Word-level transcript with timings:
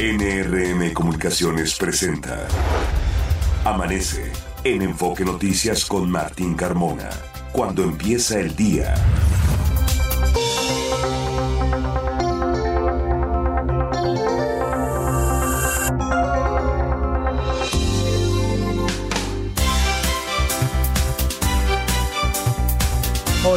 NRM 0.00 0.92
Comunicaciones 0.92 1.74
presenta 1.74 2.46
Amanece 3.64 4.30
en 4.62 4.82
Enfoque 4.82 5.24
Noticias 5.24 5.84
con 5.84 6.08
Martín 6.08 6.54
Carmona. 6.54 7.10
Cuando 7.50 7.82
empieza 7.82 8.38
el 8.38 8.54
día. 8.54 8.94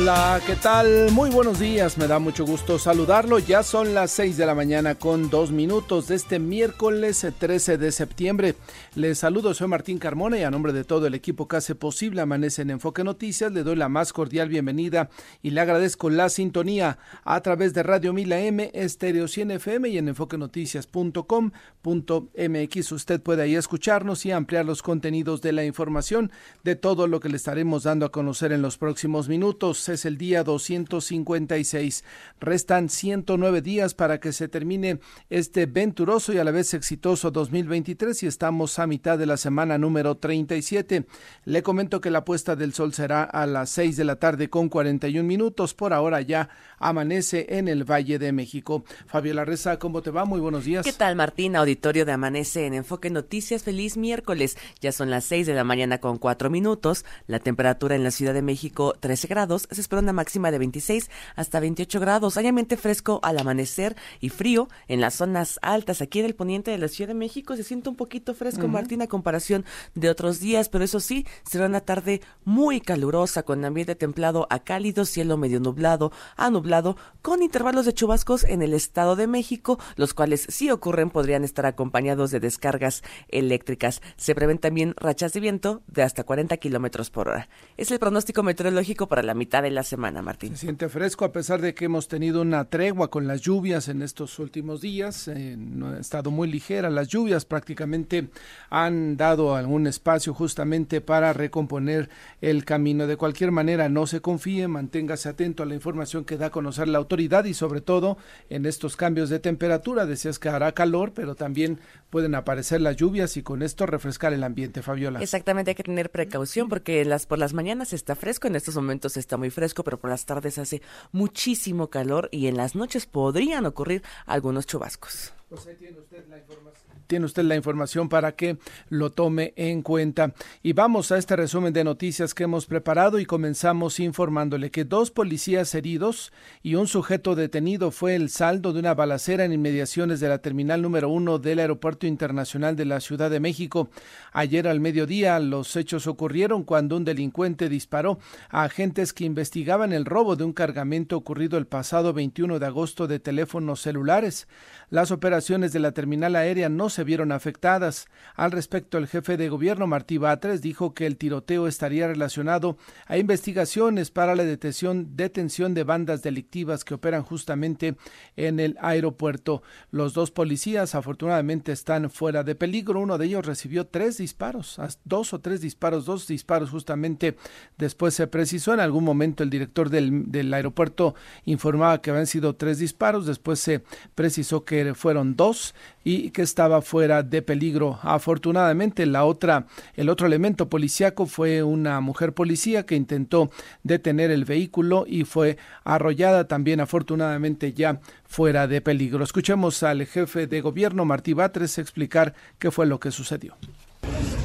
Hola, 0.01 0.41
¿qué 0.47 0.55
tal? 0.55 1.11
Muy 1.11 1.29
buenos 1.29 1.59
días, 1.59 1.99
me 1.99 2.07
da 2.07 2.17
mucho 2.17 2.43
gusto 2.43 2.79
saludarlo. 2.79 3.37
Ya 3.37 3.61
son 3.61 3.93
las 3.93 4.09
6 4.09 4.35
de 4.35 4.47
la 4.47 4.55
mañana 4.55 4.95
con 4.95 5.29
dos 5.29 5.51
minutos 5.51 6.07
de 6.07 6.15
este 6.15 6.39
miércoles 6.39 7.27
13 7.37 7.77
de 7.77 7.91
septiembre. 7.91 8.55
Les 8.95 9.19
saludo, 9.19 9.53
soy 9.53 9.67
Martín 9.67 9.99
Carmona 9.99 10.39
y 10.39 10.43
a 10.43 10.49
nombre 10.49 10.73
de 10.73 10.85
todo 10.85 11.05
el 11.05 11.13
equipo 11.13 11.47
que 11.47 11.57
hace 11.57 11.75
posible 11.75 12.21
Amanece 12.21 12.63
en 12.63 12.71
Enfoque 12.71 13.03
Noticias, 13.03 13.51
le 13.51 13.61
doy 13.61 13.75
la 13.75 13.89
más 13.89 14.11
cordial 14.11 14.49
bienvenida 14.49 15.11
y 15.43 15.51
le 15.51 15.61
agradezco 15.61 16.09
la 16.09 16.29
sintonía 16.29 16.97
a 17.23 17.39
través 17.41 17.75
de 17.75 17.83
Radio 17.83 18.11
Mila 18.11 18.39
M, 18.39 18.71
Estéreo 18.73 19.27
100 19.27 19.51
FM 19.51 19.89
y 19.89 19.99
en 19.99 20.07
enfoquenoticias.com.mx. 20.07 22.91
Usted 22.91 23.21
puede 23.21 23.43
ahí 23.43 23.55
escucharnos 23.55 24.25
y 24.25 24.31
ampliar 24.31 24.65
los 24.65 24.81
contenidos 24.81 25.43
de 25.43 25.51
la 25.51 25.63
información 25.63 26.31
de 26.63 26.75
todo 26.75 27.05
lo 27.05 27.19
que 27.19 27.29
le 27.29 27.37
estaremos 27.37 27.83
dando 27.83 28.07
a 28.07 28.11
conocer 28.11 28.51
en 28.51 28.63
los 28.63 28.79
próximos 28.79 29.29
minutos 29.29 29.90
es 29.93 30.05
el 30.05 30.17
día 30.17 30.43
256. 30.43 32.03
Restan 32.39 32.89
109 32.89 33.61
días 33.61 33.93
para 33.93 34.19
que 34.19 34.33
se 34.33 34.47
termine 34.47 34.99
este 35.29 35.65
venturoso 35.65 36.33
y 36.33 36.37
a 36.37 36.43
la 36.43 36.51
vez 36.51 36.73
exitoso 36.73 37.31
2023 37.31 38.23
y 38.23 38.27
estamos 38.27 38.79
a 38.79 38.87
mitad 38.87 39.17
de 39.17 39.25
la 39.25 39.37
semana 39.37 39.77
número 39.77 40.17
37. 40.17 41.05
Le 41.45 41.63
comento 41.63 42.01
que 42.01 42.11
la 42.11 42.25
puesta 42.25 42.55
del 42.55 42.73
sol 42.73 42.93
será 42.93 43.23
a 43.23 43.45
las 43.45 43.69
6 43.71 43.97
de 43.97 44.03
la 44.03 44.17
tarde 44.17 44.49
con 44.49 44.69
41 44.69 45.27
minutos. 45.27 45.73
Por 45.73 45.93
ahora 45.93 46.21
ya 46.21 46.49
amanece 46.79 47.47
en 47.49 47.67
el 47.67 47.83
Valle 47.83 48.19
de 48.19 48.31
México. 48.31 48.83
Fabiola 49.07 49.45
Reza, 49.45 49.77
¿cómo 49.79 50.01
te 50.01 50.11
va? 50.11 50.25
Muy 50.25 50.39
buenos 50.39 50.65
días. 50.65 50.85
¿Qué 50.85 50.93
tal, 50.93 51.15
Martín? 51.15 51.55
Auditorio 51.55 52.05
de 52.05 52.11
Amanece 52.11 52.65
en 52.65 52.73
Enfoque 52.73 53.09
Noticias. 53.09 53.63
Feliz 53.63 53.97
miércoles. 53.97 54.57
Ya 54.79 54.91
son 54.91 55.09
las 55.09 55.25
6 55.25 55.47
de 55.47 55.53
la 55.53 55.63
mañana 55.63 55.99
con 55.99 56.17
4 56.17 56.49
minutos. 56.49 57.05
La 57.27 57.39
temperatura 57.39 57.95
en 57.95 58.03
la 58.03 58.11
Ciudad 58.11 58.33
de 58.33 58.41
México 58.41 58.95
13 58.99 59.27
grados 59.27 59.67
se 59.81 59.85
espera 59.85 60.01
una 60.01 60.13
máxima 60.13 60.51
de 60.51 60.59
26 60.59 61.09
hasta 61.35 61.59
28 61.59 61.99
grados. 61.99 62.37
Hay 62.37 62.45
ambiente 62.45 62.77
fresco 62.77 63.19
al 63.23 63.39
amanecer 63.39 63.95
y 64.19 64.29
frío 64.29 64.69
en 64.87 65.01
las 65.01 65.15
zonas 65.15 65.57
altas. 65.63 66.01
Aquí 66.01 66.19
en 66.19 66.25
el 66.25 66.35
poniente 66.35 66.69
de 66.69 66.77
la 66.77 66.87
Ciudad 66.87 67.07
de 67.07 67.15
México 67.15 67.55
se 67.55 67.63
siente 67.63 67.89
un 67.89 67.95
poquito 67.95 68.35
fresco, 68.35 68.67
Martín, 68.67 69.01
a 69.01 69.07
comparación 69.07 69.65
de 69.95 70.09
otros 70.09 70.39
días, 70.39 70.69
pero 70.69 70.83
eso 70.83 70.99
sí, 70.99 71.25
será 71.43 71.65
una 71.65 71.81
tarde 71.81 72.21
muy 72.45 72.79
calurosa 72.79 73.41
con 73.41 73.65
ambiente 73.65 73.95
templado 73.95 74.45
a 74.51 74.59
cálido, 74.59 75.05
cielo 75.05 75.35
medio 75.37 75.59
nublado 75.59 76.11
a 76.37 76.51
nublado, 76.51 76.95
con 77.23 77.41
intervalos 77.41 77.85
de 77.85 77.93
chubascos 77.93 78.43
en 78.43 78.61
el 78.61 78.73
Estado 78.75 79.15
de 79.15 79.25
México, 79.25 79.79
los 79.95 80.13
cuales 80.13 80.45
si 80.49 80.69
ocurren 80.69 81.09
podrían 81.09 81.43
estar 81.43 81.65
acompañados 81.65 82.29
de 82.29 82.39
descargas 82.39 83.01
eléctricas. 83.29 84.01
Se 84.15 84.35
prevén 84.35 84.59
también 84.59 84.93
rachas 84.97 85.33
de 85.33 85.39
viento 85.39 85.81
de 85.87 86.03
hasta 86.03 86.23
40 86.23 86.55
kilómetros 86.57 87.09
por 87.09 87.29
hora. 87.29 87.49
Es 87.77 87.89
el 87.89 87.99
pronóstico 87.99 88.43
meteorológico 88.43 89.07
para 89.07 89.23
la 89.23 89.33
mitad 89.33 89.63
de 89.71 89.75
la 89.75 89.83
semana, 89.83 90.21
Martín. 90.21 90.51
Se 90.51 90.57
siente 90.57 90.89
fresco 90.89 91.25
a 91.25 91.31
pesar 91.31 91.61
de 91.61 91.73
que 91.73 91.85
hemos 91.85 92.07
tenido 92.07 92.41
una 92.41 92.65
tregua 92.65 93.09
con 93.09 93.25
las 93.25 93.41
lluvias 93.41 93.87
en 93.87 94.01
estos 94.01 94.37
últimos 94.37 94.81
días. 94.81 95.27
Eh, 95.27 95.55
no 95.57 95.89
ha 95.89 95.99
estado 95.99 96.29
muy 96.29 96.51
ligera. 96.51 96.89
Las 96.89 97.07
lluvias 97.07 97.45
prácticamente 97.45 98.27
han 98.69 99.17
dado 99.17 99.55
algún 99.55 99.87
espacio 99.87 100.33
justamente 100.33 100.99
para 101.01 101.33
recomponer 101.33 102.09
el 102.41 102.65
camino. 102.65 103.07
De 103.07 103.17
cualquier 103.17 103.51
manera, 103.51 103.87
no 103.89 104.07
se 104.07 104.19
confíe, 104.21 104.67
manténgase 104.67 105.29
atento 105.29 105.63
a 105.63 105.65
la 105.65 105.75
información 105.75 106.25
que 106.25 106.37
da 106.37 106.47
a 106.47 106.51
conocer 106.51 106.87
la 106.87 106.97
autoridad 106.97 107.45
y 107.45 107.53
sobre 107.53 107.81
todo 107.81 108.17
en 108.49 108.65
estos 108.65 108.97
cambios 108.97 109.29
de 109.29 109.39
temperatura. 109.39 110.05
Decías 110.05 110.37
que 110.37 110.49
hará 110.49 110.73
calor, 110.73 111.13
pero 111.13 111.35
también 111.35 111.79
pueden 112.09 112.35
aparecer 112.35 112.81
las 112.81 112.97
lluvias 112.97 113.37
y 113.37 113.43
con 113.43 113.63
esto 113.63 113.85
refrescar 113.85 114.33
el 114.33 114.43
ambiente, 114.43 114.81
Fabiola. 114.81 115.21
Exactamente, 115.21 115.71
hay 115.71 115.75
que 115.75 115.83
tener 115.83 116.11
precaución 116.11 116.67
porque 116.67 117.05
las 117.05 117.25
por 117.25 117.39
las 117.39 117.53
mañanas 117.53 117.93
está 117.93 118.15
fresco, 118.15 118.47
en 118.47 118.57
estos 118.57 118.75
momentos 118.75 119.15
está 119.15 119.37
muy 119.37 119.49
fresco 119.49 119.60
pero 119.83 119.99
por 119.99 120.09
las 120.09 120.25
tardes 120.25 120.57
hace 120.57 120.81
muchísimo 121.11 121.89
calor 121.89 122.29
y 122.31 122.47
en 122.47 122.57
las 122.57 122.75
noches 122.75 123.05
podrían 123.05 123.65
ocurrir 123.65 124.03
algunos 124.25 124.65
chubascos. 124.65 125.33
Pues 125.49 125.67
tiene 125.77 125.99
usted 125.99 126.27
la 126.27 126.37
información 126.39 126.90
tiene 127.11 127.25
usted 127.25 127.43
la 127.43 127.57
información 127.57 128.07
para 128.07 128.37
que 128.37 128.57
lo 128.87 129.11
tome 129.11 129.51
en 129.57 129.81
cuenta. 129.81 130.33
Y 130.63 130.71
vamos 130.71 131.11
a 131.11 131.17
este 131.17 131.35
resumen 131.35 131.73
de 131.73 131.83
noticias 131.83 132.33
que 132.33 132.45
hemos 132.45 132.67
preparado 132.67 133.19
y 133.19 133.25
comenzamos 133.25 133.99
informándole 133.99 134.71
que 134.71 134.85
dos 134.85 135.11
policías 135.11 135.75
heridos 135.75 136.31
y 136.63 136.75
un 136.75 136.87
sujeto 136.87 137.35
detenido 137.35 137.91
fue 137.91 138.15
el 138.15 138.29
saldo 138.29 138.71
de 138.71 138.79
una 138.79 138.93
balacera 138.93 139.43
en 139.43 139.51
inmediaciones 139.51 140.21
de 140.21 140.29
la 140.29 140.37
terminal 140.37 140.81
número 140.81 141.09
uno 141.09 141.37
del 141.37 141.59
Aeropuerto 141.59 142.07
Internacional 142.07 142.77
de 142.77 142.85
la 142.85 143.01
Ciudad 143.01 143.29
de 143.29 143.41
México. 143.41 143.89
Ayer 144.31 144.65
al 144.65 144.79
mediodía 144.79 145.37
los 145.41 145.75
hechos 145.75 146.07
ocurrieron 146.07 146.63
cuando 146.63 146.95
un 146.95 147.03
delincuente 147.03 147.67
disparó 147.67 148.19
a 148.49 148.63
agentes 148.63 149.11
que 149.11 149.25
investigaban 149.25 149.91
el 149.91 150.05
robo 150.05 150.37
de 150.37 150.45
un 150.45 150.53
cargamento 150.53 151.17
ocurrido 151.17 151.57
el 151.57 151.67
pasado 151.67 152.13
21 152.13 152.57
de 152.57 152.65
agosto 152.67 153.05
de 153.05 153.19
teléfonos 153.19 153.81
celulares. 153.81 154.47
Las 154.89 155.11
operaciones 155.11 155.73
de 155.73 155.79
la 155.79 155.91
terminal 155.91 156.37
aérea 156.37 156.69
no 156.69 156.89
se 156.89 157.00
vieron 157.03 157.31
afectadas. 157.31 158.07
Al 158.35 158.51
respecto, 158.51 158.97
el 158.97 159.07
jefe 159.07 159.37
de 159.37 159.49
gobierno 159.49 159.87
Martí 159.87 160.17
Batres 160.17 160.61
dijo 160.61 160.93
que 160.93 161.05
el 161.05 161.17
tiroteo 161.17 161.67
estaría 161.67 162.07
relacionado 162.07 162.77
a 163.07 163.17
investigaciones 163.17 164.11
para 164.11 164.35
la 164.35 164.43
detención, 164.43 165.15
detención 165.15 165.73
de 165.73 165.83
bandas 165.83 166.21
delictivas 166.21 166.83
que 166.83 166.93
operan 166.93 167.23
justamente 167.23 167.95
en 168.35 168.59
el 168.59 168.77
aeropuerto. 168.81 169.63
Los 169.91 170.13
dos 170.13 170.31
policías 170.31 170.95
afortunadamente 170.95 171.71
están 171.71 172.09
fuera 172.09 172.43
de 172.43 172.55
peligro. 172.55 172.99
Uno 172.99 173.17
de 173.17 173.25
ellos 173.25 173.45
recibió 173.45 173.87
tres 173.87 174.17
disparos, 174.17 174.79
dos 175.03 175.33
o 175.33 175.39
tres 175.39 175.61
disparos, 175.61 176.05
dos 176.05 176.27
disparos 176.27 176.69
justamente. 176.69 177.35
Después 177.77 178.13
se 178.13 178.27
precisó 178.27 178.73
en 178.73 178.79
algún 178.79 179.03
momento 179.03 179.43
el 179.43 179.49
director 179.49 179.89
del, 179.89 180.31
del 180.31 180.53
aeropuerto 180.53 181.15
informaba 181.45 182.01
que 182.01 182.11
habían 182.11 182.27
sido 182.27 182.55
tres 182.55 182.79
disparos. 182.79 183.25
Después 183.25 183.59
se 183.59 183.83
precisó 184.15 184.63
que 184.65 184.93
fueron 184.93 185.35
dos 185.35 185.75
y 186.03 186.31
que 186.31 186.41
estaba 186.41 186.81
fuera 186.91 187.23
de 187.23 187.41
peligro. 187.41 187.99
Afortunadamente, 188.01 189.05
la 189.05 189.23
otra, 189.23 189.65
el 189.95 190.09
otro 190.09 190.27
elemento 190.27 190.67
policíaco 190.67 191.25
fue 191.25 191.63
una 191.63 192.01
mujer 192.01 192.33
policía 192.33 192.85
que 192.85 192.97
intentó 192.97 193.49
detener 193.81 194.29
el 194.29 194.43
vehículo 194.43 195.05
y 195.07 195.23
fue 195.23 195.57
arrollada 195.85 196.49
también, 196.49 196.81
afortunadamente, 196.81 197.71
ya 197.71 198.01
fuera 198.25 198.67
de 198.67 198.81
peligro. 198.81 199.23
Escuchemos 199.23 199.83
al 199.83 200.05
jefe 200.05 200.47
de 200.47 200.59
gobierno, 200.59 201.05
Martí 201.05 201.31
Batres, 201.31 201.77
explicar 201.77 202.33
qué 202.59 202.71
fue 202.71 202.85
lo 202.85 202.99
que 202.99 203.11
sucedió. 203.11 203.55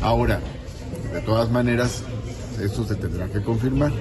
Ahora, 0.01 0.39
de 1.13 1.23
todas 1.23 1.51
maneras, 1.51 2.05
esto 2.59 2.85
se 2.85 2.95
tendrá 2.97 3.29
que 3.29 3.43
confirmar. 3.43 3.93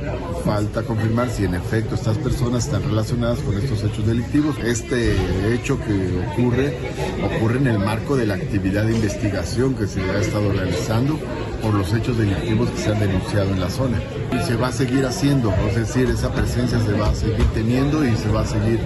Falta 0.44 0.84
confirmar 0.84 1.30
si 1.30 1.46
en 1.46 1.56
efecto 1.56 1.96
estas 1.96 2.18
personas 2.18 2.66
están 2.66 2.84
relacionadas 2.84 3.40
con 3.40 3.58
estos 3.58 3.84
hechos 3.84 4.06
delictivos. 4.06 4.58
Este 4.64 5.16
hecho 5.54 5.80
que 5.80 6.24
ocurre 6.32 6.78
ocurre 7.24 7.58
en 7.58 7.68
el 7.68 7.80
marco 7.80 8.16
de 8.16 8.26
la 8.26 8.36
actividad 8.36 8.86
de 8.86 8.94
investigación 8.94 9.76
que 9.76 9.88
se 9.88 10.02
ha 10.02 10.20
estado 10.20 10.52
realizando 10.52 11.20
por 11.62 11.74
los 11.74 11.94
hechos 11.94 12.18
delictivos 12.18 12.70
que 12.70 12.78
se 12.78 12.92
han 12.92 13.00
denunciado 13.00 13.52
en 13.52 13.60
la 13.60 13.70
zona. 13.70 14.02
Y 14.32 14.44
se 14.46 14.56
va 14.56 14.68
a 14.68 14.72
seguir 14.72 15.06
haciendo, 15.06 15.54
es 15.70 15.76
decir, 15.76 16.10
esa 16.10 16.32
presencia 16.32 16.80
se 16.80 16.94
va 16.94 17.10
a 17.10 17.16
seguir 17.16 17.46
teniendo 17.54 18.06
y 18.06 18.16
se 18.16 18.30
va 18.30 18.42
a 18.42 18.46
seguir 18.46 18.80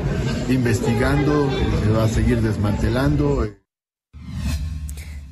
investigando, 0.49 1.49
y 1.51 1.85
se 1.85 1.91
va 1.91 2.03
a 2.05 2.07
seguir 2.07 2.41
desmantelando. 2.41 3.58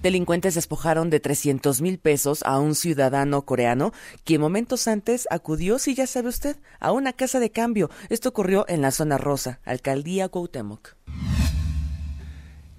Delincuentes 0.08 0.56
despojaron 0.56 1.10
de 1.10 1.20
300 1.20 1.82
mil 1.82 2.00
pesos 2.00 2.42
a 2.46 2.62
un 2.62 2.76
ciudadano 2.76 3.42
coreano 3.42 3.92
que 4.24 4.40
momentos 4.40 4.88
antes 4.88 5.28
acudió, 5.30 5.80
si 5.80 5.96
ya 5.96 6.08
sabe 6.08 6.30
usted, 6.30 6.56
a 6.80 6.94
una 6.94 7.12
casa 7.12 7.42
de 7.42 7.50
cambio. 7.50 7.90
Esto 8.08 8.30
ocurrió 8.30 8.64
en 8.70 8.82
la 8.82 8.92
zona 8.92 9.18
rosa, 9.18 9.60
alcaldía 9.66 10.30
Cuauhtémoc. 10.30 10.96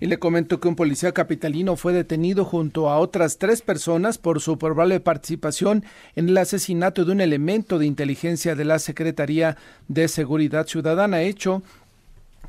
Y 0.01 0.07
le 0.07 0.19
comento 0.19 0.59
que 0.59 0.69
un 0.69 0.75
policía 0.75 1.13
capitalino 1.13 1.77
fue 1.77 1.93
detenido 1.93 2.47
junto 2.47 2.89
a 2.89 2.99
otras 2.99 3.37
tres 3.37 3.61
personas 3.61 4.17
por 4.17 4.41
su 4.41 4.57
probable 4.57 4.99
participación 4.99 5.85
en 6.17 6.31
el 6.31 6.39
asesinato 6.39 7.05
de 7.05 7.13
un 7.13 7.21
elemento 7.21 7.79
de 7.79 7.85
inteligencia 7.85 8.55
de 8.55 8.65
la 8.65 8.79
Secretaría 8.79 9.59
de 9.89 10.09
Seguridad 10.09 10.67
Ciudadana, 10.67 11.21
hecho 11.21 11.63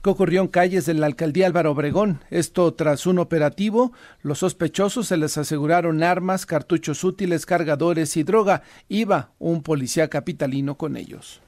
que 0.03 0.09
ocurrió 0.09 0.41
en 0.41 0.47
calles 0.47 0.85
de 0.85 0.93
la 0.93 1.05
alcaldía 1.05 1.47
Álvaro 1.47 1.71
Obregón. 1.71 2.23
Esto 2.29 2.73
tras 2.73 3.05
un 3.05 3.19
operativo, 3.19 3.91
los 4.21 4.39
sospechosos 4.39 5.07
se 5.07 5.17
les 5.17 5.37
aseguraron 5.37 6.03
armas, 6.03 6.45
cartuchos 6.45 7.03
útiles, 7.03 7.45
cargadores 7.45 8.15
y 8.17 8.23
droga. 8.23 8.63
Iba 8.87 9.31
un 9.39 9.63
policía 9.63 10.09
capitalino 10.09 10.75
con 10.75 10.97
ellos. 10.97 11.41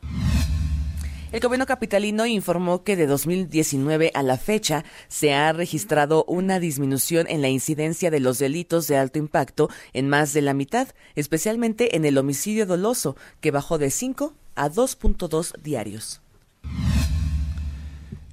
El 1.32 1.40
gobierno 1.40 1.66
capitalino 1.66 2.26
informó 2.26 2.84
que 2.84 2.98
de 2.98 3.08
2019 3.08 4.12
a 4.14 4.22
la 4.22 4.38
fecha 4.38 4.84
se 5.08 5.34
ha 5.34 5.54
registrado 5.54 6.26
una 6.28 6.60
disminución 6.60 7.26
en 7.30 7.42
la 7.42 7.48
incidencia 7.48 8.12
de 8.12 8.20
los 8.20 8.38
delitos 8.38 8.88
de 8.88 8.98
alto 8.98 9.18
impacto 9.18 9.70
en 9.94 10.10
más 10.10 10.34
de 10.34 10.42
la 10.42 10.54
mitad, 10.54 10.90
especialmente 11.16 11.96
en 11.96 12.04
el 12.04 12.18
homicidio 12.18 12.66
doloso, 12.66 13.16
que 13.40 13.52
bajó 13.52 13.78
de 13.78 13.92
5 13.92 14.34
a 14.56 14.70
2.2 14.70 15.58
diarios. 15.62 16.22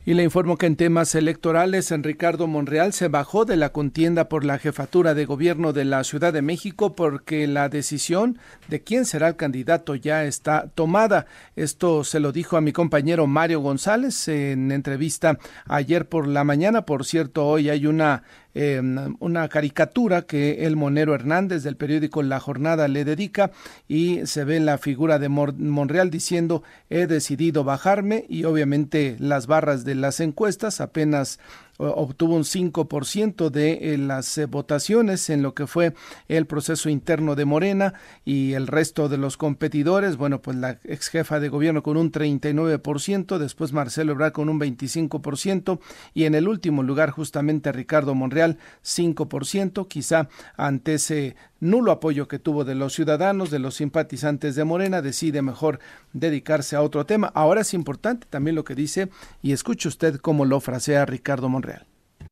Y 0.09 0.15
le 0.15 0.23
informo 0.23 0.57
que 0.57 0.65
en 0.65 0.77
temas 0.77 1.15
electorales, 1.15 1.93
en 1.93 2.03
Ricardo 2.03 2.47
Monreal 2.47 2.95
se 2.95 3.09
bajó 3.09 3.45
de 3.45 3.59
la 3.59 3.73
contienda 3.75 4.31
por 4.31 4.43
la 4.43 4.57
jefatura 4.57 5.13
de 5.13 5.27
gobierno 5.27 5.75
de 5.75 5.85
la 5.85 6.03
Ciudad 6.03 6.33
de 6.33 6.41
México 6.41 6.97
porque 6.97 7.47
la 7.47 7.69
decisión 7.69 8.39
de 8.69 8.83
quién 8.83 9.05
será 9.05 9.29
el 9.29 9.37
candidato 9.37 9.95
ya 9.95 10.25
está 10.25 10.71
tomada. 10.75 11.27
Esto 11.57 12.05
se 12.05 12.21
lo 12.21 12.33
dijo 12.33 12.57
a 12.57 12.63
mi 12.63 12.73
compañero 12.73 13.27
Mario 13.27 13.61
González 13.61 14.29
en 14.29 14.73
entrevista 14.73 15.39
ayer 15.67 16.09
por 16.09 16.27
la 16.27 16.43
mañana. 16.43 16.87
Por 16.87 17.05
cierto, 17.05 17.47
hoy 17.47 17.69
hay 17.69 17.85
una 17.85 18.23
eh, 18.55 18.81
una 19.21 19.49
caricatura 19.49 20.23
que 20.23 20.67
el 20.67 20.77
Monero 20.77 21.15
Hernández 21.15 21.63
del 21.63 21.77
periódico 21.77 22.23
La 22.23 22.41
Jornada 22.41 22.89
le 22.89 23.05
dedica 23.05 23.51
y 23.87 24.27
se 24.27 24.45
ve 24.45 24.59
la 24.61 24.79
figura 24.79 25.19
de 25.19 25.29
Monreal 25.29 26.11
diciendo 26.11 26.63
he 26.91 27.07
decidido 27.07 27.65
bajarme 27.65 28.25
y 28.29 28.45
obviamente 28.45 29.17
las 29.19 29.47
barras 29.47 29.85
de 29.85 29.95
las 29.95 30.21
encuestas 30.21 30.81
apenas 30.81 31.39
obtuvo 31.79 32.35
un 32.35 32.43
5% 32.43 33.51
de 33.51 33.95
eh, 33.95 33.99
las 33.99 34.37
eh, 34.37 34.47
votaciones 34.47 35.31
en 35.31 35.43
lo 35.43 35.55
que 35.55 35.67
fue 35.67 35.95
el 36.27 36.47
proceso 36.47 36.89
interno 36.89 37.37
de 37.37 37.45
Morena 37.45 37.95
y 38.25 38.55
el 38.55 38.67
resto 38.67 39.09
de 39.09 39.17
los 39.17 39.37
competidores, 39.37 40.17
bueno, 40.17 40.43
pues 40.43 40.57
la 40.57 40.79
ex 40.85 41.09
jefa 41.09 41.41
de 41.41 41.49
gobierno 41.49 41.83
con 41.83 41.97
un 41.97 42.11
39%, 42.11 43.39
después 43.39 43.73
Marcelo 43.73 44.13
Ebrard 44.13 44.33
con 44.33 44.49
un 44.49 44.61
25% 44.61 45.79
y 46.15 46.25
en 46.25 46.35
el 46.35 46.49
último 46.49 46.83
lugar 46.83 47.11
justamente 47.11 47.73
Ricardo 47.73 48.15
Monreal 48.15 48.59
5%, 48.85 49.87
quizá 49.87 50.29
ante 50.57 50.95
ese 50.95 51.37
nulo 51.61 51.93
apoyo 51.93 52.29
que 52.29 52.39
tuvo 52.39 52.65
de 52.65 52.75
los 52.75 52.95
ciudadanos, 52.95 53.51
de 53.51 53.59
los 53.59 53.75
simpatizantes 53.75 54.55
de 54.55 54.65
Morena, 54.65 55.03
decide 55.03 55.43
mejor 55.43 55.81
dedicarse 56.13 56.77
a 56.77 56.83
otro 56.83 57.07
tema. 57.07 57.31
Ahora 57.35 57.63
es 57.63 57.75
importante 57.75 58.27
también 58.31 58.57
lo 58.57 58.65
que 58.65 58.75
dice 58.75 59.09
y 59.43 59.53
escuche 59.53 59.89
usted 59.89 60.17
cómo 60.17 60.45
lo 60.45 60.61
frasea 60.61 61.07
Ricardo 61.07 61.49
Monreal. 61.49 61.87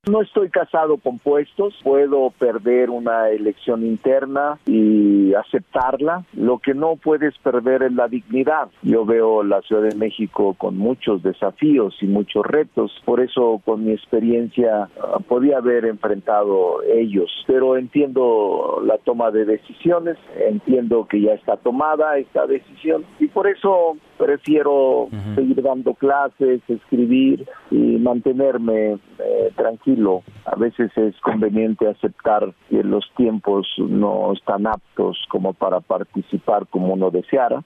No 0.08 0.22
estoy 0.22 0.50
casado 0.50 0.98
con 0.98 1.18
puestos, 1.18 1.74
puedo 1.82 2.30
perder 2.30 2.90
una 2.90 3.28
elección 3.30 3.84
interna 3.84 4.56
y 4.64 5.34
aceptarla. 5.34 6.24
Lo 6.32 6.58
que 6.58 6.74
no 6.74 6.94
puedes 6.94 7.36
perder 7.38 7.82
es 7.82 7.92
la 7.92 8.06
dignidad. 8.06 8.68
Yo 8.82 9.04
veo 9.04 9.42
la 9.42 9.62
Ciudad 9.62 9.82
de 9.82 9.96
México 9.96 10.54
con 10.56 10.78
muchos 10.78 11.24
desafíos 11.24 11.96
y 12.00 12.06
muchos 12.06 12.46
retos, 12.46 12.92
por 13.04 13.20
eso 13.20 13.60
con 13.64 13.84
mi 13.84 13.90
experiencia 13.90 14.88
ah, 15.00 15.18
podía 15.26 15.58
haber 15.58 15.84
enfrentado 15.86 16.84
ellos, 16.84 17.28
pero 17.48 17.76
entiendo 17.76 18.80
la 18.86 18.98
toma 18.98 19.32
de 19.32 19.44
decisiones, 19.44 20.16
entiendo 20.38 21.08
que 21.10 21.20
ya 21.20 21.32
está 21.32 21.56
tomada 21.56 22.16
esta 22.18 22.46
decisión 22.46 23.04
y 23.18 23.26
por 23.26 23.48
eso 23.48 23.96
prefiero 24.18 25.08
seguir 25.34 25.60
dando 25.62 25.94
clases, 25.94 26.60
escribir 26.68 27.46
y 27.72 27.98
mantenerme 27.98 28.92
eh, 29.18 29.50
tranquilo. 29.56 29.95
A 30.44 30.56
veces 30.56 30.90
es 30.96 31.14
conveniente 31.20 31.88
aceptar 31.88 32.54
que 32.68 32.82
los 32.82 33.04
tiempos 33.16 33.66
no 33.78 34.32
están 34.32 34.66
aptos 34.66 35.18
como 35.30 35.54
para 35.54 35.80
participar 35.80 36.66
como 36.68 36.92
uno 36.92 37.10
deseara. 37.10 37.64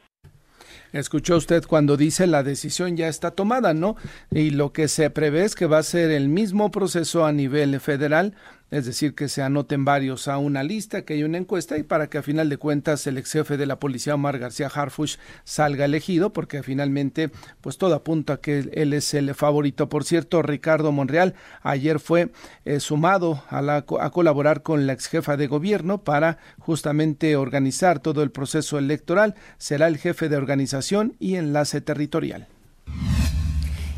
Escuchó 0.92 1.36
usted 1.36 1.64
cuando 1.66 1.96
dice 1.96 2.26
la 2.26 2.42
decisión 2.42 2.96
ya 2.96 3.08
está 3.08 3.30
tomada, 3.30 3.74
¿no? 3.74 3.96
Y 4.30 4.50
lo 4.50 4.72
que 4.72 4.88
se 4.88 5.10
prevé 5.10 5.44
es 5.44 5.54
que 5.54 5.66
va 5.66 5.78
a 5.78 5.82
ser 5.82 6.10
el 6.10 6.28
mismo 6.28 6.70
proceso 6.70 7.24
a 7.24 7.32
nivel 7.32 7.78
federal 7.80 8.34
es 8.70 8.86
decir, 8.86 9.14
que 9.14 9.28
se 9.28 9.42
anoten 9.42 9.84
varios 9.84 10.28
a 10.28 10.38
una 10.38 10.62
lista, 10.62 11.02
que 11.02 11.14
hay 11.14 11.24
una 11.24 11.38
encuesta 11.38 11.76
y 11.78 11.82
para 11.82 12.08
que 12.08 12.18
a 12.18 12.22
final 12.22 12.48
de 12.48 12.56
cuentas 12.56 13.06
el 13.06 13.18
ex 13.18 13.32
jefe 13.32 13.56
de 13.56 13.66
la 13.66 13.78
policía 13.78 14.14
Omar 14.14 14.38
García 14.38 14.68
Harfush 14.68 15.16
salga 15.44 15.84
elegido, 15.84 16.32
porque 16.32 16.62
finalmente 16.62 17.30
pues 17.60 17.78
todo 17.78 17.94
apunta 17.94 18.34
a 18.34 18.40
que 18.40 18.70
él 18.72 18.92
es 18.92 19.14
el 19.14 19.34
favorito. 19.34 19.88
Por 19.88 20.04
cierto, 20.04 20.42
Ricardo 20.42 20.92
Monreal 20.92 21.34
ayer 21.62 22.00
fue 22.00 22.30
eh, 22.64 22.80
sumado 22.80 23.42
a, 23.48 23.62
la, 23.62 23.84
a 24.00 24.10
colaborar 24.10 24.62
con 24.62 24.86
la 24.86 24.92
ex 24.92 25.08
jefa 25.08 25.36
de 25.36 25.46
gobierno 25.46 26.04
para 26.04 26.38
justamente 26.58 27.36
organizar 27.36 27.98
todo 28.00 28.22
el 28.22 28.30
proceso 28.30 28.78
electoral. 28.78 29.34
Será 29.58 29.88
el 29.88 29.98
jefe 29.98 30.28
de 30.28 30.36
organización 30.36 31.16
y 31.18 31.36
enlace 31.36 31.80
territorial. 31.80 32.48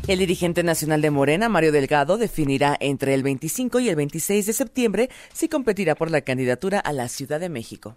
El 0.05 0.19
dirigente 0.19 0.63
nacional 0.63 1.01
de 1.01 1.11
Morena, 1.11 1.47
Mario 1.47 1.71
Delgado, 1.71 2.17
definirá 2.17 2.75
entre 2.81 3.13
el 3.13 3.23
25 3.23 3.79
y 3.79 3.87
el 3.87 3.95
26 3.95 4.45
de 4.45 4.51
septiembre 4.51 5.09
si 5.31 5.47
competirá 5.47 5.95
por 5.95 6.11
la 6.11 6.19
candidatura 6.19 6.79
a 6.79 6.91
la 6.91 7.07
Ciudad 7.07 7.39
de 7.39 7.47
México. 7.47 7.95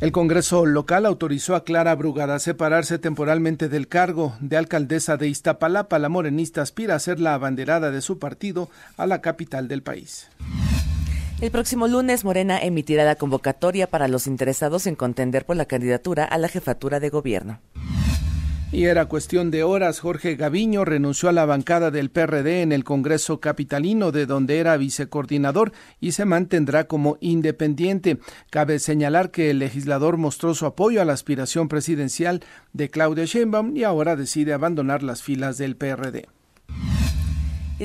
El 0.00 0.10
Congreso 0.10 0.64
local 0.64 1.04
autorizó 1.04 1.54
a 1.54 1.64
Clara 1.64 1.94
Brugada 1.94 2.36
a 2.36 2.38
separarse 2.38 2.98
temporalmente 2.98 3.68
del 3.68 3.88
cargo 3.88 4.36
de 4.40 4.56
alcaldesa 4.56 5.18
de 5.18 5.28
Iztapalapa. 5.28 5.98
La 5.98 6.08
morenista 6.08 6.62
aspira 6.62 6.94
a 6.94 6.98
ser 6.98 7.20
la 7.20 7.34
abanderada 7.34 7.90
de 7.90 8.00
su 8.00 8.18
partido 8.18 8.70
a 8.96 9.06
la 9.06 9.20
capital 9.20 9.68
del 9.68 9.82
país. 9.82 10.28
El 11.42 11.50
próximo 11.50 11.88
lunes, 11.88 12.24
Morena 12.24 12.58
emitirá 12.58 13.04
la 13.04 13.16
convocatoria 13.16 13.86
para 13.86 14.08
los 14.08 14.26
interesados 14.26 14.86
en 14.86 14.94
contender 14.94 15.44
por 15.44 15.56
la 15.56 15.66
candidatura 15.66 16.24
a 16.24 16.38
la 16.38 16.48
jefatura 16.48 17.00
de 17.00 17.10
gobierno. 17.10 17.60
Y 18.74 18.86
era 18.86 19.06
cuestión 19.06 19.52
de 19.52 19.62
horas, 19.62 20.00
Jorge 20.00 20.34
Gaviño 20.34 20.84
renunció 20.84 21.28
a 21.28 21.32
la 21.32 21.46
bancada 21.46 21.92
del 21.92 22.10
PRD 22.10 22.60
en 22.60 22.72
el 22.72 22.82
Congreso 22.82 23.38
Capitalino, 23.38 24.10
de 24.10 24.26
donde 24.26 24.58
era 24.58 24.76
vicecoordinador, 24.76 25.70
y 26.00 26.10
se 26.10 26.24
mantendrá 26.24 26.88
como 26.88 27.16
independiente. 27.20 28.18
Cabe 28.50 28.80
señalar 28.80 29.30
que 29.30 29.50
el 29.50 29.60
legislador 29.60 30.16
mostró 30.16 30.54
su 30.54 30.66
apoyo 30.66 31.00
a 31.00 31.04
la 31.04 31.12
aspiración 31.12 31.68
presidencial 31.68 32.42
de 32.72 32.90
Claudia 32.90 33.26
Sheinbaum 33.26 33.76
y 33.76 33.84
ahora 33.84 34.16
decide 34.16 34.52
abandonar 34.52 35.04
las 35.04 35.22
filas 35.22 35.56
del 35.56 35.76
PRD. 35.76 36.26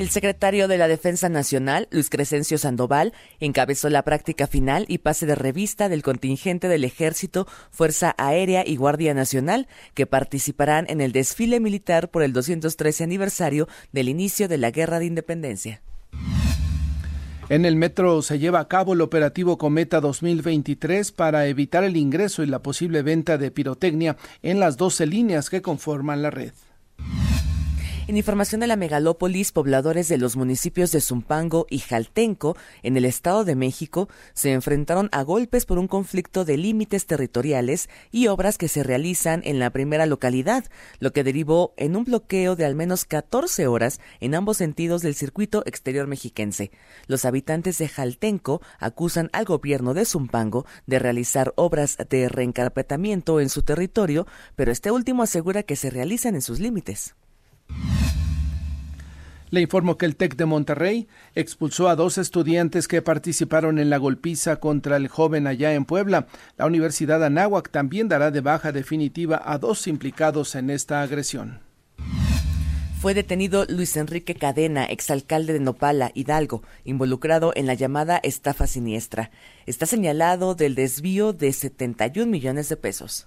El 0.00 0.08
secretario 0.08 0.66
de 0.66 0.78
la 0.78 0.88
Defensa 0.88 1.28
Nacional, 1.28 1.86
Luis 1.90 2.08
Crescencio 2.08 2.56
Sandoval, 2.56 3.12
encabezó 3.38 3.90
la 3.90 4.02
práctica 4.02 4.46
final 4.46 4.86
y 4.88 4.96
pase 4.96 5.26
de 5.26 5.34
revista 5.34 5.90
del 5.90 6.02
contingente 6.02 6.68
del 6.68 6.84
Ejército, 6.84 7.46
Fuerza 7.70 8.14
Aérea 8.16 8.66
y 8.66 8.76
Guardia 8.76 9.12
Nacional, 9.12 9.68
que 9.92 10.06
participarán 10.06 10.86
en 10.88 11.02
el 11.02 11.12
desfile 11.12 11.60
militar 11.60 12.10
por 12.10 12.22
el 12.22 12.32
213 12.32 13.04
aniversario 13.04 13.68
del 13.92 14.08
inicio 14.08 14.48
de 14.48 14.56
la 14.56 14.70
Guerra 14.70 15.00
de 15.00 15.04
Independencia. 15.04 15.82
En 17.50 17.66
el 17.66 17.76
metro 17.76 18.22
se 18.22 18.38
lleva 18.38 18.60
a 18.60 18.68
cabo 18.68 18.94
el 18.94 19.02
operativo 19.02 19.58
Cometa 19.58 20.00
2023 20.00 21.12
para 21.12 21.46
evitar 21.46 21.84
el 21.84 21.98
ingreso 21.98 22.42
y 22.42 22.46
la 22.46 22.62
posible 22.62 23.02
venta 23.02 23.36
de 23.36 23.50
pirotecnia 23.50 24.16
en 24.42 24.60
las 24.60 24.78
12 24.78 25.04
líneas 25.04 25.50
que 25.50 25.60
conforman 25.60 26.22
la 26.22 26.30
red. 26.30 26.52
En 28.10 28.16
información 28.16 28.60
de 28.60 28.66
la 28.66 28.74
megalópolis, 28.74 29.52
pobladores 29.52 30.08
de 30.08 30.18
los 30.18 30.34
municipios 30.34 30.90
de 30.90 31.00
Zumpango 31.00 31.68
y 31.70 31.78
Jaltenco, 31.78 32.56
en 32.82 32.96
el 32.96 33.04
Estado 33.04 33.44
de 33.44 33.54
México, 33.54 34.08
se 34.34 34.50
enfrentaron 34.50 35.08
a 35.12 35.22
golpes 35.22 35.64
por 35.64 35.78
un 35.78 35.86
conflicto 35.86 36.44
de 36.44 36.56
límites 36.56 37.06
territoriales 37.06 37.88
y 38.10 38.26
obras 38.26 38.58
que 38.58 38.66
se 38.66 38.82
realizan 38.82 39.42
en 39.44 39.60
la 39.60 39.70
primera 39.70 40.06
localidad, 40.06 40.64
lo 40.98 41.12
que 41.12 41.22
derivó 41.22 41.72
en 41.76 41.94
un 41.94 42.02
bloqueo 42.02 42.56
de 42.56 42.64
al 42.64 42.74
menos 42.74 43.04
14 43.04 43.68
horas 43.68 44.00
en 44.18 44.34
ambos 44.34 44.56
sentidos 44.56 45.02
del 45.02 45.14
circuito 45.14 45.62
exterior 45.64 46.08
mexiquense. 46.08 46.72
Los 47.06 47.24
habitantes 47.24 47.78
de 47.78 47.86
Jaltenco 47.86 48.60
acusan 48.80 49.30
al 49.32 49.44
gobierno 49.44 49.94
de 49.94 50.04
Zumpango 50.04 50.66
de 50.84 50.98
realizar 50.98 51.52
obras 51.54 51.96
de 52.08 52.28
reencarpetamiento 52.28 53.38
en 53.38 53.50
su 53.50 53.62
territorio, 53.62 54.26
pero 54.56 54.72
este 54.72 54.90
último 54.90 55.22
asegura 55.22 55.62
que 55.62 55.76
se 55.76 55.90
realizan 55.90 56.34
en 56.34 56.42
sus 56.42 56.58
límites. 56.58 57.14
Le 59.50 59.60
informo 59.60 59.98
que 59.98 60.06
el 60.06 60.16
TEC 60.16 60.36
de 60.36 60.46
Monterrey 60.46 61.08
expulsó 61.34 61.88
a 61.88 61.96
dos 61.96 62.18
estudiantes 62.18 62.86
que 62.86 63.02
participaron 63.02 63.78
en 63.78 63.90
la 63.90 63.98
golpiza 63.98 64.56
contra 64.56 64.96
el 64.96 65.08
joven 65.08 65.46
allá 65.46 65.74
en 65.74 65.84
Puebla. 65.84 66.28
La 66.56 66.66
Universidad 66.66 67.24
Anáhuac 67.24 67.70
también 67.70 68.08
dará 68.08 68.30
de 68.30 68.40
baja 68.40 68.70
definitiva 68.70 69.42
a 69.44 69.58
dos 69.58 69.88
implicados 69.88 70.54
en 70.54 70.70
esta 70.70 71.02
agresión. 71.02 71.60
Fue 73.00 73.14
detenido 73.14 73.64
Luis 73.66 73.96
Enrique 73.96 74.34
Cadena, 74.34 74.84
exalcalde 74.84 75.54
de 75.54 75.60
Nopala, 75.60 76.12
Hidalgo, 76.14 76.62
involucrado 76.84 77.50
en 77.56 77.66
la 77.66 77.72
llamada 77.72 78.18
estafa 78.22 78.66
siniestra. 78.66 79.30
Está 79.64 79.86
señalado 79.86 80.54
del 80.54 80.74
desvío 80.74 81.32
de 81.32 81.52
71 81.54 82.30
millones 82.30 82.68
de 82.68 82.76
pesos. 82.76 83.26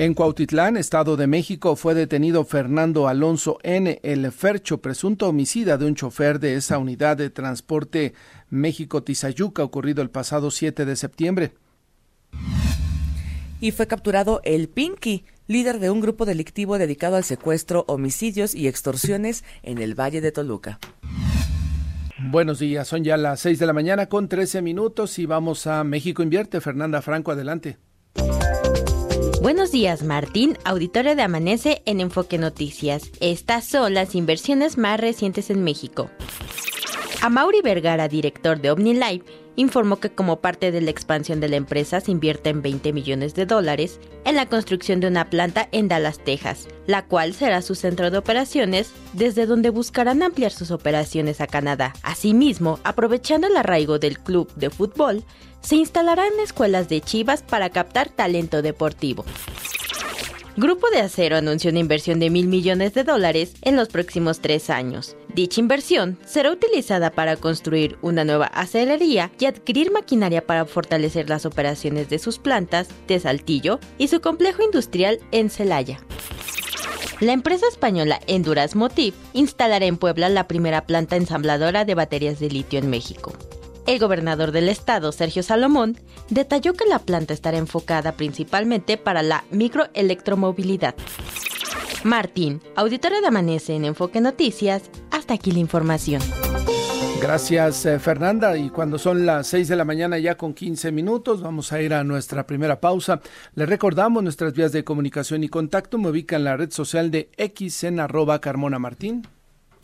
En 0.00 0.14
Cuautitlán, 0.14 0.76
Estado 0.76 1.16
de 1.16 1.26
México, 1.26 1.74
fue 1.74 1.92
detenido 1.92 2.44
Fernando 2.44 3.08
Alonso 3.08 3.58
N., 3.64 3.98
el 4.04 4.30
Fercho, 4.30 4.78
presunto 4.80 5.28
homicida 5.28 5.76
de 5.76 5.86
un 5.86 5.96
chofer 5.96 6.38
de 6.38 6.54
esa 6.54 6.78
unidad 6.78 7.16
de 7.16 7.30
transporte 7.30 8.14
México-Tizayuca, 8.48 9.64
ocurrido 9.64 10.00
el 10.00 10.08
pasado 10.08 10.52
7 10.52 10.84
de 10.84 10.94
septiembre. 10.94 11.52
Y 13.58 13.72
fue 13.72 13.88
capturado 13.88 14.40
el 14.44 14.68
Pinky, 14.68 15.24
líder 15.48 15.80
de 15.80 15.90
un 15.90 16.00
grupo 16.00 16.26
delictivo 16.26 16.78
dedicado 16.78 17.16
al 17.16 17.24
secuestro, 17.24 17.84
homicidios 17.88 18.54
y 18.54 18.68
extorsiones 18.68 19.42
en 19.64 19.78
el 19.78 19.98
Valle 19.98 20.20
de 20.20 20.30
Toluca. 20.30 20.78
Buenos 22.20 22.60
días, 22.60 22.86
son 22.86 23.02
ya 23.02 23.16
las 23.16 23.40
6 23.40 23.58
de 23.58 23.66
la 23.66 23.72
mañana 23.72 24.06
con 24.06 24.28
13 24.28 24.62
minutos 24.62 25.18
y 25.18 25.26
vamos 25.26 25.66
a 25.66 25.82
México 25.82 26.22
Invierte. 26.22 26.60
Fernanda 26.60 27.02
Franco, 27.02 27.32
adelante. 27.32 27.78
Buenos 29.48 29.72
días, 29.72 30.02
Martín, 30.02 30.58
auditorio 30.64 31.16
de 31.16 31.22
Amanece 31.22 31.80
en 31.86 32.02
Enfoque 32.02 32.36
Noticias. 32.36 33.10
Estas 33.20 33.64
son 33.64 33.94
las 33.94 34.14
inversiones 34.14 34.76
más 34.76 35.00
recientes 35.00 35.48
en 35.48 35.64
México. 35.64 36.10
A 37.22 37.30
Mauri 37.30 37.62
Vergara, 37.62 38.08
director 38.08 38.60
de 38.60 38.70
OmniLife, 38.70 39.24
informó 39.56 40.00
que 40.00 40.10
como 40.10 40.42
parte 40.42 40.70
de 40.70 40.82
la 40.82 40.90
expansión 40.90 41.40
de 41.40 41.48
la 41.48 41.56
empresa 41.56 42.00
se 42.02 42.10
invierte 42.10 42.50
en 42.50 42.60
20 42.60 42.92
millones 42.92 43.34
de 43.34 43.46
dólares 43.46 44.00
en 44.26 44.36
la 44.36 44.50
construcción 44.50 45.00
de 45.00 45.08
una 45.08 45.30
planta 45.30 45.66
en 45.72 45.88
Dallas, 45.88 46.18
Texas, 46.22 46.68
la 46.86 47.06
cual 47.06 47.32
será 47.32 47.62
su 47.62 47.74
centro 47.74 48.10
de 48.10 48.18
operaciones, 48.18 48.92
desde 49.14 49.46
donde 49.46 49.70
buscarán 49.70 50.22
ampliar 50.22 50.52
sus 50.52 50.70
operaciones 50.70 51.40
a 51.40 51.46
Canadá. 51.46 51.94
Asimismo, 52.02 52.80
aprovechando 52.84 53.46
el 53.46 53.56
arraigo 53.56 53.98
del 53.98 54.18
club 54.18 54.52
de 54.56 54.68
fútbol, 54.68 55.24
se 55.60 55.76
instalarán 55.76 56.32
escuelas 56.42 56.88
de 56.88 57.00
Chivas 57.00 57.42
para 57.42 57.70
captar 57.70 58.08
talento 58.08 58.62
deportivo. 58.62 59.24
Grupo 60.58 60.90
de 60.90 61.00
Acero 61.00 61.36
anunció 61.36 61.70
una 61.70 61.78
inversión 61.78 62.18
de 62.18 62.30
mil 62.30 62.48
millones 62.48 62.92
de 62.92 63.04
dólares 63.04 63.54
en 63.62 63.76
los 63.76 63.86
próximos 63.86 64.40
tres 64.40 64.70
años. 64.70 65.16
Dicha 65.32 65.60
inversión 65.60 66.18
será 66.26 66.50
utilizada 66.50 67.10
para 67.12 67.36
construir 67.36 67.96
una 68.02 68.24
nueva 68.24 68.46
acelería 68.46 69.30
y 69.38 69.44
adquirir 69.44 69.92
maquinaria 69.92 70.44
para 70.44 70.64
fortalecer 70.64 71.28
las 71.28 71.46
operaciones 71.46 72.08
de 72.08 72.18
sus 72.18 72.40
plantas 72.40 72.88
de 73.06 73.20
Saltillo 73.20 73.78
y 73.98 74.08
su 74.08 74.20
complejo 74.20 74.64
industrial 74.64 75.20
en 75.30 75.48
Celaya. 75.48 76.00
La 77.20 77.32
empresa 77.32 77.66
española 77.68 78.18
Enduras 78.26 78.74
Motiv 78.74 79.14
instalará 79.34 79.86
en 79.86 79.96
Puebla 79.96 80.28
la 80.28 80.48
primera 80.48 80.86
planta 80.86 81.14
ensambladora 81.14 81.84
de 81.84 81.94
baterías 81.94 82.40
de 82.40 82.50
litio 82.50 82.80
en 82.80 82.90
México. 82.90 83.32
El 83.88 83.98
gobernador 83.98 84.52
del 84.52 84.68
estado, 84.68 85.12
Sergio 85.12 85.42
Salomón, 85.42 85.96
detalló 86.28 86.74
que 86.74 86.84
la 86.84 86.98
planta 86.98 87.32
estará 87.32 87.56
enfocada 87.56 88.12
principalmente 88.12 88.98
para 88.98 89.22
la 89.22 89.44
microelectromovilidad. 89.50 90.94
Martín, 92.04 92.60
auditorio 92.76 93.22
de 93.22 93.28
Amanece 93.28 93.74
en 93.74 93.86
Enfoque 93.86 94.20
Noticias, 94.20 94.90
hasta 95.10 95.32
aquí 95.32 95.52
la 95.52 95.60
información. 95.60 96.20
Gracias, 97.22 97.86
eh, 97.86 97.98
Fernanda. 97.98 98.58
Y 98.58 98.68
cuando 98.68 98.98
son 98.98 99.24
las 99.24 99.46
6 99.46 99.68
de 99.68 99.76
la 99.76 99.86
mañana 99.86 100.18
ya 100.18 100.36
con 100.36 100.52
15 100.52 100.92
minutos, 100.92 101.40
vamos 101.40 101.72
a 101.72 101.80
ir 101.80 101.94
a 101.94 102.04
nuestra 102.04 102.46
primera 102.46 102.82
pausa. 102.82 103.22
Le 103.54 103.64
recordamos 103.64 104.22
nuestras 104.22 104.52
vías 104.52 104.72
de 104.72 104.84
comunicación 104.84 105.44
y 105.44 105.48
contacto. 105.48 105.96
Me 105.96 106.10
ubica 106.10 106.36
en 106.36 106.44
la 106.44 106.58
red 106.58 106.70
social 106.72 107.10
de 107.10 107.30
X 107.38 107.84
en 107.84 108.00
arroba 108.00 108.38
Carmona 108.42 108.78
Martín 108.78 109.26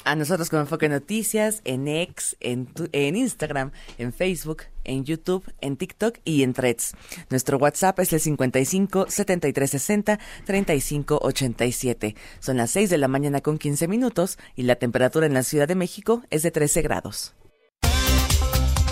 a 0.05 0.17
nosotros 0.17 0.51
con 0.51 0.61
Enfoque 0.61 0.89
Noticias, 0.89 1.61
en 1.65 1.89
X, 1.89 2.37
en, 2.41 2.69
en 2.93 3.17
Instagram, 3.17 3.73
en 3.99 4.13
Facebook, 4.13 4.65
en 4.85 5.05
YouTube, 5.05 5.45
en 5.61 5.77
TikTok 5.77 6.19
y 6.25 6.43
en 6.43 6.53
Threads. 6.53 6.95
Nuestro 7.31 7.59
WhatsApp 7.59 7.99
es 8.01 8.13
el 8.13 8.21
55 8.21 9.07
73 9.09 9.71
60 9.71 10.21
35 10.45 11.19
87. 11.23 12.15
Son 12.41 12.57
las 12.57 12.71
6 12.71 12.91
de 12.91 12.99
la 12.99 13.09
mañana 13.09 13.41
con 13.41 13.59
15 13.59 13.89
minutos 13.89 14.39
y 14.55 14.63
la 14.63 14.77
temperatura 14.77 15.27
en 15.27 15.35
la 15.35 15.43
Ciudad 15.43 15.69
de 15.69 15.75
México 15.75 16.23
es 16.31 16.43
de 16.43 16.51
13 16.51 16.83
grados. 16.83 17.35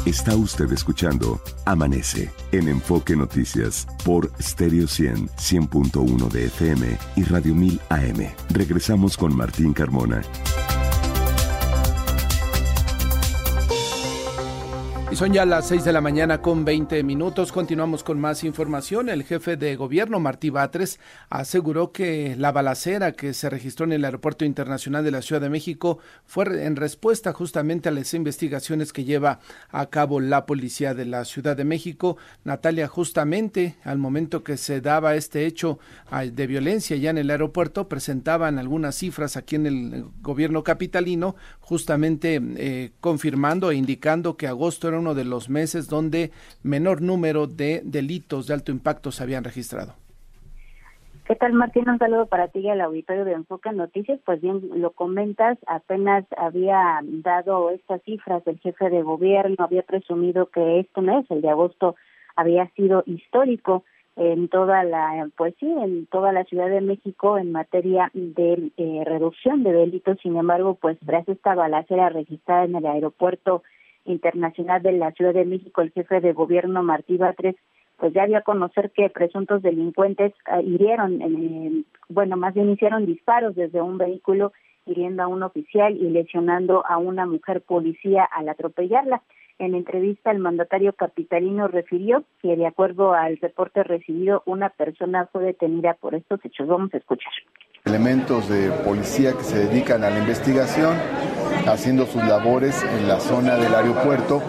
Está 0.05 0.35
usted 0.35 0.73
escuchando 0.73 1.41
Amanece 1.65 2.29
en 2.51 2.67
Enfoque 2.67 3.15
Noticias 3.15 3.87
por 4.05 4.33
Stereo 4.43 4.89
100, 4.89 5.29
100.1 5.29 6.29
de 6.29 6.47
FM 6.47 6.99
y 7.15 7.23
Radio 7.23 7.55
1000 7.55 7.81
AM. 7.89 8.35
Regresamos 8.51 9.17
con 9.17 9.37
Martín 9.37 9.73
Carmona. 9.73 10.23
Y 15.13 15.17
son 15.17 15.35
ya 15.35 15.45
las 15.45 15.69
6 15.69 15.85
de 15.85 15.93
la 15.93 16.01
mañana 16.01 16.41
con 16.41 16.65
20 16.65 17.03
minutos. 17.03 17.53
Continuamos 17.53 18.03
con 18.03 18.19
más 18.19 18.45
información. 18.45 19.11
El 19.11 19.25
jefe 19.25 19.59
de 19.59 19.77
gobierno, 19.77 20.21
Martí 20.21 20.49
Batres, 20.49 20.99
aseguró 21.29 21.93
que 21.93 22.35
la 22.39 22.51
balacera 22.51 23.13
que 23.13 23.35
se 23.35 23.51
registró 23.51 23.85
en 23.85 23.93
el 23.93 24.07
Aeropuerto 24.07 24.47
Internacional 24.47 25.05
de 25.05 25.11
la 25.11 25.21
Ciudad 25.21 25.43
de 25.43 25.51
México 25.51 25.99
fue 26.25 26.65
en 26.65 26.77
respuesta 26.77 27.35
justamente 27.35 27.91
a 27.91 27.93
las 27.93 28.15
investigaciones 28.15 28.95
que 28.95 29.05
lleva 29.05 29.41
a 29.71 29.85
cabo 29.91 30.19
la 30.19 30.47
policía 30.47 30.95
de 30.95 31.05
la 31.05 31.27
Ciudad 31.27 31.59
de 31.59 31.65
México. 31.65 32.17
Natalia, 32.45 32.89
justamente 32.89 33.77
al 33.85 33.99
momento 33.99 34.43
que 34.43 34.57
se 34.57 34.81
daba 34.81 35.15
este 35.15 35.45
hecho 35.45 35.79
de 36.11 36.47
violencia 36.47 36.97
ya 36.97 37.11
en 37.11 37.19
el 37.19 37.29
aeropuerto, 37.29 37.87
presentaban 37.87 38.59
algunas 38.59 38.95
cifras 38.95 39.37
aquí 39.37 39.57
en 39.57 39.67
el 39.67 40.07
gobierno 40.23 40.65
capitalino, 40.65 41.37
justamente 41.61 42.41
eh, 42.57 42.93
confirmando 43.01 43.71
e 43.71 43.77
indicando 43.77 44.39
que 44.39 44.47
agosto 44.47 44.89
era 44.89 45.02
uno 45.03 45.15
de 45.15 45.25
los 45.25 45.51
meses 45.51 45.89
donde 45.89 46.31
menor 46.63 47.03
número 47.03 47.47
de 47.47 47.83
delitos 47.85 48.47
de 48.47 48.55
alto 48.55 48.71
impacto 48.71 49.11
se 49.11 49.23
habían 49.23 49.45
registrado. 49.45 49.95
¿Qué 51.27 51.37
tal, 51.37 51.53
Martín? 51.53 51.89
Un 51.89 51.99
saludo 51.99 52.27
para 52.27 52.49
ti 52.49 52.61
y 52.61 52.69
al 52.69 52.81
auditorio 52.81 53.25
de 53.25 53.33
Enfoque 53.33 53.73
Noticias. 53.73 54.21
Pues 54.25 54.41
bien, 54.41 54.61
lo 54.75 54.91
comentas, 54.91 55.59
apenas 55.67 56.25
había 56.37 57.01
dado 57.03 57.71
estas 57.71 58.03
cifras 58.03 58.45
del 58.45 58.59
jefe 58.59 58.91
de 58.91 59.03
gobierno, 59.03 59.57
había 59.59 59.83
presumido 59.83 60.47
que 60.47 60.81
este 60.81 61.01
mes, 61.01 61.25
el 61.31 61.41
de 61.41 61.51
agosto, 61.51 61.97
había 62.37 62.67
sido 62.75 63.03
histórico 63.07 63.85
en 64.17 64.49
toda 64.49 64.85
la, 64.85 65.29
pues 65.37 65.55
sí, 65.59 65.67
en 65.67 66.07
toda 66.07 66.33
la 66.33 66.45
Ciudad 66.45 66.69
de 66.69 66.81
México 66.81 67.39
en 67.39 67.53
materia 67.53 68.11
de 68.13 68.71
eh, 68.77 69.03
reducción 69.05 69.63
de 69.63 69.73
delitos. 69.73 70.19
Sin 70.23 70.37
embargo, 70.37 70.75
pues 70.75 70.99
tras 71.07 71.27
esta 71.29 71.55
balacera 71.55 72.09
registrada 72.11 72.65
en 72.65 72.77
el 72.77 72.87
aeropuerto 72.87 73.63
Internacional 74.05 74.83
de 74.83 74.93
la 74.93 75.13
Ciudad 75.13 75.35
de 75.35 75.45
México, 75.45 75.81
el 75.81 75.93
jefe 75.93 76.21
de 76.21 76.33
gobierno 76.33 76.83
Martí 76.83 77.17
Batres, 77.17 77.57
pues 77.97 78.13
ya 78.15 78.27
dio 78.27 78.39
a 78.39 78.43
conocer 78.43 78.91
que 78.91 79.11
presuntos 79.11 79.63
delincuentes 79.63 80.33
ah, 80.47 80.61
hirieron, 80.61 81.23
eh, 81.23 81.85
bueno, 82.09 82.37
más 82.37 82.53
bien 82.53 82.71
hicieron 82.71 83.07
disparos 83.07 83.55
desde 83.55 83.81
un 83.81 83.99
vehículo 83.99 84.53
hiriendo 84.87 85.23
a 85.23 85.29
un 85.29 85.43
oficial 85.43 85.97
y 85.97 86.11
lesionando 86.11 86.85
a 86.87 86.99
una 86.99 87.27
mujer 87.27 87.61
policía 87.61 88.25
al 88.25 88.49
atropellarla. 88.49 89.23
En 89.59 89.75
entrevista, 89.75 90.33
el 90.33 90.41
mandatario 90.41 90.93
capitalino 90.95 91.69
refirió 91.69 92.25
que, 92.41 92.57
de 92.57 92.67
acuerdo 92.67 93.13
al 93.13 93.37
reporte 93.37 93.85
recibido, 93.85 94.43
una 94.47 94.71
persona 94.71 95.29
fue 95.31 95.45
detenida 95.45 95.95
por 95.95 96.17
estos 96.17 96.45
hechos. 96.45 96.67
Vamos 96.67 96.93
a 96.95 96.97
escuchar. 96.97 97.33
Elementos 97.93 98.49
de 98.49 98.71
policía 98.71 99.35
que 99.35 99.45
se 99.45 99.67
dedican 99.69 100.03
a 100.03 100.09
la 100.09 100.19
investigación, 100.19 100.97
haciendo 101.67 102.07
sus 102.07 102.25
labores 102.25 102.75
en 102.83 103.07
la 103.07 103.21
zona 103.21 103.57
del 103.57 103.75
aeropuerto 103.75 104.41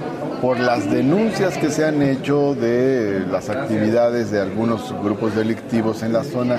por 0.41 0.61
las 0.61 0.89
denuncias 0.89 1.57
que 1.57 1.69
se 1.69 1.83
han 1.83 2.01
hecho 2.01 2.55
de 2.55 3.25
las 3.29 3.49
actividades 3.49 4.31
de 4.31 4.39
algunos 4.39 4.95
grupos 5.03 5.35
delictivos 5.35 6.03
en 6.03 6.13
la 6.13 6.23
zona. 6.23 6.55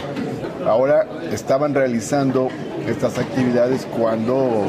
Ahora 0.67 1.07
estaban 1.33 1.73
realizando 1.73 2.49
estas 2.87 3.17
actividades 3.19 3.87
cuando 3.97 4.67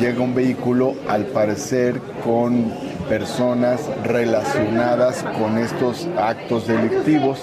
llega 0.00 0.22
un 0.22 0.36
vehículo, 0.36 0.94
al 1.08 1.24
parecer 1.26 2.00
con 2.24 2.72
personas 3.08 3.80
relacionadas 4.04 5.24
con 5.36 5.58
estos 5.58 6.06
actos 6.16 6.68
delictivos. 6.68 7.40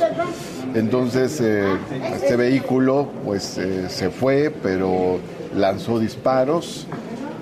Entonces, 0.75 1.41
eh, 1.41 1.65
este 2.13 2.35
vehículo 2.35 3.09
pues 3.25 3.57
eh, 3.57 3.89
se 3.89 4.09
fue, 4.09 4.51
pero 4.61 5.19
lanzó 5.55 5.99
disparos 5.99 6.87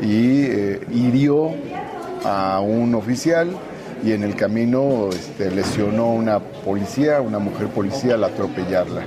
y 0.01 0.43
eh, 0.45 0.79
hirió 0.91 1.49
a 2.23 2.59
un 2.61 2.95
oficial 2.95 3.49
y 4.03 4.11
en 4.11 4.23
el 4.23 4.35
camino 4.35 5.09
este, 5.09 5.51
lesionó 5.51 6.03
a 6.03 6.13
una 6.13 6.39
policía, 6.39 7.21
una 7.21 7.39
mujer 7.39 7.67
policía 7.69 8.15
al 8.15 8.23
atropellarla. 8.23 9.05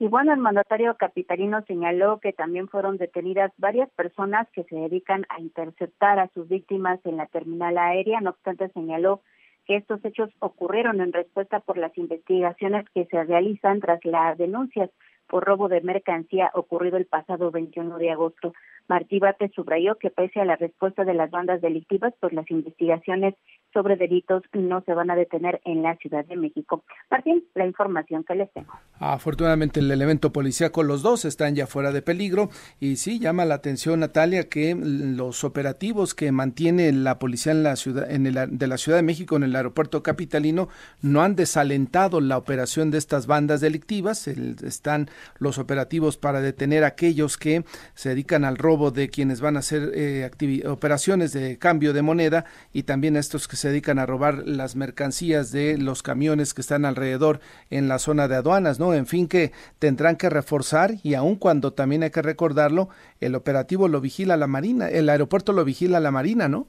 Y 0.00 0.06
bueno, 0.06 0.32
el 0.32 0.38
mandatario 0.38 0.96
capitalino 0.96 1.62
señaló 1.66 2.20
que 2.20 2.32
también 2.32 2.68
fueron 2.68 2.98
detenidas 2.98 3.50
varias 3.56 3.90
personas 3.90 4.46
que 4.52 4.62
se 4.64 4.76
dedican 4.76 5.26
a 5.28 5.40
interceptar 5.40 6.20
a 6.20 6.30
sus 6.34 6.48
víctimas 6.48 7.00
en 7.04 7.16
la 7.16 7.26
terminal 7.26 7.76
aérea. 7.78 8.20
No 8.20 8.30
obstante, 8.30 8.68
señaló 8.68 9.22
que 9.68 9.76
estos 9.76 10.02
hechos 10.04 10.30
ocurrieron 10.40 11.02
en 11.02 11.12
respuesta 11.12 11.60
por 11.60 11.76
las 11.76 11.96
investigaciones 11.98 12.86
que 12.94 13.04
se 13.04 13.22
realizan 13.22 13.80
tras 13.80 14.02
las 14.04 14.38
denuncias 14.38 14.90
por 15.28 15.44
robo 15.44 15.68
de 15.68 15.82
mercancía 15.82 16.50
ocurrido 16.54 16.96
el 16.96 17.04
pasado 17.04 17.50
21 17.50 17.98
de 17.98 18.10
agosto. 18.10 18.54
Martí 18.88 19.18
Bate 19.18 19.50
subrayó 19.54 19.96
que 19.96 20.10
pese 20.10 20.40
a 20.40 20.44
la 20.44 20.56
respuesta 20.56 21.04
de 21.04 21.14
las 21.14 21.30
bandas 21.30 21.60
delictivas, 21.60 22.14
pues 22.20 22.32
las 22.32 22.50
investigaciones 22.50 23.34
sobre 23.72 23.96
delitos 23.96 24.42
no 24.54 24.82
se 24.82 24.94
van 24.94 25.10
a 25.10 25.14
detener 25.14 25.60
en 25.64 25.82
la 25.82 25.94
Ciudad 25.96 26.24
de 26.24 26.36
México. 26.36 26.84
Martín, 27.10 27.44
la 27.54 27.66
información 27.66 28.24
que 28.24 28.34
les 28.34 28.50
tengo. 28.52 28.72
Afortunadamente 28.98 29.80
el 29.80 29.90
elemento 29.90 30.32
policíaco, 30.32 30.82
los 30.82 31.02
dos 31.02 31.26
están 31.26 31.54
ya 31.54 31.66
fuera 31.66 31.92
de 31.92 32.00
peligro 32.00 32.48
y 32.80 32.96
sí 32.96 33.18
llama 33.18 33.44
la 33.44 33.56
atención 33.56 34.00
Natalia 34.00 34.48
que 34.48 34.74
los 34.74 35.44
operativos 35.44 36.14
que 36.14 36.32
mantiene 36.32 36.90
la 36.92 37.18
policía 37.18 37.52
en 37.52 37.62
la 37.62 37.76
ciudad 37.76 38.10
en 38.10 38.26
el, 38.26 38.58
de 38.58 38.66
la 38.66 38.78
Ciudad 38.78 38.98
de 38.98 39.02
México 39.02 39.36
en 39.36 39.42
el 39.42 39.54
aeropuerto 39.54 40.02
capitalino 40.02 40.68
no 41.02 41.22
han 41.22 41.36
desalentado 41.36 42.20
la 42.20 42.38
operación 42.38 42.90
de 42.90 42.98
estas 42.98 43.26
bandas 43.26 43.60
delictivas. 43.60 44.26
están 44.28 45.08
los 45.38 45.58
operativos 45.58 46.16
para 46.16 46.40
detener 46.40 46.84
a 46.84 46.88
aquellos 46.88 47.36
que 47.36 47.64
se 47.94 48.08
dedican 48.10 48.44
al 48.44 48.56
robo 48.56 48.77
de 48.90 49.08
quienes 49.08 49.40
van 49.40 49.56
a 49.56 49.58
hacer 49.58 49.90
eh, 49.94 50.30
operaciones 50.66 51.32
de 51.32 51.58
cambio 51.58 51.92
de 51.92 52.02
moneda 52.02 52.44
y 52.72 52.84
también 52.84 53.16
a 53.16 53.20
estos 53.20 53.48
que 53.48 53.56
se 53.56 53.68
dedican 53.68 53.98
a 53.98 54.06
robar 54.06 54.46
las 54.46 54.76
mercancías 54.76 55.52
de 55.52 55.76
los 55.76 56.02
camiones 56.02 56.54
que 56.54 56.60
están 56.60 56.84
alrededor 56.84 57.40
en 57.70 57.88
la 57.88 57.98
zona 57.98 58.28
de 58.28 58.36
aduanas, 58.36 58.78
¿no? 58.78 58.94
En 58.94 59.06
fin, 59.06 59.28
que 59.28 59.52
tendrán 59.78 60.16
que 60.16 60.30
reforzar 60.30 60.92
y 61.02 61.14
aun 61.14 61.36
cuando 61.36 61.72
también 61.72 62.02
hay 62.02 62.10
que 62.10 62.22
recordarlo, 62.22 62.88
el 63.20 63.34
operativo 63.34 63.88
lo 63.88 64.00
vigila 64.00 64.36
la 64.36 64.46
Marina, 64.46 64.88
el 64.88 65.08
aeropuerto 65.08 65.52
lo 65.52 65.64
vigila 65.64 66.00
la 66.00 66.10
Marina, 66.10 66.48
¿no? 66.48 66.66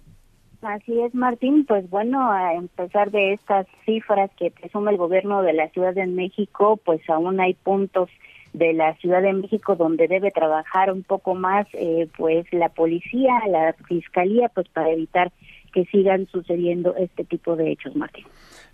Así 0.62 1.00
es, 1.00 1.16
Martín. 1.16 1.66
Pues 1.66 1.90
bueno, 1.90 2.32
a 2.32 2.54
empezar 2.54 3.12
de 3.12 3.34
estas 3.34 3.66
cifras 3.86 4.30
que 4.38 4.52
presume 4.52 4.92
el 4.92 4.98
gobierno 4.98 5.42
de 5.42 5.54
la 5.54 5.70
Ciudad 5.70 5.94
de 5.94 6.06
México, 6.06 6.78
pues 6.84 7.02
aún 7.10 7.40
hay 7.40 7.54
puntos 7.54 8.10
de 8.54 8.74
la 8.74 8.96
Ciudad 8.96 9.22
de 9.22 9.34
México 9.34 9.76
donde 9.76 10.08
debe 10.08 10.32
trabajar 10.32 10.92
un 10.92 11.04
poco 11.04 11.36
más, 11.36 11.68
eh, 11.74 12.08
pues 12.18 12.46
la 12.52 12.70
policía, 12.70 13.34
la 13.50 13.74
fiscalía, 13.88 14.50
pues 14.50 14.68
para 14.70 14.90
evitar 14.90 15.32
que 15.74 15.86
sigan 15.86 16.28
sucediendo 16.32 16.96
este 16.96 17.24
tipo 17.24 17.56
de 17.56 17.72
hechos, 17.72 17.96
Martín. 17.96 18.26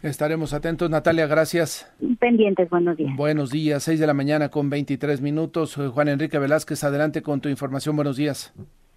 Estaremos 0.02 0.54
atentos, 0.54 0.90
Natalia, 0.90 1.28
gracias. 1.28 1.92
Pendientes, 2.20 2.70
buenos 2.70 2.96
días. 2.96 3.16
Buenos 3.16 3.52
días, 3.52 3.84
seis 3.84 4.00
de 4.00 4.08
la 4.08 4.14
mañana 4.14 4.50
con 4.50 4.70
23 4.70 5.22
minutos. 5.22 5.76
Juan 5.76 6.08
Enrique 6.08 6.40
Velázquez, 6.40 6.84
adelante 6.84 7.22
con 7.22 7.42
tu 7.42 7.50
información. 7.50 7.96
Buenos 7.96 8.18
días. 8.18 8.54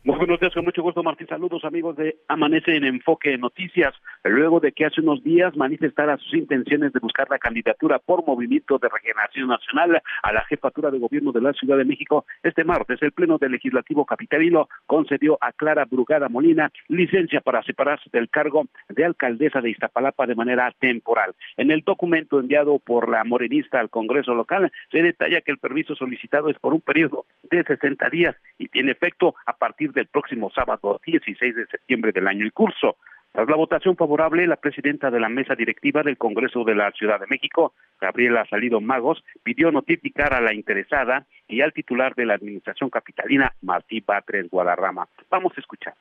Buenos 0.09 0.41
días, 0.41 0.55
con 0.55 0.65
mucho 0.65 0.83
gusto, 0.83 1.03
Martín. 1.03 1.27
Saludos, 1.27 1.67
amigos 1.67 1.95
de 1.97 2.17
Amanece 2.29 2.75
en 2.75 2.85
Enfoque 2.85 3.37
Noticias. 3.37 3.93
Luego 4.25 4.59
de 4.59 4.73
que 4.73 4.87
hace 4.87 5.03
unos 5.03 5.23
días 5.23 5.55
manifestara 5.55 6.17
sus 6.17 6.33
intenciones 6.33 6.95
de 6.95 6.99
buscar 6.99 7.29
la 7.29 7.38
candidatura 7.38 7.99
por 7.99 8.27
Movimiento 8.27 8.79
de 8.79 8.88
Regeneración 8.88 9.49
Nacional 9.49 10.00
a 10.23 10.33
la 10.33 10.41
jefatura 10.47 10.91
de 10.91 10.99
gobierno 10.99 11.31
de 11.31 11.43
la 11.43 11.53
Ciudad 11.53 11.77
de 11.77 11.85
México, 11.85 12.25
este 12.43 12.65
martes 12.65 13.03
el 13.03 13.12
Pleno 13.12 13.37
del 13.37 13.53
Legislativo 13.53 14.07
Capitalino 14.07 14.71
concedió 14.87 15.37
a 15.43 15.53
Clara 15.53 15.85
Brugada 15.85 16.31
Molina 16.31 16.73
licencia 16.88 17.43
para 17.43 17.62
separarse 17.62 18.09
del 18.11 18.31
cargo 18.31 18.65
de 18.88 19.05
alcaldesa 19.05 19.61
de 19.61 19.73
Iztapalapa 19.73 20.27
de 20.27 20.35
manera 20.35 20.73
temporal. 20.79 21.35
En 21.59 21.71
el 21.71 21.83
documento 21.83 22.41
enviado 22.41 22.79
por 22.79 23.11
la 23.11 23.25
morenista 23.25 23.79
al 23.79 23.91
Congreso 23.91 24.33
local 24.33 24.73
se 24.91 25.03
detalla 25.03 25.43
que 25.43 25.53
el 25.53 25.59
permiso 25.59 25.95
solicitado 25.95 26.49
es 26.49 26.59
por 26.59 26.73
un 26.73 26.81
periodo 26.81 27.27
de 27.50 27.62
60 27.62 28.09
días 28.09 28.37
y 28.57 28.69
tiene 28.69 28.93
efecto 28.93 29.35
a 29.45 29.53
partir 29.53 29.93
de 29.93 29.98
el 30.00 30.09
próximo 30.09 30.50
sábado 30.50 31.00
16 31.05 31.55
de 31.55 31.67
septiembre 31.67 32.12
del 32.12 32.28
año 32.28 32.45
en 32.45 32.50
curso. 32.50 32.97
Tras 33.33 33.49
la 33.49 33.57
votación 33.57 33.97
favorable, 33.97 34.47
la 34.47 34.57
presidenta 34.57 35.11
de 35.11 35.21
la 35.21 35.28
mesa 35.28 35.55
directiva 35.55 36.02
del 36.02 36.17
Congreso 36.17 36.64
de 36.64 36.75
la 36.75 36.90
Ciudad 36.93 37.21
de 37.21 37.26
México, 37.26 37.75
Gabriela 38.00 38.47
Salido 38.49 38.81
Magos, 38.81 39.23
pidió 39.43 39.71
notificar 39.71 40.33
a 40.35 40.40
la 40.40 40.55
interesada 40.55 41.26
y 41.47 41.61
al 41.61 41.73
titular 41.73 42.14
de 42.14 42.26
la 42.26 42.35
Administración 42.35 42.90
Capitalina, 42.90 43.52
Martí 43.62 44.00
Batres 44.00 44.49
Guadarrama. 44.50 45.07
Vamos 45.31 45.52
a 45.57 45.61
escuchar. 45.61 45.95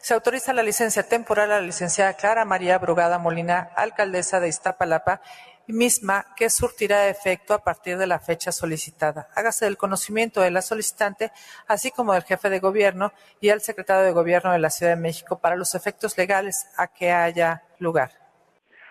Se 0.00 0.14
autoriza 0.14 0.52
la 0.52 0.62
licencia 0.62 1.08
temporal 1.08 1.50
a 1.50 1.60
la 1.60 1.66
licenciada 1.66 2.14
Clara 2.14 2.44
María 2.44 2.78
Brugada 2.78 3.18
Molina, 3.18 3.70
alcaldesa 3.76 4.38
de 4.38 4.48
Iztapalapa, 4.48 5.20
misma 5.68 6.24
que 6.36 6.50
surtirá 6.50 7.08
efecto 7.08 7.54
a 7.54 7.62
partir 7.62 7.98
de 7.98 8.06
la 8.06 8.18
fecha 8.18 8.52
solicitada. 8.52 9.28
Hágase 9.34 9.66
del 9.66 9.76
conocimiento 9.76 10.40
de 10.40 10.50
la 10.50 10.62
solicitante, 10.62 11.30
así 11.66 11.90
como 11.90 12.14
del 12.14 12.22
jefe 12.22 12.50
de 12.50 12.60
gobierno 12.60 13.12
y 13.40 13.50
al 13.50 13.60
secretario 13.60 14.04
de 14.04 14.12
gobierno 14.12 14.52
de 14.52 14.58
la 14.58 14.70
Ciudad 14.70 14.96
de 14.96 15.02
México 15.02 15.38
para 15.40 15.56
los 15.56 15.74
efectos 15.74 16.16
legales 16.16 16.70
a 16.76 16.88
que 16.88 17.10
haya 17.10 17.62
lugar. 17.78 18.10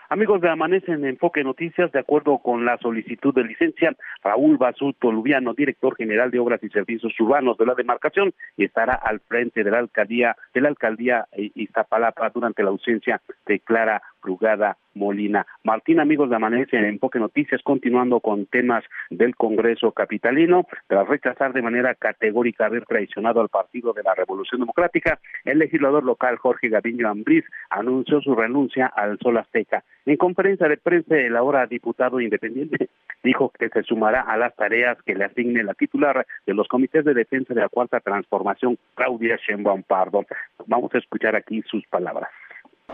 Amigos 0.10 0.40
de 0.40 0.50
Amanece 0.50 0.94
en 0.94 1.04
Enfoque 1.04 1.44
Noticias, 1.44 1.92
de 1.92 2.00
acuerdo 2.00 2.38
con 2.38 2.64
la 2.64 2.78
solicitud 2.78 3.34
de 3.34 3.44
licencia, 3.44 3.94
Raúl 4.24 4.58
Basulto 4.58 5.12
Lubiano, 5.12 5.54
director 5.54 5.98
general 5.98 6.32
de 6.32 6.40
Obras 6.40 6.64
y 6.64 6.70
Servicios 6.70 7.14
Urbanos 7.20 7.58
de 7.58 7.66
la 7.66 7.76
demarcación, 7.76 8.34
estará 8.56 8.94
al 8.94 9.20
frente 9.20 9.66
de 9.66 9.72
la 9.72 9.80
alcaldía, 9.80 10.38
de 10.54 10.62
la 10.62 10.70
alcaldía 10.70 11.28
Iztapalapa 11.34 12.30
durante 12.30 12.64
la 12.64 12.70
ausencia 12.70 13.22
de 13.46 13.60
Clara 13.60 14.02
Brugada 14.28 14.76
Molina. 14.94 15.46
Martín, 15.64 16.02
amigos 16.02 16.30
de 16.30 16.36
Amanece 16.36 16.76
en 16.76 16.84
Enfoque 16.84 17.18
Noticias, 17.18 17.62
continuando 17.64 18.20
con 18.20 18.46
temas 18.46 18.84
del 19.10 19.38
Congreso 19.38 19.94
Capitalino, 19.94 20.66
tras 20.88 21.08
rechazar 21.08 21.54
de 21.54 21.62
manera 21.62 21.96
categórica 21.96 22.66
haber 22.66 22.84
traicionado 22.86 23.40
al 23.40 23.48
Partido 23.48 23.94
de 23.94 24.04
la 24.04 24.16
Revolución 24.16 24.60
Democrática, 24.60 25.20
el 25.46 25.60
legislador 25.60 26.04
local 26.04 26.36
Jorge 26.38 26.68
Gaviño 26.68 27.08
Ambriz 27.08 27.46
anunció 27.70 28.20
su 28.20 28.36
renuncia 28.36 28.88
al 28.88 29.18
Sol 29.20 29.38
Azteca. 29.38 29.86
En 30.06 30.18
conferencia 30.18 30.68
de 30.68 30.76
prensa, 30.76 31.16
el 31.16 31.38
ahora 31.38 31.66
diputado 31.68 32.20
independiente 32.20 32.90
dijo 33.24 33.54
que 33.58 33.70
se 33.70 33.84
sumará 33.84 34.22
a 34.22 34.36
las 34.36 34.54
tareas 34.58 35.02
que 35.04 35.16
le 35.16 35.24
asigne 35.24 35.64
la 35.64 35.74
titular 35.74 36.26
de 36.46 36.54
los 36.54 36.68
comités 36.68 37.06
de 37.06 37.14
defensa 37.14 37.54
de 37.54 37.62
la 37.62 37.70
Cuarta 37.70 38.02
Transformación, 38.02 38.78
Claudia 38.94 39.38
Sheinbaum 39.38 39.84
Pardo. 39.84 40.26
Vamos 40.66 40.94
a 40.94 40.98
escuchar 40.98 41.36
aquí 41.38 41.62
sus 41.70 41.86
palabras. 41.88 42.30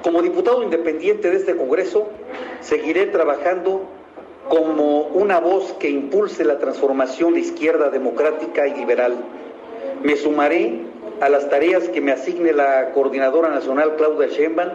Como 0.04 0.22
diputado 0.22 0.62
independiente 0.64 1.30
de 1.30 1.38
este 1.38 1.56
Congreso, 1.56 2.10
seguiré 2.60 3.06
trabajando 3.06 3.84
como 4.50 5.04
una 5.04 5.40
voz 5.40 5.72
que 5.80 5.90
impulse 5.90 6.44
la 6.44 6.60
transformación 6.60 7.36
de 7.36 7.40
izquierda 7.40 7.90
democrática 7.90 8.68
y 8.68 8.74
liberal. 8.74 9.16
Me 10.04 10.18
sumaré 10.18 10.82
a 11.22 11.30
las 11.30 11.50
tareas 11.50 11.88
que 11.88 12.02
me 12.02 12.12
asigne 12.12 12.52
la 12.52 12.92
Coordinadora 12.92 13.48
Nacional 13.48 13.96
Claudia 13.96 14.28
Sheinbaum 14.28 14.72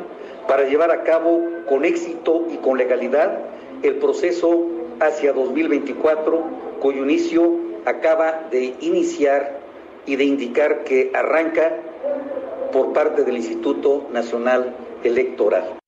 para 0.47 0.65
llevar 0.67 0.91
a 0.91 1.03
cabo 1.03 1.43
con 1.69 1.85
éxito 1.85 2.47
y 2.51 2.57
con 2.57 2.79
legalidad 2.79 3.39
el 3.83 3.97
proceso 3.97 4.67
hacia 4.99 5.35
2024, 5.35 6.43
cuyo 6.81 7.03
inicio 7.03 7.53
acaba 7.85 8.47
de 8.51 8.75
iniciar 8.81 9.59
y 10.07 10.17
de 10.17 10.25
indicar 10.25 10.85
que 10.85 11.11
arranca 11.13 11.77
por 12.73 12.95
parte 12.95 13.25
del 13.25 13.37
Instituto 13.37 14.07
Nacional 14.11 14.75
Electoral. 15.05 15.79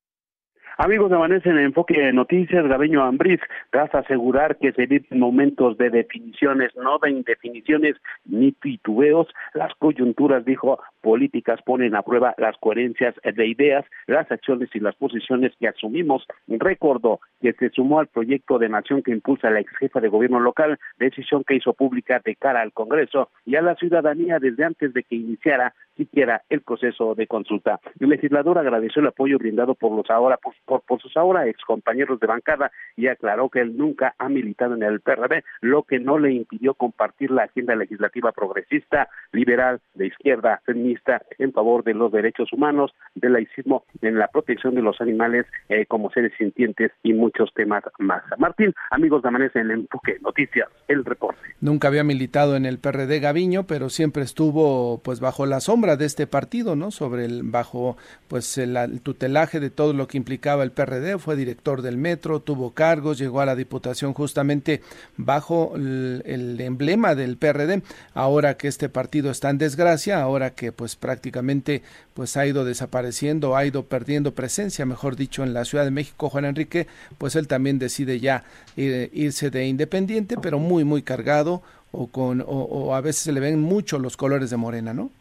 Amigos 0.77 1.09
de 1.11 1.15
Amanece 1.15 1.49
en 1.49 1.59
Enfoque 1.59 1.93
de 1.93 2.11
Noticias, 2.11 2.65
Gabeño 2.65 3.03
Ambriz, 3.03 3.39
tras 3.69 3.93
asegurar 3.93 4.57
que 4.57 4.71
se 4.71 4.87
viven 4.87 5.19
momentos 5.19 5.77
de 5.77 5.91
definiciones, 5.91 6.75
no 6.75 6.97
de 6.97 7.11
indefiniciones 7.11 7.97
ni 8.25 8.51
titubeos, 8.53 9.27
las 9.53 9.73
coyunturas, 9.75 10.43
dijo, 10.43 10.79
políticas 11.01 11.61
ponen 11.63 11.95
a 11.95 12.01
prueba 12.01 12.33
las 12.37 12.57
coherencias 12.57 13.15
de 13.23 13.47
ideas, 13.47 13.85
las 14.07 14.31
acciones 14.31 14.69
y 14.73 14.79
las 14.79 14.95
posiciones 14.95 15.51
que 15.59 15.67
asumimos. 15.67 16.25
Recordó 16.47 17.19
que 17.41 17.53
se 17.53 17.69
sumó 17.69 17.99
al 17.99 18.07
proyecto 18.07 18.59
de 18.59 18.69
nación 18.69 19.01
que 19.03 19.11
impulsa 19.11 19.49
la 19.49 19.59
ex 19.59 19.71
jefa 19.77 19.99
de 19.99 20.09
gobierno 20.09 20.39
local, 20.39 20.79
decisión 20.97 21.43
que 21.43 21.55
hizo 21.55 21.73
pública 21.73 22.21
de 22.23 22.35
cara 22.35 22.61
al 22.61 22.73
Congreso 22.73 23.29
y 23.45 23.55
a 23.55 23.61
la 23.61 23.75
ciudadanía 23.75 24.39
desde 24.39 24.63
antes 24.63 24.93
de 24.93 25.03
que 25.03 25.15
iniciara 25.15 25.73
siquiera 25.97 26.41
el 26.49 26.61
proceso 26.61 27.15
de 27.15 27.27
consulta. 27.27 27.79
El 27.99 28.09
legislador 28.09 28.57
agradeció 28.57 29.01
el 29.01 29.07
apoyo 29.07 29.37
brindado 29.37 29.75
por 29.75 29.91
los 29.91 30.09
ahora 30.09 30.37
por, 30.37 30.81
por, 30.81 31.01
sus 31.01 31.15
ahora 31.17 31.47
ex 31.47 31.61
compañeros 31.63 32.19
de 32.19 32.27
bancada 32.27 32.71
y 32.95 33.07
aclaró 33.07 33.49
que 33.49 33.59
él 33.59 33.77
nunca 33.77 34.15
ha 34.17 34.29
militado 34.29 34.75
en 34.75 34.83
el 34.83 35.01
PRD, 35.01 35.43
lo 35.61 35.83
que 35.83 35.99
no 35.99 36.17
le 36.17 36.31
impidió 36.31 36.73
compartir 36.73 37.31
la 37.31 37.43
agenda 37.43 37.75
legislativa 37.75 38.31
progresista, 38.31 39.09
liberal, 39.31 39.79
de 39.93 40.07
izquierda, 40.07 40.61
feminista, 40.65 40.90
en 41.37 41.51
favor 41.53 41.83
de 41.83 41.93
los 41.93 42.11
derechos 42.11 42.51
humanos, 42.53 42.91
del 43.15 43.33
laicismo, 43.33 43.85
en 44.01 44.17
la 44.17 44.27
protección 44.27 44.75
de 44.75 44.81
los 44.81 45.01
animales 45.01 45.45
eh, 45.69 45.85
como 45.85 46.09
seres 46.11 46.31
sintientes 46.37 46.91
y 47.03 47.13
muchos 47.13 47.53
temas 47.53 47.83
más. 47.99 48.23
Martín, 48.37 48.73
amigos 48.89 49.21
de 49.21 49.29
Amanece 49.29 49.59
en 49.59 49.71
Enfoque 49.71 50.17
Noticias, 50.21 50.69
el 50.87 51.05
reporte. 51.05 51.41
Nunca 51.59 51.87
había 51.87 52.03
militado 52.03 52.55
en 52.55 52.65
el 52.65 52.79
PRD 52.79 53.19
Gaviño, 53.19 53.65
pero 53.67 53.89
siempre 53.89 54.23
estuvo 54.23 55.01
pues 55.03 55.19
bajo 55.19 55.45
la 55.45 55.59
sombra 55.59 55.97
de 55.97 56.05
este 56.05 56.27
partido, 56.27 56.75
¿no? 56.75 56.91
Sobre 56.91 57.25
el 57.25 57.43
bajo 57.43 57.97
pues 58.27 58.57
el 58.57 59.01
tutelaje 59.01 59.59
de 59.59 59.69
todo 59.69 59.93
lo 59.93 60.07
que 60.07 60.17
implicaba 60.17 60.63
el 60.63 60.71
PRD, 60.71 61.19
fue 61.19 61.35
director 61.35 61.81
del 61.81 61.97
metro, 61.97 62.39
tuvo 62.39 62.73
cargos, 62.73 63.17
llegó 63.17 63.41
a 63.41 63.45
la 63.45 63.55
diputación 63.55 64.13
justamente 64.13 64.81
bajo 65.17 65.73
el, 65.75 66.57
emblema 66.59 67.15
del 67.15 67.37
PRD. 67.37 67.81
Ahora 68.13 68.55
que 68.55 68.67
este 68.67 68.89
partido 68.89 69.31
está 69.31 69.49
en 69.49 69.57
desgracia, 69.57 70.21
ahora 70.21 70.51
que 70.51 70.71
pues 70.81 70.95
prácticamente 70.95 71.83
pues 72.15 72.35
ha 72.37 72.47
ido 72.47 72.65
desapareciendo, 72.65 73.55
ha 73.55 73.63
ido 73.67 73.85
perdiendo 73.85 74.33
presencia, 74.33 74.83
mejor 74.83 75.15
dicho, 75.15 75.43
en 75.43 75.53
la 75.53 75.63
Ciudad 75.63 75.83
de 75.83 75.91
México, 75.91 76.27
Juan 76.27 76.45
Enrique, 76.45 76.87
pues 77.19 77.35
él 77.35 77.47
también 77.47 77.77
decide 77.77 78.19
ya 78.19 78.45
eh, 78.77 79.11
irse 79.13 79.51
de 79.51 79.67
independiente, 79.67 80.37
pero 80.41 80.57
muy, 80.57 80.83
muy 80.83 81.03
cargado 81.03 81.61
o 81.91 82.07
con 82.07 82.43
o 82.47 82.95
a 82.95 83.01
veces 83.01 83.21
se 83.21 83.31
le 83.31 83.39
ven 83.39 83.59
mucho 83.59 83.99
los 83.99 84.17
colores 84.17 84.49
de 84.49 84.57
Morena, 84.57 84.91
¿no? 84.91 85.11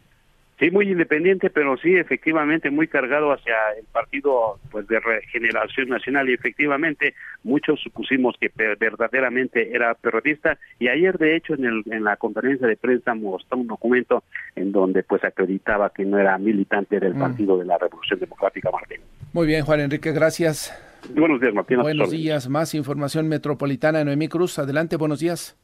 Sí, 0.61 0.71
muy 0.71 0.91
independiente, 0.91 1.49
pero 1.49 1.79
sí, 1.79 1.97
efectivamente, 1.97 2.71
muy 2.71 2.87
cargado 2.87 3.33
hacia 3.33 3.55
el 3.79 3.87
partido 3.87 4.59
pues 4.71 4.87
de 4.89 5.01
regeneración 5.01 5.89
nacional 5.89 6.29
y 6.29 6.35
efectivamente 6.35 7.15
muchos 7.43 7.81
supusimos 7.81 8.37
que 8.39 8.53
verdaderamente 8.79 9.75
era 9.75 9.95
periodista 9.95 10.59
y 10.79 10.89
ayer 10.89 11.17
de 11.17 11.35
hecho 11.35 11.55
en, 11.55 11.65
el, 11.65 11.83
en 11.87 12.05
la 12.05 12.17
conferencia 12.17 12.67
de 12.67 12.77
prensa 12.77 13.15
mostró 13.15 13.57
un 13.57 13.69
documento 13.69 14.23
en 14.55 14.71
donde 14.71 15.03
pues 15.03 15.25
acreditaba 15.25 15.91
que 15.95 16.05
no 16.05 16.19
era 16.19 16.37
militante 16.37 17.01
del 17.01 17.15
mm. 17.15 17.21
Partido 17.21 17.57
de 17.57 17.65
la 17.65 17.79
Revolución 17.79 18.21
Democrática 18.21 18.71
Martín. 18.71 19.01
Muy 19.33 19.47
bien, 19.47 19.65
Juan 19.65 19.81
Enrique, 19.81 20.13
gracias. 20.13 20.79
Buenos 21.15 21.41
días, 21.41 21.55
Martín. 21.55 21.81
Buenos 21.81 22.11
días, 22.11 22.51
más 22.51 22.75
información 22.75 23.29
metropolitana, 23.29 24.05
Noemí 24.05 24.29
Cruz, 24.29 24.59
adelante, 24.59 24.97
buenos 24.97 25.21
días. 25.21 25.57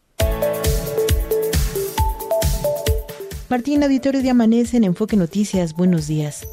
Martín, 3.48 3.85
auditorio 3.85 4.22
de 4.22 4.30
Amanece 4.30 4.76
en 4.76 4.82
Enfoque 4.82 5.16
Noticias, 5.16 5.72
buenos 5.72 6.09
días. 6.09 6.44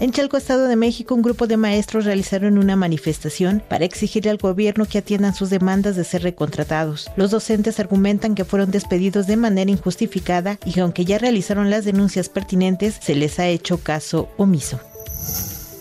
En 0.00 0.10
Chalco, 0.10 0.36
Estado 0.36 0.66
de 0.66 0.74
México, 0.74 1.14
un 1.14 1.22
grupo 1.22 1.46
de 1.46 1.56
maestros 1.56 2.04
realizaron 2.04 2.58
una 2.58 2.74
manifestación 2.74 3.62
para 3.68 3.84
exigirle 3.84 4.30
al 4.30 4.38
gobierno 4.38 4.86
que 4.86 4.98
atiendan 4.98 5.36
sus 5.36 5.50
demandas 5.50 5.94
de 5.94 6.02
ser 6.02 6.24
recontratados. 6.24 7.08
Los 7.14 7.30
docentes 7.30 7.78
argumentan 7.78 8.34
que 8.34 8.44
fueron 8.44 8.72
despedidos 8.72 9.28
de 9.28 9.36
manera 9.36 9.70
injustificada 9.70 10.58
y 10.64 10.72
que 10.72 10.80
aunque 10.80 11.04
ya 11.04 11.18
realizaron 11.18 11.70
las 11.70 11.84
denuncias 11.84 12.28
pertinentes, 12.28 12.98
se 13.00 13.14
les 13.14 13.38
ha 13.38 13.46
hecho 13.46 13.78
caso 13.78 14.28
omiso. 14.36 14.80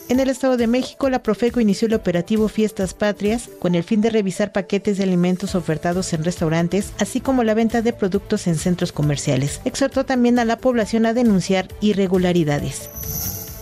En 0.09 0.19
el 0.19 0.27
Estado 0.27 0.57
de 0.57 0.65
México, 0.65 1.07
la 1.07 1.21
Profeco 1.21 1.59
inició 1.59 1.87
el 1.87 1.93
operativo 1.93 2.47
Fiestas 2.47 2.95
Patrias 2.95 3.47
con 3.59 3.75
el 3.75 3.83
fin 3.83 4.01
de 4.01 4.09
revisar 4.09 4.51
paquetes 4.51 4.97
de 4.97 5.03
alimentos 5.03 5.53
ofertados 5.53 6.13
en 6.13 6.23
restaurantes, 6.23 6.93
así 6.97 7.21
como 7.21 7.43
la 7.43 7.53
venta 7.53 7.83
de 7.83 7.93
productos 7.93 8.47
en 8.47 8.55
centros 8.55 8.91
comerciales. 8.91 9.61
Exhortó 9.65 10.07
también 10.07 10.39
a 10.39 10.45
la 10.45 10.57
población 10.57 11.05
a 11.05 11.13
denunciar 11.13 11.67
irregularidades. 11.79 12.89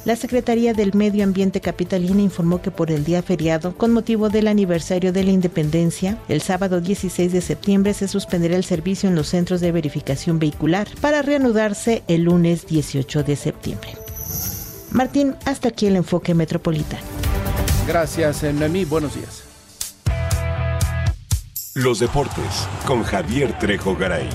La 0.05 0.15
Secretaría 0.15 0.73
del 0.73 0.93
Medio 0.93 1.25
Ambiente 1.25 1.59
Capitalina 1.59 2.21
informó 2.21 2.61
que 2.61 2.71
por 2.71 2.91
el 2.91 3.03
día 3.03 3.21
feriado, 3.21 3.75
con 3.75 3.91
motivo 3.91 4.29
del 4.29 4.47
aniversario 4.47 5.11
de 5.11 5.25
la 5.25 5.31
independencia, 5.31 6.17
el 6.29 6.39
sábado 6.39 6.79
16 6.79 7.33
de 7.33 7.41
septiembre 7.41 7.93
se 7.93 8.07
suspenderá 8.07 8.55
el 8.55 8.63
servicio 8.63 9.09
en 9.09 9.15
los 9.15 9.27
centros 9.27 9.59
de 9.59 9.73
verificación 9.73 10.39
vehicular 10.39 10.87
para 11.01 11.21
reanudarse 11.23 12.03
el 12.07 12.21
lunes 12.23 12.67
18 12.67 13.23
de 13.23 13.35
septiembre. 13.35 14.06
Martín, 14.91 15.35
hasta 15.45 15.69
aquí 15.69 15.87
el 15.87 15.95
enfoque 15.95 16.33
metropolitano. 16.33 17.03
Gracias, 17.87 18.43
Noemí. 18.43 18.85
Buenos 18.85 19.15
días. 19.15 19.43
Los 21.73 21.99
deportes 21.99 22.67
con 22.85 23.03
Javier 23.03 23.57
Trejo 23.59 23.95
Garay. 23.95 24.27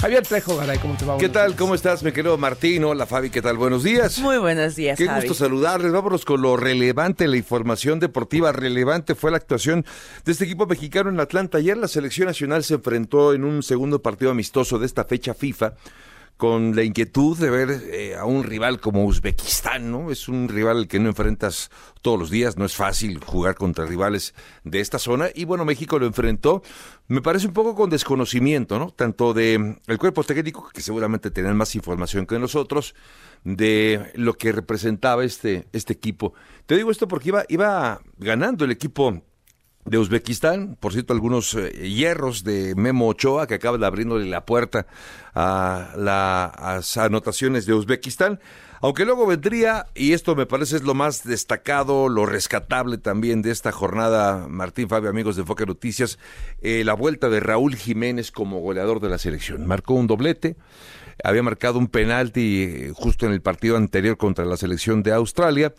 Javier 0.00 0.26
Trejo 0.26 0.56
Garay, 0.56 0.78
¿cómo 0.78 0.96
te 0.96 1.04
va? 1.04 1.18
¿Qué 1.18 1.28
tal? 1.28 1.54
¿Cómo 1.56 1.74
estás, 1.74 2.02
mi 2.02 2.10
querido 2.10 2.38
Martín? 2.38 2.84
Hola, 2.84 3.04
Fabi, 3.04 3.28
¿qué 3.28 3.42
tal? 3.42 3.58
Buenos 3.58 3.82
días. 3.82 4.18
Muy 4.20 4.38
buenos 4.38 4.74
días, 4.74 4.96
Qué 4.96 5.06
gusto 5.06 5.34
saludarles. 5.34 5.92
Vámonos 5.92 6.24
con 6.24 6.40
lo 6.40 6.56
relevante, 6.56 7.28
la 7.28 7.36
información 7.36 8.00
deportiva 8.00 8.50
relevante 8.50 9.14
fue 9.14 9.30
la 9.30 9.36
actuación 9.36 9.84
de 10.24 10.32
este 10.32 10.44
equipo 10.44 10.66
mexicano 10.66 11.10
en 11.10 11.20
Atlanta. 11.20 11.58
Ayer 11.58 11.76
la 11.76 11.86
selección 11.86 12.28
nacional 12.28 12.64
se 12.64 12.74
enfrentó 12.74 13.34
en 13.34 13.44
un 13.44 13.62
segundo 13.62 14.00
partido 14.00 14.30
amistoso 14.30 14.78
de 14.78 14.86
esta 14.86 15.04
fecha 15.04 15.34
FIFA 15.34 15.74
con 16.40 16.74
la 16.74 16.82
inquietud 16.82 17.36
de 17.36 17.50
ver 17.50 17.70
eh, 17.92 18.16
a 18.16 18.24
un 18.24 18.44
rival 18.44 18.80
como 18.80 19.04
Uzbekistán, 19.04 19.92
¿no? 19.92 20.10
Es 20.10 20.26
un 20.26 20.48
rival 20.48 20.88
que 20.88 20.98
no 20.98 21.10
enfrentas 21.10 21.70
todos 22.00 22.18
los 22.18 22.30
días, 22.30 22.56
no 22.56 22.64
es 22.64 22.74
fácil 22.74 23.22
jugar 23.22 23.56
contra 23.56 23.84
rivales 23.84 24.34
de 24.64 24.80
esta 24.80 24.98
zona 24.98 25.28
y 25.34 25.44
bueno, 25.44 25.66
México 25.66 25.98
lo 25.98 26.06
enfrentó, 26.06 26.62
me 27.08 27.20
parece 27.20 27.46
un 27.46 27.52
poco 27.52 27.74
con 27.74 27.90
desconocimiento, 27.90 28.78
¿no? 28.78 28.90
Tanto 28.90 29.34
de 29.34 29.76
el 29.86 29.98
cuerpo 29.98 30.24
técnico 30.24 30.70
que 30.72 30.80
seguramente 30.80 31.30
tenían 31.30 31.58
más 31.58 31.74
información 31.74 32.24
que 32.24 32.38
nosotros 32.38 32.94
de 33.44 34.10
lo 34.14 34.32
que 34.32 34.50
representaba 34.50 35.22
este 35.24 35.68
este 35.74 35.92
equipo. 35.92 36.32
Te 36.64 36.74
digo 36.74 36.90
esto 36.90 37.06
porque 37.06 37.28
iba 37.28 37.44
iba 37.50 38.00
ganando 38.16 38.64
el 38.64 38.70
equipo 38.70 39.22
de 39.84 39.98
Uzbekistán, 39.98 40.76
por 40.78 40.92
cierto, 40.92 41.12
algunos 41.12 41.54
eh, 41.54 41.70
hierros 41.88 42.44
de 42.44 42.74
Memo 42.76 43.08
Ochoa 43.08 43.46
que 43.46 43.54
acaba 43.54 43.78
de 43.78 43.86
abrirle 43.86 44.26
la 44.26 44.44
puerta 44.44 44.86
a 45.34 45.94
las 45.96 46.96
anotaciones 46.96 47.66
de 47.66 47.74
Uzbekistán. 47.74 48.40
Aunque 48.82 49.04
luego 49.04 49.26
vendría, 49.26 49.86
y 49.94 50.14
esto 50.14 50.34
me 50.34 50.46
parece 50.46 50.76
es 50.76 50.82
lo 50.84 50.94
más 50.94 51.22
destacado, 51.22 52.08
lo 52.08 52.24
rescatable 52.24 52.96
también 52.96 53.42
de 53.42 53.50
esta 53.50 53.72
jornada, 53.72 54.48
Martín 54.48 54.88
Fabio, 54.88 55.10
amigos 55.10 55.36
de 55.36 55.42
Enfoque 55.42 55.66
Noticias, 55.66 56.18
eh, 56.62 56.82
la 56.82 56.94
vuelta 56.94 57.28
de 57.28 57.40
Raúl 57.40 57.76
Jiménez 57.76 58.30
como 58.30 58.60
goleador 58.60 59.00
de 59.00 59.10
la 59.10 59.18
selección. 59.18 59.66
Marcó 59.66 59.92
un 59.92 60.06
doblete, 60.06 60.56
había 61.22 61.42
marcado 61.42 61.78
un 61.78 61.88
penalti 61.88 62.62
eh, 62.62 62.92
justo 62.94 63.26
en 63.26 63.32
el 63.32 63.42
partido 63.42 63.76
anterior 63.76 64.16
contra 64.16 64.46
la 64.46 64.56
selección 64.56 65.02
de 65.02 65.12
Australia 65.12 65.74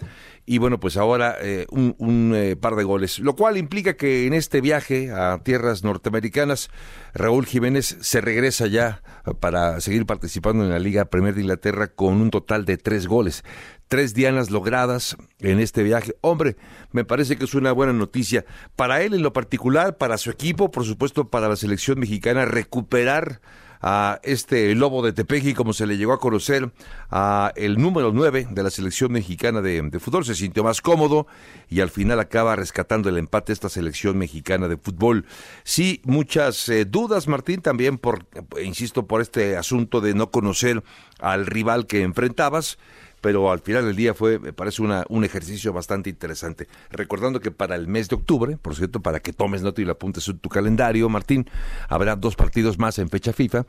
y 0.45 0.59
bueno, 0.59 0.79
pues 0.79 0.95
ahora 0.95 1.35
eh, 1.41 1.65
un, 1.71 2.57
par 2.61 2.75
de 2.75 2.83
goles, 2.83 3.17
lo 3.17 3.35
cual 3.35 3.57
implica 3.57 3.95
que 3.95 4.27
en 4.27 4.33
este 4.33 4.61
viaje 4.61 5.11
a 5.11 5.39
tierras 5.43 5.83
norteamericanas 5.83 6.69
Raúl 7.15 7.47
Jiménez 7.47 7.97
se 8.01 8.21
regresa 8.21 8.67
ya 8.67 9.01
para 9.39 9.79
seguir 9.81 10.05
participando 10.05 10.63
en 10.63 10.69
la 10.69 10.79
Liga 10.79 11.05
Premier 11.05 11.33
de 11.33 11.41
Inglaterra 11.41 11.87
con 11.87 12.21
un 12.21 12.29
total 12.29 12.65
de 12.65 12.77
tres 12.77 12.90
goles. 13.07 13.43
Tres 13.87 14.13
dianas 14.13 14.51
logradas 14.51 15.17
en 15.39 15.59
este 15.59 15.83
viaje. 15.83 16.15
Hombre, 16.21 16.55
me 16.91 17.03
parece 17.03 17.37
que 17.37 17.45
es 17.45 17.53
una 17.53 17.71
buena 17.71 17.93
noticia 17.93 18.45
para 18.75 19.01
él 19.01 19.13
en 19.13 19.21
lo 19.21 19.33
particular, 19.33 19.97
para 19.97 20.17
su 20.17 20.29
equipo, 20.29 20.71
por 20.71 20.85
supuesto 20.85 21.29
para 21.29 21.49
la 21.49 21.55
selección 21.55 21.99
mexicana, 21.99 22.45
recuperar 22.45 23.41
a 23.81 24.19
este 24.23 24.73
Lobo 24.75 25.01
de 25.01 25.13
Tepeji, 25.13 25.53
como 25.53 25.73
se 25.73 25.87
le 25.87 25.97
llegó 25.97 26.13
a 26.13 26.19
conocer, 26.19 26.71
a 27.09 27.51
el 27.55 27.77
número 27.79 28.11
9 28.13 28.47
de 28.51 28.63
la 28.63 28.69
selección 28.69 29.11
mexicana 29.11 29.61
de, 29.61 29.99
fútbol. 29.99 30.25
Se 30.25 30.35
sintió 30.35 30.63
más 30.63 30.81
cómodo 30.81 31.27
y 31.69 31.81
al 31.81 31.89
final 31.89 32.19
acaba 32.19 32.55
rescatando 32.55 33.09
el 33.09 33.17
empate 33.17 33.53
esta 33.53 33.69
selección 33.69 34.17
mexicana 34.17 34.67
de 34.67 34.77
fútbol. 34.77 35.25
Sí, 35.63 36.01
muchas 36.03 36.69
eh, 36.69 36.85
dudas, 36.85 37.27
Martín, 37.27 37.61
también 37.61 37.97
por, 37.97 38.25
insisto, 38.61 39.07
por 39.07 39.21
este 39.21 39.57
asunto 39.57 40.01
de 40.01 40.13
no 40.13 40.31
conocer 40.31 40.83
al 41.19 41.45
rival 41.45 41.87
que 41.87 42.03
enfrentabas 42.03 42.77
pero 43.21 43.51
al 43.51 43.59
final 43.59 43.85
del 43.85 43.95
día 43.95 44.13
fue, 44.13 44.39
me 44.39 44.51
parece, 44.51 44.81
una, 44.81 45.05
un 45.09 45.23
ejercicio 45.23 45.71
bastante 45.71 46.09
interesante. 46.09 46.67
Recordando 46.89 47.39
que 47.39 47.51
para 47.51 47.75
el 47.75 47.87
mes 47.87 48.09
de 48.09 48.15
octubre, 48.15 48.57
por 48.57 48.75
cierto, 48.75 49.01
para 49.01 49.19
que 49.19 49.31
tomes 49.31 49.61
nota 49.61 49.81
y 49.81 49.85
lo 49.85 49.93
apuntes 49.93 50.27
en 50.27 50.39
tu 50.39 50.49
calendario, 50.49 51.07
Martín, 51.07 51.49
habrá 51.87 52.15
dos 52.15 52.35
partidos 52.35 52.79
más 52.79 52.99
en 52.99 53.09
fecha 53.09 53.31
FIFA, 53.31 53.65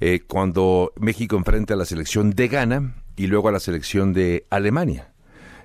eh, 0.00 0.20
cuando 0.26 0.92
México 0.96 1.36
enfrente 1.36 1.72
a 1.72 1.76
la 1.76 1.84
selección 1.84 2.30
de 2.30 2.48
Ghana 2.48 2.94
y 3.16 3.28
luego 3.28 3.48
a 3.48 3.52
la 3.52 3.60
selección 3.60 4.12
de 4.12 4.46
Alemania 4.50 5.12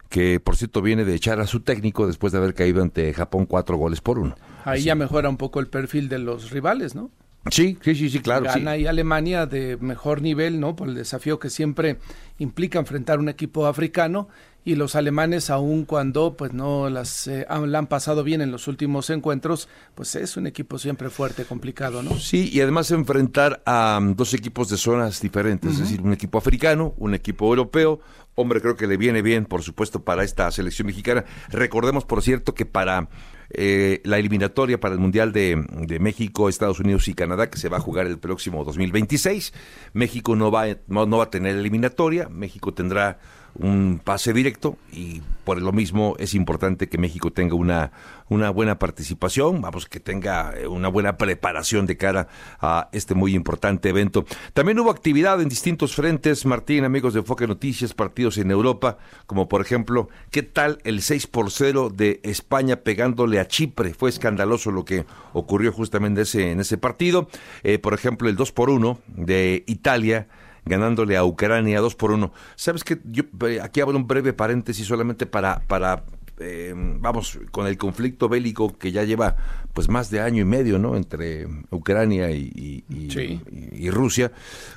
que 0.09 0.41
por 0.41 0.57
cierto 0.57 0.81
viene 0.81 1.05
de 1.05 1.15
echar 1.15 1.39
a 1.39 1.47
su 1.47 1.61
técnico 1.61 2.05
después 2.05 2.33
de 2.33 2.39
haber 2.39 2.53
caído 2.53 2.81
ante 2.81 3.13
Japón 3.13 3.45
cuatro 3.45 3.77
goles 3.77 4.01
por 4.01 4.19
uno. 4.19 4.35
Ahí 4.65 4.83
ya 4.83 4.93
mejora 4.93 5.29
un 5.29 5.37
poco 5.37 5.61
el 5.61 5.67
perfil 5.67 6.09
de 6.09 6.19
los 6.19 6.51
rivales, 6.51 6.95
¿no? 6.95 7.11
Sí, 7.49 7.77
sí, 7.81 7.95
sí, 7.95 8.09
sí, 8.09 8.19
claro. 8.19 8.45
Gana 8.45 8.77
y 8.77 8.85
Alemania 8.85 9.47
de 9.47 9.77
mejor 9.77 10.21
nivel, 10.21 10.59
¿no? 10.59 10.75
Por 10.75 10.89
el 10.89 10.95
desafío 10.95 11.39
que 11.39 11.49
siempre 11.49 11.97
implica 12.37 12.77
enfrentar 12.77 13.19
un 13.19 13.29
equipo 13.29 13.65
africano 13.65 14.27
y 14.63 14.75
los 14.75 14.95
alemanes 14.95 15.49
aun 15.49 15.85
cuando 15.85 16.37
pues 16.37 16.53
no 16.53 16.89
las 16.89 17.25
eh, 17.27 17.47
la 17.65 17.79
han 17.79 17.87
pasado 17.87 18.23
bien 18.23 18.41
en 18.41 18.51
los 18.51 18.67
últimos 18.67 19.09
encuentros, 19.09 19.67
pues 19.95 20.15
es 20.15 20.37
un 20.37 20.45
equipo 20.45 20.77
siempre 20.77 21.09
fuerte, 21.09 21.45
complicado, 21.45 22.03
¿no? 22.03 22.17
Sí, 22.19 22.49
y 22.53 22.61
además 22.61 22.91
enfrentar 22.91 23.63
a 23.65 23.97
um, 23.99 24.15
dos 24.15 24.33
equipos 24.35 24.69
de 24.69 24.77
zonas 24.77 25.19
diferentes, 25.19 25.71
es 25.73 25.79
decir, 25.79 26.01
un 26.01 26.13
equipo 26.13 26.37
africano, 26.37 26.93
un 26.97 27.15
equipo 27.15 27.47
europeo. 27.47 27.99
Hombre, 28.35 28.61
creo 28.61 28.77
que 28.77 28.87
le 28.87 28.97
viene 28.97 29.21
bien, 29.21 29.45
por 29.45 29.61
supuesto, 29.61 30.03
para 30.03 30.23
esta 30.23 30.49
selección 30.51 30.85
mexicana. 30.85 31.25
Recordemos, 31.49 32.05
por 32.05 32.21
cierto, 32.21 32.53
que 32.53 32.65
para 32.65 33.09
eh, 33.53 34.01
la 34.03 34.17
eliminatoria 34.17 34.79
para 34.79 34.93
el 34.93 34.99
Mundial 34.99 35.31
de, 35.31 35.55
México, 35.99 36.49
Estados 36.49 36.79
Unidos 36.79 37.07
y 37.07 37.13
Canadá, 37.13 37.49
que 37.49 37.57
se 37.57 37.69
va 37.69 37.77
a 37.77 37.81
jugar 37.81 38.07
el 38.07 38.19
próximo 38.19 38.63
2026. 38.63 39.53
México 39.93 40.35
no 40.35 40.51
va, 40.51 40.65
no, 40.87 41.17
va 41.17 41.23
a 41.23 41.29
tener 41.29 41.55
eliminatoria, 41.55 42.29
México 42.29 42.73
tendrá 42.73 43.19
un 43.55 44.01
pase 44.03 44.33
directo 44.33 44.77
y 44.91 45.21
por 45.43 45.61
lo 45.61 45.71
mismo 45.71 46.15
es 46.19 46.33
importante 46.33 46.87
que 46.87 46.97
México 46.97 47.31
tenga 47.31 47.55
una, 47.55 47.91
una 48.29 48.49
buena 48.49 48.79
participación, 48.79 49.61
vamos, 49.61 49.87
que 49.87 49.99
tenga 49.99 50.53
eh, 50.55 50.67
una 50.67 50.87
buena 50.87 51.17
preparación 51.17 51.85
de 51.85 51.97
cara 51.97 52.27
a 52.59 52.89
este 52.91 53.15
muy 53.15 53.35
importante 53.35 53.89
evento. 53.89 54.25
También 54.53 54.79
hubo 54.79 54.91
actividad 54.91 55.41
en 55.41 55.49
distintos 55.49 55.95
frentes, 55.95 56.45
Martín, 56.45 56.85
amigos 56.85 57.13
de 57.13 57.19
Enfoque 57.19 57.47
Noticias, 57.47 57.93
partidos 57.93 58.37
en 58.37 58.51
Europa, 58.51 58.97
como 59.25 59.49
por 59.49 59.61
ejemplo, 59.61 60.09
¿qué 60.29 60.43
tal 60.43 60.79
el 60.83 61.01
6 61.01 61.27
por 61.27 61.51
0 61.51 61.91
de 61.93 62.19
España 62.23 62.77
pegándole 62.77 63.39
a 63.39 63.47
Chipre? 63.47 63.93
Fue 63.93 64.09
escandaloso 64.09 64.71
lo 64.71 64.85
que 64.85 65.05
ocurrió 65.33 65.71
justamente 65.73 66.21
ese, 66.21 66.51
en 66.51 66.59
ese 66.59 66.77
partido. 66.77 67.27
Eh, 67.63 67.79
por 67.79 67.93
ejemplo, 67.93 68.29
el 68.29 68.35
2 68.35 68.51
por 68.51 68.69
1 68.69 68.99
de 69.07 69.63
Italia 69.67 70.27
ganándole 70.65 71.17
a 71.17 71.23
Ucrania 71.23 71.79
2 71.79 71.95
por 71.95 72.11
1. 72.11 72.31
¿Sabes 72.55 72.83
que 72.83 72.99
Yo 73.05 73.23
eh, 73.47 73.59
aquí 73.61 73.81
abro 73.81 73.97
un 73.97 74.07
breve 74.07 74.33
paréntesis 74.33 74.85
solamente 74.85 75.25
para, 75.25 75.59
para 75.67 76.03
eh, 76.39 76.73
vamos, 76.75 77.39
con 77.51 77.67
el 77.67 77.77
conflicto 77.77 78.27
bélico 78.27 78.75
que 78.77 78.91
ya 78.91 79.03
lleva 79.03 79.35
pues 79.73 79.89
más 79.89 80.09
de 80.09 80.19
año 80.21 80.41
y 80.41 80.45
medio, 80.45 80.79
¿no? 80.79 80.95
Entre 80.95 81.47
Ucrania 81.69 82.31
y, 82.31 82.83
y, 82.89 83.89
Rusia, 83.89 84.31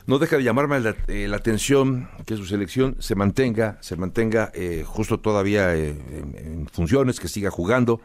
no 0.07 0.19
deja 0.19 0.37
de 0.37 0.45
llamarme 0.45 0.79
la, 0.81 0.95
eh, 1.09 1.31
atención 1.35 2.09
que 2.27 2.37
su 2.37 2.45
selección 2.45 2.97
se 3.01 3.15
mantenga, 3.15 3.79
se 3.81 3.97
mantenga 3.97 4.53
justo 4.85 5.19
todavía 5.21 5.75
en 5.75 6.69
funciones, 6.71 7.19
que 7.19 7.29
siga 7.29 7.51
jugando, 7.51 8.01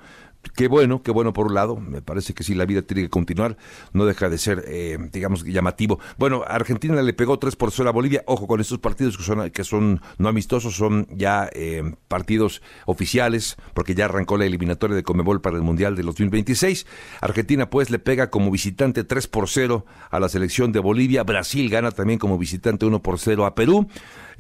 Qué 0.56 0.68
bueno, 0.68 1.04
qué 1.04 1.12
bueno 1.12 1.34
por 1.34 1.48
un 1.48 1.54
lado. 1.54 1.78
Me 1.78 2.02
parece 2.02 2.34
que 2.34 2.44
sí, 2.44 2.56
la 2.56 2.66
vida 2.66 2.82
tiene 2.82 3.04
que 3.04 3.10
continuar. 3.10 3.58
No 3.94 4.06
deja 4.06 4.30
de 4.30 4.38
ser, 4.38 4.64
eh, 4.68 4.98
digamos, 5.12 5.44
llamativo. 5.44 6.00
Bueno, 6.18 6.44
Argentina 6.48 7.02
le 7.02 7.14
pegó 7.14 7.40
3 7.40 7.56
por 7.56 7.72
0 7.72 7.90
a 7.90 7.92
Bolivia. 7.92 8.24
Ojo 8.26 8.48
con 8.48 8.60
estos 8.60 8.80
partidos 8.80 9.18
que 9.18 9.24
son, 9.24 9.50
que 9.52 9.64
son 9.64 10.02
no 10.18 10.30
amistosos, 10.30 10.76
son 10.76 11.08
ya 11.12 11.50
eh, 11.54 11.94
partidos 12.08 12.62
oficiales, 12.86 13.58
porque 13.74 13.96
ya 13.96 14.06
arrancó 14.06 14.38
la 14.38 14.46
eliminatoria 14.46 14.96
de 14.96 15.04
Comebol 15.04 15.42
para 15.42 15.58
el 15.58 15.64
Mundial 15.64 15.96
de 15.96 16.04
2026. 16.04 16.86
Argentina, 17.22 17.70
pues, 17.70 17.90
le 17.90 18.00
pega 18.00 18.30
como 18.30 18.50
visitante 18.50 19.04
3 19.04 19.28
por 19.28 19.50
0 19.50 19.86
a 20.10 20.20
la 20.20 20.30
selección 20.30 20.72
de 20.72 20.80
Bolivia. 20.80 21.24
Brasil 21.24 21.70
gana 21.70 21.92
también 21.92 22.20
como 22.20 22.38
visitante 22.38 22.86
1 22.86 23.02
por 23.02 23.20
0 23.20 23.46
a 23.46 23.56
Perú 23.56 23.88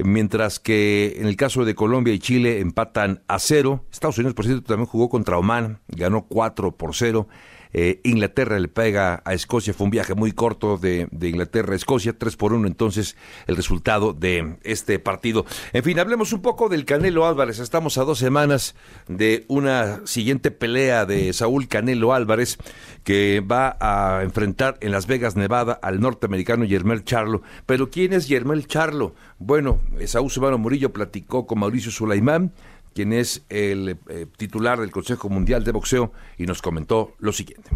mientras 0.03 0.59
que 0.59 1.15
en 1.17 1.27
el 1.27 1.35
caso 1.35 1.65
de 1.65 1.75
Colombia 1.75 2.13
y 2.13 2.19
Chile 2.19 2.59
empatan 2.59 3.21
a 3.27 3.39
cero. 3.39 3.85
Estados 3.91 4.17
Unidos, 4.17 4.33
por 4.33 4.45
cierto, 4.45 4.63
también 4.63 4.87
jugó 4.87 5.09
contra 5.09 5.37
Oman, 5.37 5.79
ganó 5.87 6.25
4 6.27 6.71
por 6.75 6.95
0. 6.95 7.27
Eh, 7.71 8.01
Inglaterra 8.03 8.57
le 8.57 8.67
pega 8.67 9.21
a 9.25 9.33
Escocia, 9.33 9.73
fue 9.73 9.85
un 9.85 9.91
viaje 9.91 10.15
muy 10.15 10.31
corto 10.31 10.77
de, 10.77 11.07
Inglaterra 11.21 11.73
a 11.73 11.75
Escocia, 11.75 12.17
3 12.17 12.35
por 12.35 12.53
1 12.53 12.67
entonces 12.67 13.15
el 13.45 13.55
resultado 13.55 14.13
de 14.13 14.57
este 14.63 14.97
partido. 14.97 15.45
En 15.73 15.83
fin, 15.83 15.99
hablemos 15.99 16.33
un 16.33 16.41
poco 16.41 16.67
del 16.67 16.85
Canelo 16.85 17.27
Álvarez, 17.27 17.59
estamos 17.59 17.97
a 17.97 18.03
dos 18.03 18.17
semanas 18.17 18.75
de 19.07 19.45
una 19.47 20.01
siguiente 20.05 20.49
pelea 20.49 21.05
de 21.05 21.31
Saúl 21.33 21.67
Canelo 21.67 22.13
Álvarez 22.13 22.57
que 23.03 23.41
va 23.41 23.77
a 23.79 24.23
enfrentar 24.23 24.77
en 24.81 24.91
Las 24.91 25.05
Vegas, 25.05 25.35
Nevada 25.35 25.79
al 25.81 25.99
norteamericano 25.99 26.65
Yermel 26.65 27.03
Charlo. 27.03 27.43
Pero 27.65 27.89
¿quién 27.89 28.13
es 28.13 28.27
Yermel 28.27 28.67
Charlo? 28.67 29.15
Bueno, 29.37 29.79
Saúl 30.05 30.31
Subano 30.31 30.57
Murillo 30.57 30.91
platicó 30.91 31.45
con 31.45 31.59
Mauricio 31.59 31.91
Sulaimán, 31.91 32.51
quien 32.93 33.13
es 33.13 33.43
el 33.49 33.97
eh, 34.09 34.25
titular 34.37 34.79
del 34.79 34.91
Consejo 34.91 35.29
Mundial 35.29 35.63
de 35.63 35.71
Boxeo, 35.71 36.11
y 36.37 36.45
nos 36.45 36.61
comentó 36.61 37.15
lo 37.19 37.31
siguiente. 37.31 37.69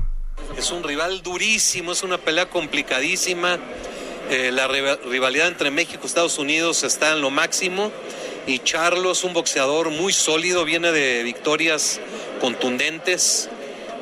Es 0.58 0.72
un 0.72 0.84
rival 0.84 1.22
durísimo, 1.22 1.92
es 1.92 2.04
una 2.04 2.18
pelea 2.18 2.50
complicadísima. 2.50 3.60
Eh, 4.30 4.52
la 4.52 4.68
rivalidad 4.68 5.48
entre 5.48 5.70
México 5.70 6.02
y 6.04 6.08
Estados 6.08 6.38
Unidos 6.38 6.84
está 6.84 7.12
en 7.14 7.22
lo 7.22 7.30
máximo 7.30 7.92
y 8.48 8.60
Charlo 8.60 9.12
es 9.12 9.24
un 9.24 9.34
boxeador 9.34 9.90
muy 9.90 10.14
sólido, 10.14 10.66
viene 10.66 10.92
de 10.92 11.24
victorias 11.24 12.00
contundentes. 12.42 13.50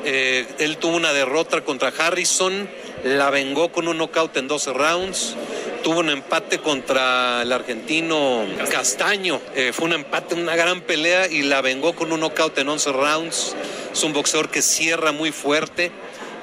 Eh, 0.04 0.46
él 0.58 0.78
tuvo 0.78 0.96
una 0.96 1.12
derrota 1.12 1.62
contra 1.62 1.88
Harrison, 1.88 2.68
la 3.04 3.30
vengó 3.30 3.72
con 3.72 3.88
un 3.88 3.98
knockout 3.98 4.36
en 4.36 4.48
12 4.48 4.72
rounds 4.72 5.36
tuvo 5.82 6.00
un 6.00 6.10
empate 6.10 6.58
contra 6.58 7.42
el 7.42 7.52
argentino 7.52 8.46
Castaño. 8.70 9.40
Eh, 9.54 9.72
fue 9.72 9.86
un 9.86 9.94
empate, 9.94 10.34
una 10.34 10.54
gran 10.54 10.80
pelea 10.82 11.26
y 11.26 11.42
la 11.42 11.60
vengó 11.60 11.94
con 11.94 12.12
un 12.12 12.20
knockout 12.20 12.56
en 12.58 12.68
11 12.68 12.92
rounds. 12.92 13.56
Es 13.92 14.02
un 14.04 14.12
boxeador 14.12 14.48
que 14.48 14.62
cierra 14.62 15.12
muy 15.12 15.32
fuerte 15.32 15.90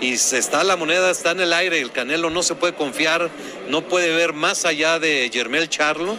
y 0.01 0.17
se 0.17 0.37
está 0.37 0.63
la 0.63 0.75
moneda, 0.75 1.09
está 1.09 1.31
en 1.31 1.39
el 1.39 1.53
aire. 1.53 1.79
El 1.79 1.91
Canelo 1.91 2.29
no 2.29 2.43
se 2.43 2.55
puede 2.55 2.73
confiar, 2.73 3.29
no 3.69 3.81
puede 3.81 4.13
ver 4.13 4.33
más 4.33 4.65
allá 4.65 4.99
de 4.99 5.29
Germel 5.33 5.69
Charlo 5.69 6.17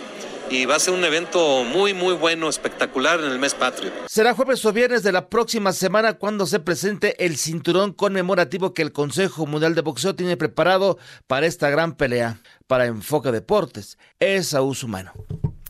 y 0.50 0.66
va 0.66 0.76
a 0.76 0.80
ser 0.80 0.94
un 0.94 1.04
evento 1.04 1.64
muy, 1.64 1.94
muy 1.94 2.14
bueno, 2.14 2.48
espectacular 2.48 3.20
en 3.20 3.30
el 3.30 3.38
mes 3.38 3.54
patrio. 3.54 3.92
Será 4.06 4.34
jueves 4.34 4.64
o 4.66 4.72
viernes 4.72 5.02
de 5.02 5.12
la 5.12 5.28
próxima 5.28 5.72
semana 5.72 6.14
cuando 6.14 6.46
se 6.46 6.58
presente 6.58 7.24
el 7.24 7.36
cinturón 7.36 7.92
conmemorativo 7.92 8.74
que 8.74 8.82
el 8.82 8.92
Consejo 8.92 9.46
Mundial 9.46 9.74
de 9.74 9.82
Boxeo 9.82 10.16
tiene 10.16 10.36
preparado 10.36 10.98
para 11.28 11.46
esta 11.46 11.70
gran 11.70 11.94
pelea. 11.94 12.40
Para 12.66 12.86
Enfoque 12.86 13.30
Deportes, 13.32 13.96
es 14.18 14.52
uso 14.52 14.86
humano. 14.86 15.12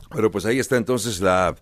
Bueno, 0.09 0.29
pues 0.31 0.45
ahí 0.45 0.59
está 0.59 0.77
entonces 0.77 1.21
la 1.21 1.55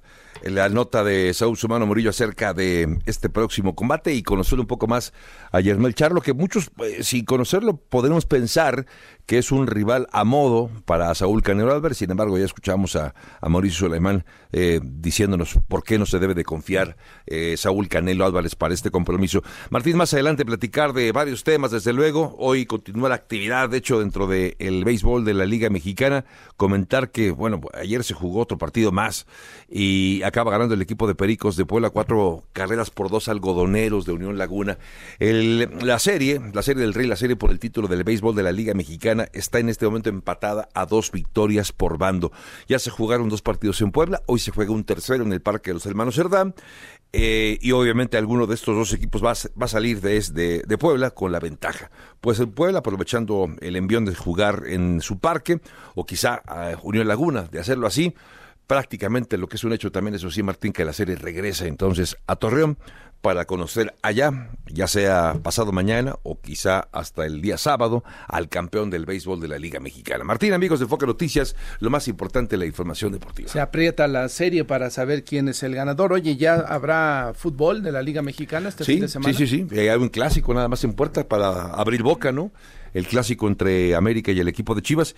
la 0.43 0.69
nota 0.69 1.03
de 1.03 1.33
Saúl 1.33 1.57
Sumano 1.57 1.85
Murillo 1.85 2.09
acerca 2.09 2.53
de 2.53 2.99
este 3.05 3.29
próximo 3.29 3.75
combate 3.75 4.13
y 4.13 4.23
conocer 4.23 4.59
un 4.59 4.67
poco 4.67 4.87
más 4.87 5.13
a 5.51 5.59
Yermel 5.59 5.95
Charlo, 5.95 6.21
que 6.21 6.33
muchos, 6.33 6.71
eh, 6.83 7.03
sin 7.03 7.25
conocerlo, 7.25 7.77
podemos 7.77 8.25
pensar 8.25 8.85
que 9.29 9.37
es 9.37 9.51
un 9.51 9.67
rival 9.67 10.07
a 10.11 10.23
modo 10.23 10.71
para 10.85 11.13
Saúl 11.13 11.43
Canelo 11.43 11.71
Álvarez. 11.71 11.99
Sin 11.99 12.09
embargo, 12.09 12.39
ya 12.39 12.45
escuchamos 12.45 12.95
a, 12.95 13.13
Mauricio 13.47 13.85
Alemán 13.85 14.25
eh, 14.51 14.79
diciéndonos 14.83 15.59
por 15.67 15.83
qué 15.83 15.99
no 15.99 16.07
se 16.07 16.17
debe 16.17 16.33
de 16.33 16.43
confiar 16.43 16.97
eh, 17.27 17.53
Saúl 17.55 17.87
Canelo 17.89 18.25
Álvarez 18.25 18.55
para 18.55 18.73
este 18.73 18.89
compromiso. 18.89 19.43
Martín, 19.69 19.97
más 19.97 20.15
adelante 20.15 20.45
platicar 20.45 20.93
de 20.93 21.11
varios 21.11 21.43
temas, 21.43 21.69
desde 21.69 21.93
luego. 21.93 22.35
Hoy 22.39 22.65
continúa 22.65 23.07
la 23.07 23.13
actividad, 23.13 23.69
de 23.69 23.77
hecho, 23.77 23.99
dentro 23.99 24.25
del 24.25 24.55
el 24.57 24.83
béisbol 24.83 25.23
de 25.23 25.35
la 25.35 25.45
Liga 25.45 25.69
Mexicana. 25.69 26.25
Comentar 26.57 27.11
que, 27.11 27.29
bueno, 27.29 27.61
ayer 27.79 28.03
se 28.03 28.15
jugó 28.15 28.39
otro 28.39 28.57
partido 28.57 28.91
más 28.91 29.27
y 29.69 30.23
acaba 30.23 30.49
ganando 30.49 30.73
el 30.73 30.81
equipo 30.81 31.05
de 31.05 31.13
Pericos 31.13 31.55
de 31.55 31.67
Puebla 31.67 31.91
cuatro 31.91 32.45
carreras 32.51 32.89
por 32.89 33.11
dos 33.11 33.27
algodoneros 33.27 34.07
de 34.07 34.11
Unión 34.11 34.39
Laguna. 34.39 34.79
La 35.19 35.99
serie, 35.99 36.41
la 36.51 36.63
serie 36.63 36.81
del 36.81 36.95
Rey, 36.95 37.05
la 37.05 37.15
serie 37.15 37.35
por 37.35 37.51
el 37.51 37.59
título 37.59 37.87
del 37.87 38.03
béisbol 38.03 38.35
de 38.35 38.41
la 38.41 38.51
Liga 38.51 38.73
Mexicana 38.73 39.18
está 39.33 39.59
en 39.59 39.69
este 39.69 39.85
momento 39.85 40.09
empatada 40.09 40.69
a 40.73 40.85
dos 40.85 41.11
victorias 41.11 41.71
por 41.71 41.97
bando. 41.97 42.31
Ya 42.67 42.79
se 42.79 42.89
jugaron 42.89 43.29
dos 43.29 43.41
partidos 43.41 43.81
en 43.81 43.91
Puebla, 43.91 44.21
hoy 44.25 44.39
se 44.39 44.51
juega 44.51 44.71
un 44.71 44.83
tercero 44.83 45.23
en 45.23 45.33
el 45.33 45.41
Parque 45.41 45.71
de 45.71 45.75
los 45.75 45.85
Hermanos 45.85 46.15
Cerdán. 46.15 46.53
Eh, 47.11 47.57
y 47.61 47.71
obviamente 47.71 48.17
alguno 48.17 48.45
de 48.45 48.53
estos 48.53 48.75
dos 48.75 48.93
equipos 48.93 49.23
va, 49.23 49.31
a 49.31 49.67
salir 49.67 49.99
de, 49.99 50.63
de, 50.65 50.77
Puebla 50.77 51.09
con 51.09 51.31
la 51.31 51.39
ventaja. 51.39 51.89
Pues 52.21 52.39
el 52.39 52.49
Puebla, 52.49 52.79
aprovechando 52.79 53.47
el 53.61 53.75
envión 53.75 54.05
de 54.05 54.13
jugar 54.13 54.63
en 54.67 55.01
su 55.01 55.17
parque, 55.17 55.59
o 55.95 56.05
quizá 56.05 56.35
a 56.45 56.77
Unión 56.83 57.07
Laguna, 57.07 57.43
de 57.43 57.59
hacerlo 57.59 57.87
así, 57.87 58.13
prácticamente 58.69 59.39
lo 59.39 59.47
que 59.47 59.55
es 59.55 59.63
un 59.63 59.73
hecho 59.73 59.91
también, 59.91 60.13
eso 60.13 60.29
sí, 60.29 60.43
Martín, 60.43 60.71
que 60.71 60.85
la 60.85 60.93
serie 60.93 61.15
regresa 61.15 61.65
entonces 61.65 62.15
a 62.27 62.35
Torreón 62.35 62.77
para 63.19 63.45
conocer 63.45 63.95
allá, 64.03 64.51
ya 64.67 64.87
sea 64.87 65.39
pasado 65.41 65.71
mañana 65.71 66.17
o 66.21 66.39
quizá 66.39 66.87
hasta 66.91 67.25
el 67.25 67.41
día 67.41 67.57
sábado, 67.57 68.03
al 68.27 68.47
campeón 68.47 68.91
del 68.91 69.07
béisbol 69.07 69.41
de 69.41 69.47
la 69.47 69.57
Liga 69.57 69.79
Mexicana. 69.79 70.23
Martín, 70.23 70.53
amigos 70.53 70.79
de 70.79 70.85
Foca 70.85 71.07
Noticias, 71.07 71.55
lo 71.79 71.89
más 71.89 72.07
importante, 72.07 72.57
la 72.57 72.67
información 72.67 73.11
deportiva. 73.11 73.49
Se 73.49 73.59
aprieta 73.59 74.07
la 74.07 74.29
serie 74.29 74.63
para 74.65 74.91
saber 74.91 75.23
quién 75.23 75.49
es 75.49 75.63
el 75.63 75.73
ganador. 75.73 76.13
Oye, 76.13 76.37
¿ya 76.37 76.53
habrá 76.53 77.33
fútbol 77.35 77.81
de 77.81 77.91
la 77.91 78.03
Liga 78.03 78.21
Mexicana 78.21 78.69
este 78.69 78.85
fin 78.85 79.01
de 79.01 79.07
semana? 79.07 79.33
Sí, 79.35 79.47
sí, 79.47 79.65
sí. 79.67 79.79
Hay 79.79 79.89
un 79.97 80.09
clásico 80.09 80.53
nada 80.53 80.67
más 80.67 80.83
en 80.83 80.93
puerta 80.93 81.27
para 81.27 81.73
abrir 81.73 82.03
boca, 82.03 82.31
¿no? 82.31 82.51
El 82.93 83.07
clásico 83.07 83.47
entre 83.47 83.95
América 83.95 84.31
y 84.31 84.39
el 84.39 84.47
equipo 84.47 84.75
de 84.75 84.83
Chivas 84.83 85.15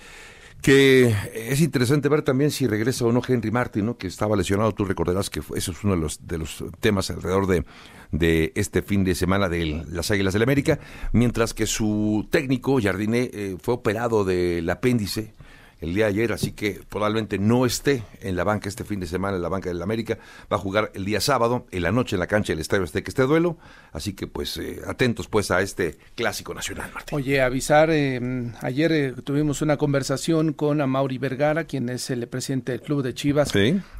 que 0.61 1.15
es 1.33 1.61
interesante 1.61 2.07
ver 2.09 2.21
también 2.21 2.51
si 2.51 2.67
regresa 2.67 3.05
o 3.05 3.11
no 3.11 3.21
Henry 3.27 3.51
Martin, 3.51 3.85
¿no? 3.85 3.97
que 3.97 4.07
estaba 4.07 4.35
lesionado, 4.35 4.71
tú 4.73 4.85
recordarás 4.85 5.29
que 5.29 5.39
eso 5.55 5.71
es 5.71 5.83
uno 5.83 5.95
de 5.95 6.01
los, 6.01 6.27
de 6.27 6.37
los 6.37 6.63
temas 6.79 7.09
alrededor 7.09 7.47
de, 7.47 7.65
de 8.11 8.51
este 8.55 8.81
fin 8.81 9.03
de 9.03 9.15
semana 9.15 9.49
de 9.49 9.83
las 9.89 10.11
Águilas 10.11 10.33
del 10.33 10.43
América, 10.43 10.79
mientras 11.13 11.53
que 11.53 11.65
su 11.65 12.27
técnico, 12.29 12.79
Jardiné, 12.81 13.29
eh, 13.33 13.57
fue 13.61 13.75
operado 13.75 14.23
del 14.23 14.69
apéndice 14.69 15.33
el 15.81 15.95
día 15.95 16.05
de 16.05 16.11
ayer, 16.11 16.31
así 16.31 16.51
que 16.51 16.79
probablemente 16.87 17.39
no 17.39 17.65
esté 17.65 18.03
en 18.21 18.35
la 18.35 18.43
banca 18.43 18.69
este 18.69 18.83
fin 18.83 18.99
de 18.99 19.07
semana, 19.07 19.37
en 19.37 19.41
la 19.41 19.49
banca 19.49 19.69
del 19.69 19.81
América. 19.81 20.19
Va 20.51 20.57
a 20.57 20.59
jugar 20.59 20.91
el 20.93 21.05
día 21.05 21.19
sábado, 21.19 21.65
en 21.71 21.81
la 21.81 21.91
noche, 21.91 22.15
en 22.15 22.19
la 22.19 22.27
cancha 22.27 22.53
del 22.53 22.59
Estadio 22.59 22.83
Azteca 22.83 23.09
este 23.09 23.23
duelo. 23.23 23.57
Así 23.91 24.13
que, 24.13 24.25
pues, 24.25 24.55
eh, 24.57 24.81
atentos, 24.87 25.27
pues, 25.27 25.51
a 25.51 25.61
este 25.61 25.97
clásico 26.15 26.53
nacional, 26.53 26.89
Martín. 26.93 27.17
Oye, 27.17 27.41
avisar, 27.41 27.89
eh, 27.91 28.51
ayer 28.61 28.91
eh, 28.93 29.13
tuvimos 29.23 29.61
una 29.61 29.75
conversación 29.75 30.53
con 30.53 30.79
Amaury 30.79 31.17
Vergara, 31.17 31.65
quien 31.65 31.89
es 31.89 32.09
el 32.09 32.25
presidente 32.27 32.71
del 32.71 32.81
club 32.81 33.03
de 33.03 33.13
Chivas, 33.13 33.51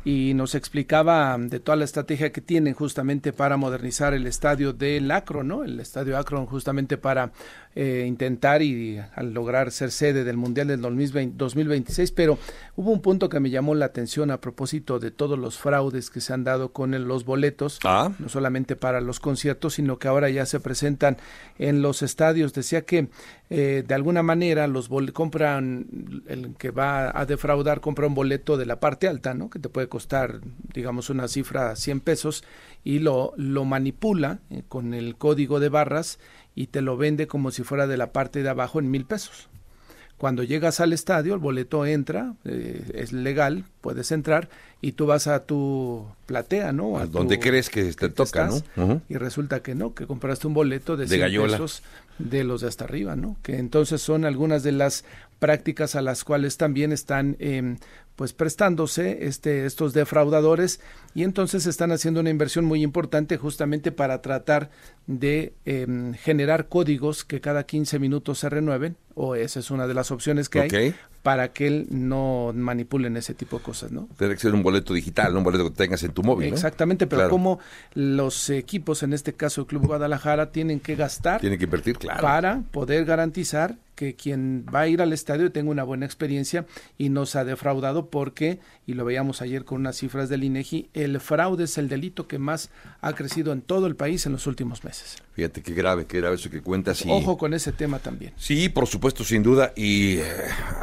y 0.06 0.34
nos 0.34 0.56
explicaba 0.56 1.38
de 1.38 1.60
toda 1.60 1.76
la 1.76 1.84
estrategia 1.84 2.32
que 2.32 2.40
tienen 2.40 2.74
justamente 2.74 3.34
para 3.34 3.58
modernizar 3.58 4.14
el 4.14 4.28
estadio 4.28 4.72
del 4.72 5.12
Acro, 5.12 5.44
¿no? 5.44 5.66
El 5.66 5.80
estadio 5.80 6.18
Acro 6.18 6.46
justamente 6.46 6.98
para 6.98 7.32
intentar 7.74 8.62
y 8.62 9.00
al 9.16 9.34
lograr 9.34 9.72
ser 9.72 9.92
sede 9.92 10.26
del 10.26 10.36
Mundial 10.36 10.68
del 10.68 10.82
2020 10.82 11.38
2026, 11.38 12.12
pero 12.12 12.38
hubo 12.76 12.92
un 12.92 13.02
punto 13.02 13.30
que 13.30 13.40
me 13.40 13.50
llamó 13.50 13.76
la 13.76 13.86
atención 13.86 14.32
a 14.32 14.42
propósito 14.42 15.00
de 15.00 15.12
todos 15.12 15.40
los 15.40 15.58
fraudes 15.58 16.10
que 16.10 16.22
se 16.22 16.34
han 16.34 16.44
dado 16.44 16.74
con 16.74 16.92
los 17.08 17.26
boletos, 17.26 17.80
ah. 17.86 18.12
no 18.20 18.30
solamente 18.30 18.76
para 18.76 19.00
los 19.00 19.20
conciertos, 19.20 19.80
sino 19.82 19.98
que 19.98 20.08
ahora 20.08 20.30
ya 20.30 20.46
se 20.46 20.60
presentan 20.60 21.18
en 21.58 21.82
los 21.82 22.04
estadios. 22.04 22.54
Decía 22.54 22.84
que 22.84 23.10
eh, 23.50 23.84
de 23.88 23.96
alguna 23.96 24.22
manera 24.22 24.68
los 24.68 24.90
compran, 25.12 25.88
el 26.28 26.54
que 26.56 26.70
va 26.70 27.20
a 27.20 27.26
defraudar 27.26 27.82
compra 27.82 28.06
un 28.06 28.14
boleto 28.14 28.58
de 28.58 28.68
la 28.68 28.80
parte 28.80 29.08
alta, 29.08 29.34
¿no? 29.34 29.50
Que 29.50 29.58
te 29.58 29.70
puede 29.70 29.90
costar, 29.90 30.42
digamos, 30.72 31.10
una 31.10 31.28
cifra 31.28 31.76
100 31.76 32.00
pesos 32.02 32.44
y 32.84 33.00
lo, 33.00 33.34
lo 33.38 33.66
manipula 33.66 34.40
eh, 34.52 34.62
con 34.68 34.94
el 34.94 35.16
código 35.16 35.60
de 35.60 35.70
barras 35.70 36.20
y 36.54 36.68
te 36.68 36.82
lo 36.82 36.96
vende 36.96 37.26
como 37.26 37.50
si 37.50 37.64
fuera 37.64 37.88
de 37.88 37.98
la 37.98 38.12
parte 38.14 38.44
de 38.44 38.50
abajo 38.50 38.78
en 38.80 38.92
mil 38.92 39.06
pesos. 39.06 39.50
Cuando 40.22 40.44
llegas 40.44 40.80
al 40.80 40.94
estadio, 40.94 41.34
el 41.34 41.40
boleto 41.40 41.84
entra, 41.84 42.36
eh, 42.46 42.92
es 42.94 43.12
legal, 43.12 43.64
puedes 43.82 44.12
entrar 44.12 44.50
y 44.80 44.92
tú 44.92 45.08
vas 45.08 45.26
a 45.26 45.46
tu 45.46 46.06
platea, 46.28 46.72
¿no? 46.74 47.00
A, 47.00 47.08
donde 47.08 47.40
crees 47.40 47.72
que 47.72 47.92
te 47.94 48.10
toca, 48.10 48.48
¿no? 48.76 49.02
Y 49.10 49.16
resulta 49.16 49.64
que 49.64 49.74
no, 49.74 49.96
que 49.96 50.06
compraste 50.06 50.46
un 50.46 50.54
boleto 50.54 50.96
de, 50.96 51.08
100 51.08 51.42
pesos 51.42 51.82
de 52.20 52.44
los 52.44 52.62
de 52.62 52.68
hasta 52.68 52.84
arriba, 52.84 53.16
¿no? 53.16 53.36
Que 53.42 53.58
entonces 53.58 54.00
son 54.00 54.24
algunas 54.24 54.62
de 54.62 54.74
las 54.74 55.06
prácticas 55.42 55.96
a 55.96 56.04
las 56.04 56.24
cuales 56.24 56.58
también 56.58 56.92
están 56.92 57.36
eh, 57.40 57.76
pues 58.16 58.32
prestándose 58.32 59.26
este, 59.26 59.66
estos 59.66 59.92
defraudadores 59.92 60.80
y 61.16 61.24
entonces 61.24 61.66
están 61.66 61.92
haciendo 61.92 62.20
una 62.20 62.30
inversión 62.30 62.64
muy 62.64 62.84
importante 62.84 63.38
justamente 63.38 63.92
para 63.92 64.22
tratar 64.22 64.70
de 65.08 65.54
em, 65.66 66.14
generar 66.14 66.70
códigos 66.70 67.26
que 67.26 67.42
cada 67.42 67.66
15 67.66 67.98
minutos 67.98 68.38
se 68.38 68.50
renueven 68.50 68.98
o 69.16 69.34
esa 69.34 69.60
es 69.60 69.72
una 69.72 69.88
de 69.88 69.96
las 69.96 70.12
opciones 70.12 70.48
que 70.48 70.60
hay 70.60 70.94
para 71.24 71.54
que 71.54 71.68
él 71.68 71.88
no 71.90 72.52
manipulen 72.56 73.16
ese 73.18 73.34
tipo 73.34 73.58
de 73.58 73.64
cosas, 73.64 73.92
¿no? 73.92 74.08
Tiene 74.18 74.34
que 74.34 74.40
ser 74.40 74.54
un 74.54 74.64
boleto 74.64 74.94
digital, 74.94 75.36
un 75.38 75.44
boleto 75.44 75.66
que 75.66 75.76
tengas 75.76 76.02
en 76.04 76.12
tu 76.14 76.24
móvil. 76.24 76.52
Exactamente, 76.52 77.08
pero 77.08 77.30
como 77.30 77.60
los 77.94 78.50
equipos, 78.50 79.04
en 79.04 79.14
este 79.14 79.34
caso 79.34 79.62
el 79.62 79.68
Club 79.68 79.86
Guadalajara, 79.86 80.52
tienen 80.52 80.80
que 80.80 80.96
gastar. 80.96 81.40
Tienen 81.40 81.60
que 81.60 81.66
invertir, 81.66 81.98
claro. 81.98 82.22
Para 82.22 82.62
poder 82.72 83.06
garantizar 83.06 83.78
que 84.02 84.16
quien 84.16 84.66
va 84.74 84.82
a 84.82 84.88
ir 84.88 85.00
al 85.00 85.14
estadio 85.14 85.52
tenga 85.52 85.70
una 85.70 85.84
buena 85.84 86.08
experiencia 86.08 86.66
y 86.98 87.10
no 87.10 87.28
se 87.28 87.38
ha 87.38 87.46
defraudado 87.46 88.10
porque, 88.10 88.60
y 88.88 88.96
lo 88.96 89.06
veíamos 89.06 89.44
ayer 89.44 89.64
con 89.64 89.82
unas 89.82 89.98
cifras 89.98 90.28
del 90.28 90.44
INEGI, 90.44 90.90
el 90.96 91.20
fraude 91.20 91.66
es 91.66 91.78
el 91.78 91.88
delito 91.88 92.28
que 92.28 92.40
más 92.40 92.72
ha 93.02 93.14
crecido 93.14 93.54
en 93.54 93.62
todo 93.62 93.86
el 93.86 93.96
país 93.96 94.26
en 94.26 94.32
los 94.32 94.48
últimos 94.48 94.84
meses. 94.84 95.22
Fíjate 95.34 95.62
qué 95.62 95.74
grave, 95.74 96.08
qué 96.08 96.18
grave 96.18 96.36
eso 96.36 96.50
que 96.50 96.62
cuentas. 96.62 97.06
Y... 97.06 97.12
Ojo 97.12 97.38
con 97.38 97.54
ese 97.54 97.72
tema 97.74 98.00
también. 98.00 98.34
Sí, 98.38 98.70
por 98.70 98.88
supuesto, 98.88 99.24
sin 99.24 99.44
duda. 99.44 99.72
Y 99.76 100.18
eh, 100.18 100.26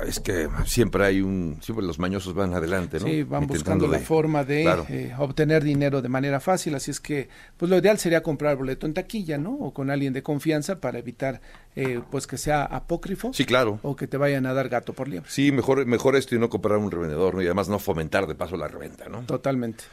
es 0.07 0.20
que 0.20 0.28
siempre 0.64 1.05
hay 1.05 1.21
un, 1.21 1.59
siempre 1.61 1.85
los 1.87 1.99
mañosos 1.99 2.35
van 2.35 2.55
adelante, 2.55 2.99
¿no? 3.01 3.07
Sí, 3.07 3.23
van 3.23 3.47
buscando 3.47 3.87
la 3.87 3.99
forma 3.99 4.45
de 4.45 4.64
eh, 4.88 5.14
obtener 5.19 5.62
dinero 5.64 6.03
de 6.03 6.09
manera 6.09 6.41
fácil. 6.41 6.75
Así 6.75 6.91
es 6.91 7.01
que, 7.01 7.29
pues 7.57 7.71
lo 7.71 7.77
ideal 7.77 7.99
sería 7.99 8.23
comprar 8.23 8.57
boleto 8.57 8.87
en 8.87 8.95
taquilla, 8.95 9.38
¿no? 9.38 9.55
O 9.55 9.73
con 9.73 9.91
alguien 9.91 10.12
de 10.12 10.23
confianza 10.23 10.81
para 10.81 10.99
evitar, 10.99 11.41
eh, 11.77 12.01
pues 12.11 12.27
que 12.27 12.38
sea 12.38 12.64
apócrifo. 12.64 13.33
Sí, 13.33 13.45
claro. 13.45 13.79
O 13.83 13.97
que 13.97 14.07
te 14.07 14.17
vayan 14.17 14.47
a 14.47 14.53
dar 14.53 14.69
gato 14.69 14.93
por 14.93 15.09
liebre. 15.09 15.31
Sí, 15.31 15.53
mejor, 15.53 15.85
mejor 15.87 16.17
esto 16.17 16.35
y 16.35 16.38
no 16.38 16.49
comprar 16.49 16.79
un 16.79 16.91
revendedor, 16.91 17.35
¿no? 17.35 17.43
Y 17.43 17.47
además 17.47 17.69
no 17.69 17.79
fomentar 17.79 18.27
de 18.27 18.35
paso 18.35 18.57
la 18.57 18.69
reventa, 18.69 19.09
¿no? 19.09 19.23
Totalmente. 19.23 19.85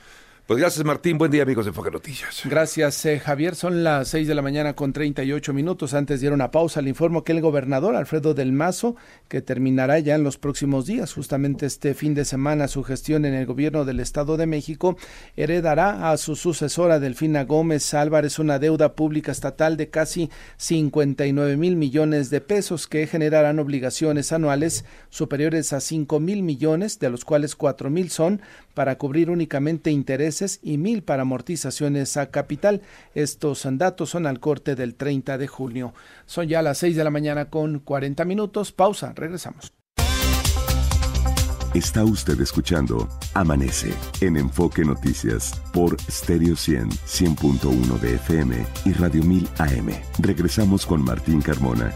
Pues 0.47 0.59
gracias 0.59 0.85
Martín, 0.85 1.17
buen 1.17 1.31
día 1.31 1.41
amigos 1.41 1.65
de 1.65 1.69
Enfoque 1.69 1.89
Noticias. 1.89 2.43
Gracias 2.45 3.03
eh, 3.07 3.19
Javier, 3.19 3.55
son 3.55 3.83
las 3.83 4.09
6 4.09 4.27
de 4.27 4.35
la 4.35 4.43
mañana 4.43 4.75
con 4.75 4.93
38 4.93 5.53
minutos. 5.53 5.95
Antes 5.95 6.23
a 6.23 6.31
una 6.31 6.51
pausa, 6.51 6.83
le 6.83 6.89
informo 6.89 7.23
que 7.23 7.31
el 7.31 7.41
gobernador 7.41 7.95
Alfredo 7.95 8.35
del 8.35 8.51
Mazo, 8.51 8.95
que 9.27 9.41
terminará 9.41 9.97
ya 9.97 10.13
en 10.13 10.23
los 10.23 10.37
próximos 10.37 10.85
días, 10.85 11.15
justamente 11.15 11.65
este 11.65 11.95
fin 11.95 12.13
de 12.13 12.25
semana, 12.25 12.67
su 12.67 12.83
gestión 12.83 13.25
en 13.25 13.33
el 13.33 13.47
gobierno 13.47 13.85
del 13.85 13.99
Estado 13.99 14.37
de 14.37 14.45
México, 14.45 14.97
heredará 15.35 16.11
a 16.11 16.17
su 16.17 16.35
sucesora 16.35 16.99
Delfina 16.99 17.43
Gómez 17.43 17.95
Álvarez 17.95 18.37
una 18.37 18.59
deuda 18.59 18.93
pública 18.93 19.31
estatal 19.31 19.77
de 19.77 19.89
casi 19.89 20.29
59 20.57 21.57
mil 21.57 21.75
millones 21.75 22.29
de 22.29 22.41
pesos 22.41 22.85
que 22.85 23.07
generarán 23.07 23.57
obligaciones 23.57 24.31
anuales 24.31 24.85
superiores 25.09 25.73
a 25.73 25.79
5 25.79 26.19
mil 26.19 26.43
millones, 26.43 26.99
de 26.99 27.09
los 27.09 27.25
cuales 27.25 27.55
4 27.55 27.89
mil 27.89 28.11
son 28.11 28.43
para 28.75 28.99
cubrir 28.99 29.31
únicamente 29.31 29.89
intereses 29.89 30.59
y 30.61 30.77
mil 30.77 31.01
para 31.01 31.23
amortizaciones 31.23 32.17
a 32.17 32.29
capital. 32.29 32.83
Estos 33.15 33.67
datos 33.71 34.11
son 34.11 34.27
al 34.27 34.39
corte 34.39 34.75
del 34.75 34.93
30 34.93 35.39
de 35.39 35.47
junio. 35.47 35.95
Son 36.27 36.47
ya 36.47 36.61
las 36.61 36.77
6 36.77 36.95
de 36.95 37.03
la 37.03 37.09
mañana 37.09 37.49
con 37.49 37.79
40 37.79 38.23
minutos. 38.25 38.71
Pausa, 38.71 39.13
regresamos. 39.15 39.73
Está 41.73 42.05
usted 42.05 42.39
escuchando 42.39 43.09
Amanece 43.33 43.93
en 44.21 44.37
Enfoque 44.37 44.85
Noticias 44.85 45.61
por 45.73 45.99
Stereo 46.09 46.55
100, 46.55 46.89
100.1 46.89 47.99
de 47.99 48.15
FM 48.15 48.65
y 48.85 48.93
Radio 48.93 49.23
1000 49.23 49.49
AM. 49.57 49.89
Regresamos 50.19 50.85
con 50.85 51.03
Martín 51.03 51.41
Carmona. 51.41 51.91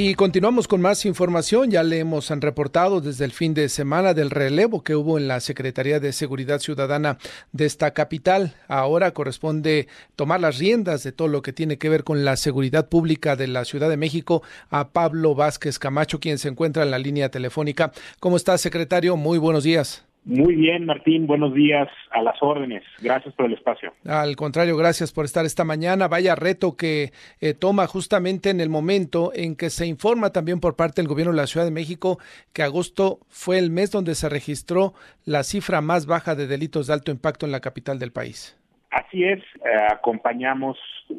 Y 0.00 0.14
continuamos 0.14 0.68
con 0.68 0.80
más 0.80 1.04
información. 1.06 1.72
Ya 1.72 1.82
le 1.82 1.98
hemos 1.98 2.30
reportado 2.30 3.00
desde 3.00 3.24
el 3.24 3.32
fin 3.32 3.52
de 3.52 3.68
semana 3.68 4.14
del 4.14 4.30
relevo 4.30 4.84
que 4.84 4.94
hubo 4.94 5.18
en 5.18 5.26
la 5.26 5.40
Secretaría 5.40 5.98
de 5.98 6.12
Seguridad 6.12 6.60
Ciudadana 6.60 7.18
de 7.50 7.66
esta 7.66 7.90
capital. 7.90 8.54
Ahora 8.68 9.10
corresponde 9.10 9.88
tomar 10.14 10.38
las 10.38 10.58
riendas 10.58 11.02
de 11.02 11.10
todo 11.10 11.26
lo 11.26 11.42
que 11.42 11.52
tiene 11.52 11.78
que 11.78 11.88
ver 11.88 12.04
con 12.04 12.24
la 12.24 12.36
seguridad 12.36 12.88
pública 12.88 13.34
de 13.34 13.48
la 13.48 13.64
Ciudad 13.64 13.88
de 13.88 13.96
México 13.96 14.44
a 14.70 14.90
Pablo 14.90 15.34
Vázquez 15.34 15.80
Camacho, 15.80 16.20
quien 16.20 16.38
se 16.38 16.46
encuentra 16.46 16.84
en 16.84 16.92
la 16.92 17.00
línea 17.00 17.32
telefónica. 17.32 17.90
¿Cómo 18.20 18.36
está, 18.36 18.56
secretario? 18.56 19.16
Muy 19.16 19.38
buenos 19.38 19.64
días. 19.64 20.07
Muy 20.28 20.56
bien, 20.56 20.84
Martín, 20.84 21.26
buenos 21.26 21.54
días 21.54 21.88
a 22.10 22.20
las 22.20 22.36
órdenes. 22.42 22.82
Gracias 23.00 23.34
por 23.34 23.46
el 23.46 23.54
espacio. 23.54 23.94
Al 24.04 24.36
contrario, 24.36 24.76
gracias 24.76 25.10
por 25.10 25.24
estar 25.24 25.46
esta 25.46 25.64
mañana. 25.64 26.06
Vaya 26.06 26.34
reto 26.34 26.76
que 26.76 27.12
eh, 27.40 27.54
toma 27.54 27.86
justamente 27.86 28.50
en 28.50 28.60
el 28.60 28.68
momento 28.68 29.32
en 29.34 29.56
que 29.56 29.70
se 29.70 29.86
informa 29.86 30.28
también 30.28 30.60
por 30.60 30.76
parte 30.76 31.00
del 31.00 31.08
gobierno 31.08 31.32
de 31.32 31.38
la 31.38 31.46
Ciudad 31.46 31.64
de 31.64 31.72
México 31.72 32.18
que 32.52 32.62
agosto 32.62 33.20
fue 33.30 33.58
el 33.58 33.70
mes 33.70 33.90
donde 33.90 34.14
se 34.14 34.28
registró 34.28 34.92
la 35.24 35.44
cifra 35.44 35.80
más 35.80 36.04
baja 36.04 36.34
de 36.34 36.46
delitos 36.46 36.88
de 36.88 36.92
alto 36.92 37.10
impacto 37.10 37.46
en 37.46 37.52
la 37.52 37.60
capital 37.60 37.98
del 37.98 38.12
país. 38.12 38.54
Así 38.90 39.24
es, 39.24 39.38
eh, 39.38 39.86
acompañamos 39.90 40.76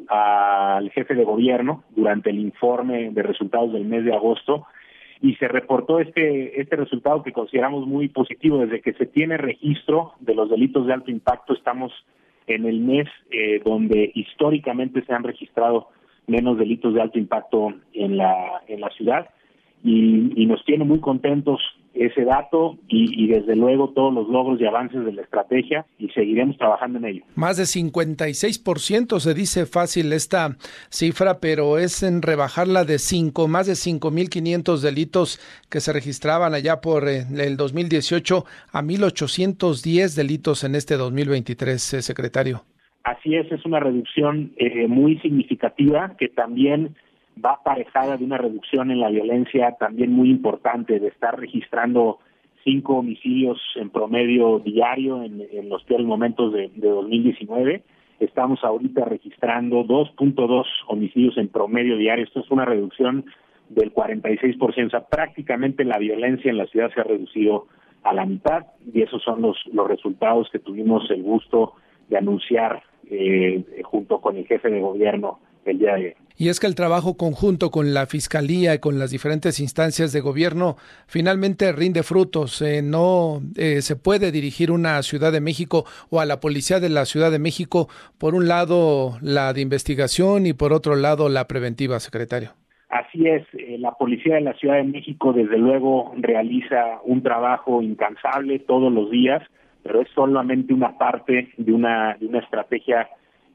al 0.08 0.88
jefe 0.92 1.14
de 1.14 1.24
gobierno 1.24 1.82
durante 1.96 2.30
el 2.30 2.38
informe 2.38 3.10
de 3.10 3.22
resultados 3.24 3.72
del 3.72 3.86
mes 3.86 4.04
de 4.04 4.14
agosto 4.14 4.68
y 5.22 5.34
se 5.34 5.48
reportó 5.48 6.00
este, 6.00 6.60
este 6.60 6.76
resultado 6.76 7.22
que 7.22 7.32
consideramos 7.32 7.86
muy 7.86 8.08
positivo. 8.08 8.58
Desde 8.58 8.80
que 8.80 8.94
se 8.94 9.06
tiene 9.06 9.36
registro 9.36 10.12
de 10.20 10.34
los 10.34 10.48
delitos 10.48 10.86
de 10.86 10.94
alto 10.94 11.10
impacto, 11.10 11.52
estamos 11.52 11.92
en 12.46 12.66
el 12.66 12.80
mes 12.80 13.08
eh, 13.30 13.60
donde 13.64 14.10
históricamente 14.14 15.04
se 15.04 15.12
han 15.12 15.24
registrado 15.24 15.88
menos 16.26 16.58
delitos 16.58 16.94
de 16.94 17.02
alto 17.02 17.18
impacto 17.18 17.74
en 17.92 18.16
la, 18.16 18.62
en 18.66 18.80
la 18.80 18.90
ciudad 18.90 19.28
y, 19.82 20.46
nos 20.46 20.64
tiene 20.64 20.84
muy 20.84 21.00
contentos 21.00 21.60
ese 21.94 22.24
dato 22.24 22.78
y, 22.88 23.26
desde 23.26 23.56
luego 23.56 23.90
todos 23.90 24.12
los 24.12 24.28
logros 24.28 24.60
y 24.60 24.66
avances 24.66 25.04
de 25.04 25.12
la 25.12 25.22
estrategia 25.22 25.86
y 25.98 26.08
seguiremos 26.08 26.56
trabajando 26.56 26.98
en 26.98 27.04
ello. 27.04 27.24
Más 27.34 27.56
de 27.56 27.64
56% 27.64 29.18
se 29.18 29.34
dice 29.34 29.66
fácil 29.66 30.12
esta 30.12 30.56
cifra, 30.88 31.38
pero 31.40 31.78
es 31.78 32.02
en 32.02 32.22
rebajarla 32.22 32.84
de 32.84 32.98
cinco, 32.98 33.48
más 33.48 33.66
de 33.66 33.74
5.500 33.74 34.80
delitos 34.80 35.40
que 35.68 35.80
se 35.80 35.92
registraban 35.92 36.54
allá 36.54 36.80
por 36.80 37.08
eh, 37.08 37.24
el 37.36 37.56
2018 37.56 38.44
a 38.72 38.82
1.810 38.82 40.16
delitos 40.16 40.64
en 40.64 40.74
este 40.74 40.96
2023, 40.96 41.94
eh, 41.94 42.02
secretario. 42.02 42.62
Así 43.04 43.34
es, 43.34 43.50
es 43.50 43.64
una 43.64 43.80
reducción 43.80 44.52
eh, 44.56 44.86
muy 44.86 45.18
significativa 45.20 46.14
que 46.18 46.28
también 46.28 46.94
va 47.42 47.52
aparejada 47.52 48.16
de 48.16 48.24
una 48.24 48.38
reducción 48.38 48.90
en 48.90 49.00
la 49.00 49.08
violencia 49.08 49.76
también 49.78 50.12
muy 50.12 50.30
importante, 50.30 51.00
de 51.00 51.08
estar 51.08 51.38
registrando 51.38 52.18
cinco 52.64 52.96
homicidios 52.96 53.58
en 53.76 53.90
promedio 53.90 54.58
diario 54.58 55.22
en, 55.22 55.68
los 55.68 55.82
peores 55.84 56.06
momentos 56.06 56.52
de, 56.52 56.70
de 56.74 56.88
2019. 56.88 57.82
Estamos 58.18 58.62
ahorita 58.62 59.06
registrando 59.06 59.82
2.2 59.84 60.64
homicidios 60.88 61.38
en 61.38 61.48
promedio 61.48 61.96
diario. 61.96 62.24
Esto 62.24 62.40
es 62.40 62.50
una 62.50 62.66
reducción 62.66 63.24
del 63.70 63.94
46%. 63.94 64.86
O 64.86 64.90
sea, 64.90 65.06
prácticamente 65.06 65.84
la 65.84 65.98
violencia 65.98 66.50
en 66.50 66.58
la 66.58 66.66
ciudad 66.66 66.90
se 66.92 67.00
ha 67.00 67.04
reducido 67.04 67.66
a 68.02 68.12
la 68.12 68.26
mitad 68.26 68.66
y 68.92 69.02
esos 69.02 69.22
son 69.22 69.40
los, 69.42 69.56
los 69.72 69.88
resultados 69.88 70.48
que 70.50 70.58
tuvimos 70.58 71.10
el 71.10 71.22
gusto 71.22 71.74
de 72.08 72.18
anunciar 72.18 72.82
eh, 73.10 73.64
junto 73.84 74.20
con 74.20 74.36
el 74.36 74.46
jefe 74.46 74.70
de 74.70 74.80
gobierno 74.80 75.38
el 75.64 75.78
día 75.78 75.94
de 75.94 76.16
y 76.40 76.48
es 76.48 76.58
que 76.58 76.66
el 76.66 76.74
trabajo 76.74 77.18
conjunto 77.18 77.70
con 77.70 77.92
la 77.92 78.06
Fiscalía 78.06 78.72
y 78.72 78.78
con 78.78 78.98
las 78.98 79.10
diferentes 79.10 79.60
instancias 79.60 80.10
de 80.14 80.22
gobierno 80.22 80.76
finalmente 81.06 81.70
rinde 81.70 82.02
frutos. 82.02 82.62
Eh, 82.62 82.80
no 82.80 83.42
eh, 83.58 83.82
se 83.82 83.94
puede 83.94 84.32
dirigir 84.32 84.70
una 84.70 85.02
Ciudad 85.02 85.32
de 85.32 85.42
México 85.42 85.84
o 86.08 86.18
a 86.18 86.24
la 86.24 86.40
Policía 86.40 86.80
de 86.80 86.88
la 86.88 87.04
Ciudad 87.04 87.30
de 87.30 87.38
México, 87.38 87.88
por 88.18 88.34
un 88.34 88.48
lado 88.48 89.18
la 89.20 89.52
de 89.52 89.60
investigación 89.60 90.46
y 90.46 90.54
por 90.54 90.72
otro 90.72 90.96
lado 90.96 91.28
la 91.28 91.46
preventiva, 91.46 92.00
secretario. 92.00 92.52
Así 92.88 93.28
es, 93.28 93.42
eh, 93.52 93.76
la 93.78 93.92
Policía 93.92 94.36
de 94.36 94.40
la 94.40 94.54
Ciudad 94.54 94.76
de 94.76 94.84
México 94.84 95.34
desde 95.34 95.58
luego 95.58 96.14
realiza 96.16 97.02
un 97.04 97.22
trabajo 97.22 97.82
incansable 97.82 98.60
todos 98.60 98.90
los 98.90 99.10
días, 99.10 99.42
pero 99.82 100.00
es 100.00 100.08
solamente 100.14 100.72
una 100.72 100.96
parte 100.96 101.50
de 101.58 101.70
una, 101.70 102.16
de 102.18 102.28
una 102.28 102.38
estrategia 102.38 103.10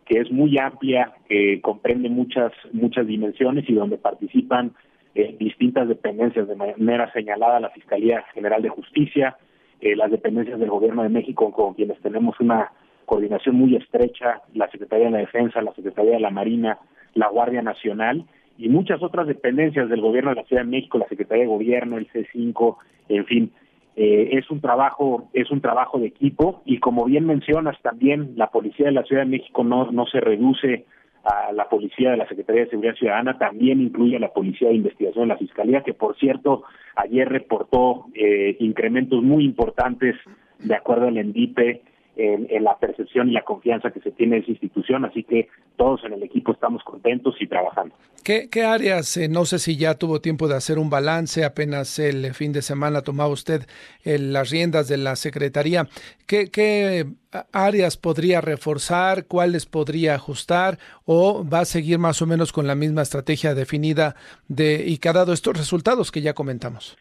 que 0.06 0.20
es 0.20 0.32
muy 0.32 0.58
amplia, 0.58 1.13
que 1.28 1.60
comprende 1.62 2.10
muchas, 2.10 2.52
muchas 2.72 3.08
dimensiones 3.08 3.68
y 3.68 3.74
donde 3.74 3.98
participan 3.98 4.74
eh, 5.15 5.36
distintas 5.39 5.88
dependencias. 5.88 6.48
De 6.48 6.56
manera 6.56 7.12
señalada 7.12 7.60
la 7.60 7.70
Fiscalía 7.70 8.24
General 8.34 8.62
de 8.62 8.70
Justicia, 8.70 9.38
eh, 9.82 9.96
las 9.96 10.12
dependencias 10.12 10.60
del 10.60 10.69
Gobierno 10.69 11.04
de 11.04 11.10
México 11.10 11.52
con 11.52 11.73
quienes 11.73 12.00
tenemos 12.02 12.40
una 12.40 12.71
coordinación 13.06 13.56
muy 13.56 13.75
estrecha, 13.75 14.42
la 14.54 14.69
Secretaría 14.69 15.06
de 15.06 15.12
la 15.12 15.17
Defensa, 15.19 15.62
la 15.62 15.73
Secretaría 15.73 16.13
de 16.13 16.19
la 16.19 16.32
Marina, 16.32 16.79
la 17.13 17.29
Guardia 17.29 17.62
Nacional 17.62 18.25
y 18.58 18.69
muchas 18.69 19.02
otras 19.02 19.27
dependencias 19.27 19.90
del 19.90 20.02
Gobierno 20.02 20.32
de 20.32 20.38
la 20.38 20.44
Ciudad 20.44 20.63
de 20.63 20.69
México, 20.69 20.98
la 20.98 21.08
Secretaría 21.08 21.44
de 21.44 21.50
Gobierno, 21.50 21.98
el 21.98 22.08
C5, 22.10 22.77
en 23.10 23.25
fin, 23.25 23.52
eh, 23.96 24.29
es 24.33 24.50
un 24.52 24.62
trabajo 24.62 25.29
es 25.33 25.50
un 25.52 25.62
trabajo 25.62 26.00
de 26.00 26.08
equipo 26.08 26.62
y 26.65 26.79
como 26.79 27.06
bien 27.06 27.25
mencionas 27.25 27.81
también 27.81 28.33
la 28.35 28.48
policía 28.48 28.87
de 28.87 28.91
la 28.91 29.04
Ciudad 29.04 29.23
de 29.23 29.29
México 29.29 29.63
no 29.63 29.91
no 29.91 30.06
se 30.06 30.19
reduce 30.19 30.85
a 31.23 31.52
la 31.54 31.67
policía 31.69 32.12
de 32.12 32.17
la 32.17 32.27
Secretaría 32.27 32.65
de 32.65 32.69
Seguridad 32.69 32.96
Ciudadana 32.96 33.37
también 33.37 33.81
incluye 33.81 34.17
a 34.17 34.19
la 34.19 34.33
policía 34.33 34.69
de 34.69 34.75
investigación 34.75 35.27
de 35.27 35.33
la 35.33 35.39
fiscalía 35.39 35.81
que 35.81 35.93
por 35.93 36.17
cierto 36.17 36.63
ayer 36.96 37.27
reportó 37.27 38.06
eh, 38.13 38.58
incrementos 38.60 39.23
muy 39.23 39.46
importantes 39.46 40.15
de 40.60 40.75
acuerdo 40.75 41.08
al 41.08 41.17
ENDIPE 41.17 41.81
en, 42.18 42.63
la 42.63 42.78
percepción 42.78 43.30
y 43.30 43.34
la 43.34 43.44
confianza 43.44 43.92
que 43.92 44.00
se 44.00 44.12
tiene 44.12 44.38
en 44.38 44.44
esa 44.44 44.52
institución, 44.52 45.06
así 45.06 45.24
que 45.24 45.50
todos 45.76 46.04
en 46.06 46.13
el 46.13 46.24
equipo 46.24 46.54
estamos 46.54 46.84
contentos 46.84 47.36
y 47.40 47.48
trabajando. 47.48 47.96
¿Qué, 48.24 48.50
áreas, 48.63 49.18
eh, 49.18 49.28
no 49.28 49.46
sé 49.46 49.60
si 49.60 49.78
ya 49.78 49.96
tuvo 49.96 50.20
tiempo 50.20 50.48
de 50.48 50.56
hacer 50.56 50.80
un 50.80 50.90
balance, 50.90 51.44
apenas 51.44 52.00
el 52.00 52.34
fin 52.34 52.54
de 52.54 52.62
semana 52.62 53.02
tomaba 53.02 53.30
usted 53.30 53.68
eh, 54.04 54.18
las 54.18 54.50
riendas 54.50 54.88
de 54.88 54.98
la 54.98 55.16
Secretaría, 55.16 55.88
¿qué, 56.26 56.50
¿qué 56.50 57.06
áreas 57.52 57.98
podría 57.98 58.42
reforzar, 58.42 59.26
cuáles 59.26 59.66
podría 59.66 60.16
ajustar 60.16 60.80
o 61.06 61.46
va 61.48 61.60
a 61.60 61.66
seguir 61.66 62.00
más 62.00 62.22
o 62.22 62.28
menos 62.28 62.52
con 62.52 62.66
la 62.66 62.76
misma 62.76 63.02
estrategia 63.02 63.54
definida 63.54 64.16
de, 64.48 64.84
y 64.88 64.98
que 64.98 65.10
ha 65.10 65.13
dado 65.13 65.34
estos 65.34 65.58
resultados 65.58 66.12
que 66.12 66.22
ya 66.22 66.34
comentamos? 66.34 66.98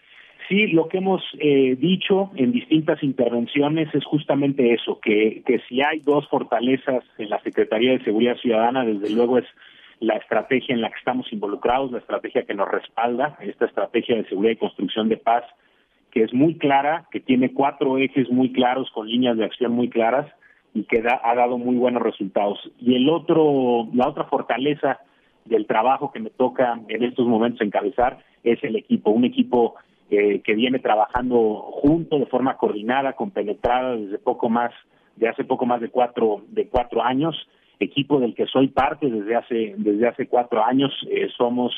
Sí, 0.48 0.66
lo 0.66 0.88
que 0.88 0.98
hemos 0.98 1.22
eh, 1.38 1.76
dicho 1.78 2.30
en 2.36 2.52
distintas 2.52 3.02
intervenciones 3.02 3.94
es 3.94 4.04
justamente 4.04 4.74
eso, 4.74 5.00
que, 5.00 5.42
que 5.46 5.60
si 5.68 5.80
hay 5.80 6.00
dos 6.00 6.28
fortalezas 6.28 7.02
en 7.16 7.30
la 7.30 7.40
Secretaría 7.40 7.92
de 7.92 8.04
Seguridad 8.04 8.36
Ciudadana, 8.36 8.84
desde 8.84 9.14
luego 9.14 9.38
es 9.38 9.46
la 10.00 10.16
estrategia 10.16 10.74
en 10.74 10.82
la 10.82 10.90
que 10.90 10.98
estamos 10.98 11.32
involucrados, 11.32 11.92
la 11.92 11.98
estrategia 11.98 12.44
que 12.44 12.54
nos 12.54 12.68
respalda, 12.68 13.38
esta 13.40 13.64
estrategia 13.64 14.16
de 14.16 14.28
seguridad 14.28 14.52
y 14.52 14.56
construcción 14.56 15.08
de 15.08 15.16
paz, 15.16 15.44
que 16.10 16.22
es 16.22 16.34
muy 16.34 16.56
clara, 16.56 17.06
que 17.10 17.20
tiene 17.20 17.52
cuatro 17.52 17.96
ejes 17.96 18.30
muy 18.30 18.52
claros 18.52 18.90
con 18.90 19.08
líneas 19.08 19.38
de 19.38 19.44
acción 19.44 19.72
muy 19.72 19.88
claras 19.88 20.30
y 20.74 20.84
que 20.84 21.00
da, 21.00 21.20
ha 21.24 21.34
dado 21.34 21.56
muy 21.56 21.76
buenos 21.76 22.02
resultados. 22.02 22.58
Y 22.78 22.96
el 22.96 23.08
otro, 23.08 23.88
la 23.94 24.08
otra 24.08 24.24
fortaleza 24.24 25.00
del 25.46 25.66
trabajo 25.66 26.12
que 26.12 26.20
me 26.20 26.30
toca 26.30 26.80
en 26.88 27.02
estos 27.02 27.26
momentos 27.26 27.62
encabezar 27.62 28.18
es 28.42 28.62
el 28.62 28.76
equipo, 28.76 29.10
un 29.10 29.24
equipo 29.24 29.76
que 30.44 30.54
viene 30.54 30.78
trabajando 30.78 31.38
junto 31.72 32.18
de 32.18 32.26
forma 32.26 32.56
coordinada, 32.56 33.14
compenetrada 33.14 33.96
desde 33.96 34.18
poco 34.18 34.48
más, 34.48 34.72
de 35.16 35.28
hace 35.28 35.44
poco 35.44 35.66
más 35.66 35.80
de 35.80 35.88
cuatro, 35.88 36.42
de 36.48 36.68
cuatro 36.68 37.02
años, 37.02 37.36
equipo 37.80 38.20
del 38.20 38.34
que 38.34 38.46
soy 38.46 38.68
parte 38.68 39.10
desde 39.10 39.36
hace, 39.36 39.74
desde 39.76 40.08
hace 40.08 40.26
cuatro 40.26 40.64
años, 40.64 40.92
eh, 41.10 41.28
somos 41.36 41.72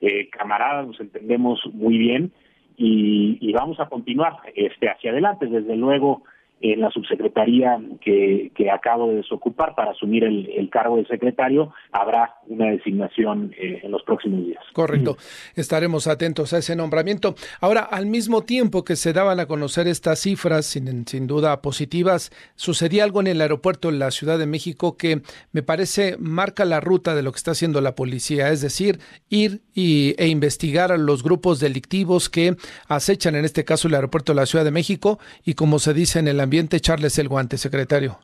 eh, 0.00 0.28
camaradas, 0.30 0.86
nos 0.86 1.00
entendemos 1.00 1.60
muy 1.72 1.98
bien 1.98 2.32
y, 2.76 3.38
y, 3.40 3.52
vamos 3.52 3.78
a 3.80 3.88
continuar 3.88 4.36
este 4.54 4.88
hacia 4.88 5.10
adelante. 5.10 5.46
Desde 5.46 5.76
luego, 5.76 6.22
en 6.60 6.80
la 6.80 6.90
subsecretaría 6.90 7.80
que, 8.00 8.52
que 8.54 8.70
acabo 8.70 9.08
de 9.08 9.16
desocupar 9.16 9.74
para 9.74 9.92
asumir 9.92 10.24
el, 10.24 10.68
cargo 10.70 10.98
de 10.98 11.06
secretario, 11.06 11.72
habrá 11.90 12.34
una 12.46 12.66
designación 12.66 13.52
eh, 13.58 13.80
en 13.82 13.90
los 13.90 14.02
próximos 14.02 14.46
días. 14.46 14.62
Correcto. 14.72 15.16
Estaremos 15.56 16.06
atentos 16.06 16.52
a 16.52 16.58
ese 16.58 16.76
nombramiento. 16.76 17.34
Ahora, 17.60 17.80
al 17.80 18.06
mismo 18.06 18.42
tiempo 18.42 18.84
que 18.84 18.94
se 18.94 19.12
daban 19.12 19.40
a 19.40 19.46
conocer 19.46 19.88
estas 19.88 20.20
cifras, 20.20 20.66
sin, 20.66 21.06
sin 21.06 21.26
duda 21.26 21.60
positivas, 21.60 22.30
sucedía 22.54 23.04
algo 23.04 23.20
en 23.20 23.26
el 23.26 23.40
aeropuerto 23.40 23.88
en 23.88 23.98
la 23.98 24.10
Ciudad 24.10 24.38
de 24.38 24.46
México 24.46 24.96
que 24.96 25.22
me 25.52 25.62
parece 25.62 26.16
marca 26.18 26.64
la 26.64 26.80
ruta 26.80 27.14
de 27.14 27.22
lo 27.22 27.32
que 27.32 27.38
está 27.38 27.52
haciendo 27.52 27.80
la 27.80 27.94
policía, 27.94 28.50
es 28.50 28.60
decir, 28.60 29.00
ir 29.28 29.62
y, 29.74 30.14
e 30.18 30.28
investigar 30.28 30.92
a 30.92 30.98
los 30.98 31.22
grupos 31.22 31.58
delictivos 31.58 32.28
que 32.28 32.56
acechan, 32.86 33.34
en 33.34 33.44
este 33.44 33.64
caso, 33.64 33.88
el 33.88 33.94
aeropuerto 33.94 34.32
de 34.32 34.36
la 34.36 34.46
Ciudad 34.46 34.64
de 34.64 34.70
México 34.70 35.18
y 35.44 35.54
como 35.54 35.78
se 35.78 35.94
dice 35.94 36.18
en 36.18 36.28
el 36.28 36.40
ambiente, 36.50 36.78
echarles 36.78 37.16
el 37.20 37.28
guante, 37.28 37.56
secretario. 37.58 38.18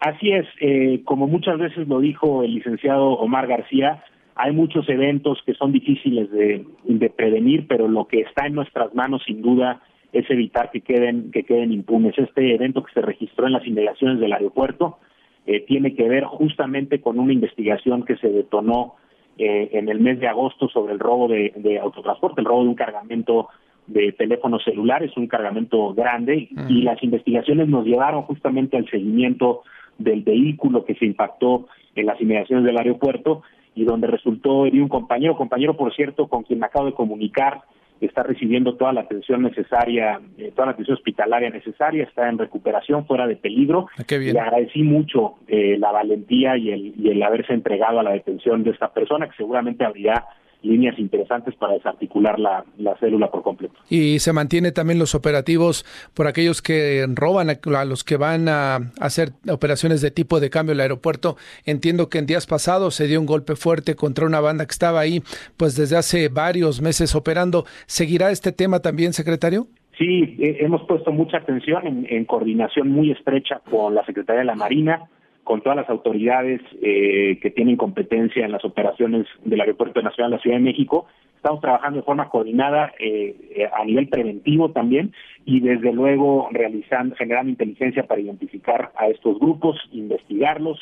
Así 0.00 0.30
es, 0.32 0.46
eh, 0.60 1.00
como 1.04 1.26
muchas 1.26 1.58
veces 1.58 1.88
lo 1.88 2.00
dijo 2.00 2.42
el 2.42 2.54
licenciado 2.56 3.12
Omar 3.12 3.46
García, 3.46 4.04
hay 4.34 4.52
muchos 4.52 4.86
eventos 4.90 5.38
que 5.46 5.54
son 5.54 5.72
difíciles 5.72 6.30
de, 6.30 7.10
prevenir, 7.16 7.66
pero 7.66 7.88
lo 7.88 8.06
que 8.06 8.20
está 8.20 8.46
en 8.46 8.54
nuestras 8.54 8.94
manos, 8.94 9.22
sin 9.26 9.40
duda, 9.40 9.80
es 10.12 10.28
evitar 10.30 10.70
que 10.70 10.82
queden 10.82 11.30
que 11.30 11.44
queden 11.44 11.72
impunes. 11.72 12.18
Este 12.18 12.54
evento 12.54 12.82
que 12.82 12.92
se 12.92 13.00
registró 13.00 13.46
en 13.46 13.52
las 13.54 13.66
inmediaciones 13.66 14.20
del 14.20 14.32
aeropuerto 14.32 14.98
eh, 15.46 15.60
tiene 15.60 15.94
que 15.94 16.06
ver 16.08 16.24
justamente 16.24 17.00
con 17.00 17.18
una 17.18 17.32
investigación 17.32 18.04
que 18.04 18.16
se 18.16 18.28
detonó 18.28 18.96
eh, 19.38 19.70
en 19.72 19.88
el 19.88 20.00
mes 20.00 20.20
de 20.20 20.28
agosto 20.28 20.68
sobre 20.68 20.92
el 20.92 20.98
robo 20.98 21.28
de, 21.28 21.52
de 21.56 21.78
autotransporte, 21.78 22.40
el 22.40 22.46
robo 22.46 22.62
de 22.62 22.68
un 22.68 22.74
cargamento 22.74 23.48
de 23.90 24.12
teléfonos 24.12 24.62
celulares, 24.64 25.16
un 25.16 25.26
cargamento 25.26 25.92
grande, 25.94 26.48
y 26.68 26.82
las 26.82 27.02
investigaciones 27.02 27.68
nos 27.68 27.84
llevaron 27.84 28.22
justamente 28.22 28.76
al 28.76 28.88
seguimiento 28.88 29.62
del 29.98 30.22
vehículo 30.22 30.84
que 30.84 30.94
se 30.94 31.06
impactó 31.06 31.66
en 31.94 32.06
las 32.06 32.20
inmediaciones 32.20 32.64
del 32.64 32.78
aeropuerto 32.78 33.42
y 33.74 33.84
donde 33.84 34.06
resultó 34.06 34.66
herido 34.66 34.84
un 34.84 34.88
compañero, 34.88 35.36
compañero 35.36 35.76
por 35.76 35.94
cierto 35.94 36.28
con 36.28 36.44
quien 36.44 36.60
me 36.60 36.66
acabo 36.66 36.86
de 36.86 36.94
comunicar, 36.94 37.62
está 38.00 38.22
recibiendo 38.22 38.76
toda 38.76 38.92
la 38.92 39.02
atención 39.02 39.42
necesaria, 39.42 40.20
eh, 40.38 40.52
toda 40.54 40.66
la 40.66 40.72
atención 40.72 40.96
hospitalaria 40.96 41.50
necesaria, 41.50 42.04
está 42.04 42.28
en 42.28 42.38
recuperación, 42.38 43.06
fuera 43.06 43.26
de 43.26 43.36
peligro. 43.36 43.88
Ah, 43.98 44.04
Le 44.08 44.40
agradecí 44.40 44.82
mucho 44.82 45.34
eh, 45.48 45.76
la 45.78 45.92
valentía 45.92 46.56
y 46.56 46.70
el, 46.70 46.94
y 46.96 47.10
el 47.10 47.22
haberse 47.22 47.52
entregado 47.52 48.00
a 48.00 48.02
la 48.02 48.12
detención 48.12 48.62
de 48.62 48.70
esta 48.70 48.92
persona, 48.92 49.28
que 49.28 49.36
seguramente 49.36 49.84
habría 49.84 50.24
líneas 50.62 50.98
interesantes 50.98 51.54
para 51.54 51.74
desarticular 51.74 52.38
la, 52.38 52.64
célula 52.98 53.30
por 53.30 53.42
completo. 53.42 53.74
Y 53.88 54.18
se 54.18 54.32
mantiene 54.32 54.72
también 54.72 54.98
los 54.98 55.14
operativos 55.14 55.84
por 56.14 56.26
aquellos 56.26 56.62
que 56.62 57.06
roban 57.14 57.48
a, 57.50 57.84
los 57.84 58.04
que 58.04 58.16
van 58.16 58.48
a 58.48 58.76
hacer 59.00 59.30
operaciones 59.48 60.00
de 60.00 60.10
tipo 60.10 60.40
de 60.40 60.50
cambio 60.50 60.72
en 60.72 60.76
el 60.76 60.82
aeropuerto. 60.82 61.36
Entiendo 61.64 62.08
que 62.08 62.18
en 62.18 62.26
días 62.26 62.46
pasados 62.46 62.94
se 62.94 63.06
dio 63.06 63.20
un 63.20 63.26
golpe 63.26 63.56
fuerte 63.56 63.94
contra 63.94 64.26
una 64.26 64.40
banda 64.40 64.66
que 64.66 64.72
estaba 64.72 65.00
ahí, 65.00 65.22
pues 65.56 65.76
desde 65.76 65.96
hace 65.96 66.28
varios 66.28 66.80
meses 66.80 67.14
operando. 67.14 67.64
¿Seguirá 67.86 68.30
este 68.30 68.52
tema 68.52 68.80
también, 68.80 69.12
secretario? 69.12 69.66
Sí, 69.98 70.36
hemos 70.38 70.82
puesto 70.86 71.12
mucha 71.12 71.38
atención 71.38 72.06
en 72.08 72.24
coordinación 72.24 72.88
muy 72.88 73.10
estrecha 73.10 73.60
con 73.70 73.94
la 73.94 74.04
Secretaría 74.06 74.40
de 74.40 74.46
la 74.46 74.54
Marina, 74.54 75.10
con 75.50 75.62
todas 75.62 75.78
las 75.78 75.90
autoridades 75.90 76.60
eh, 76.80 77.40
que 77.42 77.50
tienen 77.50 77.76
competencia 77.76 78.44
en 78.44 78.52
las 78.52 78.64
operaciones 78.64 79.26
del 79.44 79.60
Aeropuerto 79.60 80.00
Nacional 80.00 80.30
de 80.30 80.36
la 80.36 80.42
Ciudad 80.42 80.58
de 80.58 80.62
México. 80.62 81.06
Estamos 81.34 81.60
trabajando 81.60 81.96
de 81.96 82.04
forma 82.04 82.28
coordinada 82.28 82.92
eh, 83.00 83.34
eh, 83.56 83.68
a 83.76 83.84
nivel 83.84 84.06
preventivo 84.08 84.70
también 84.70 85.12
y 85.44 85.58
desde 85.58 85.92
luego 85.92 86.48
realizando, 86.52 87.16
generando 87.16 87.50
inteligencia 87.50 88.04
para 88.04 88.20
identificar 88.20 88.92
a 88.94 89.08
estos 89.08 89.40
grupos, 89.40 89.76
investigarlos, 89.90 90.78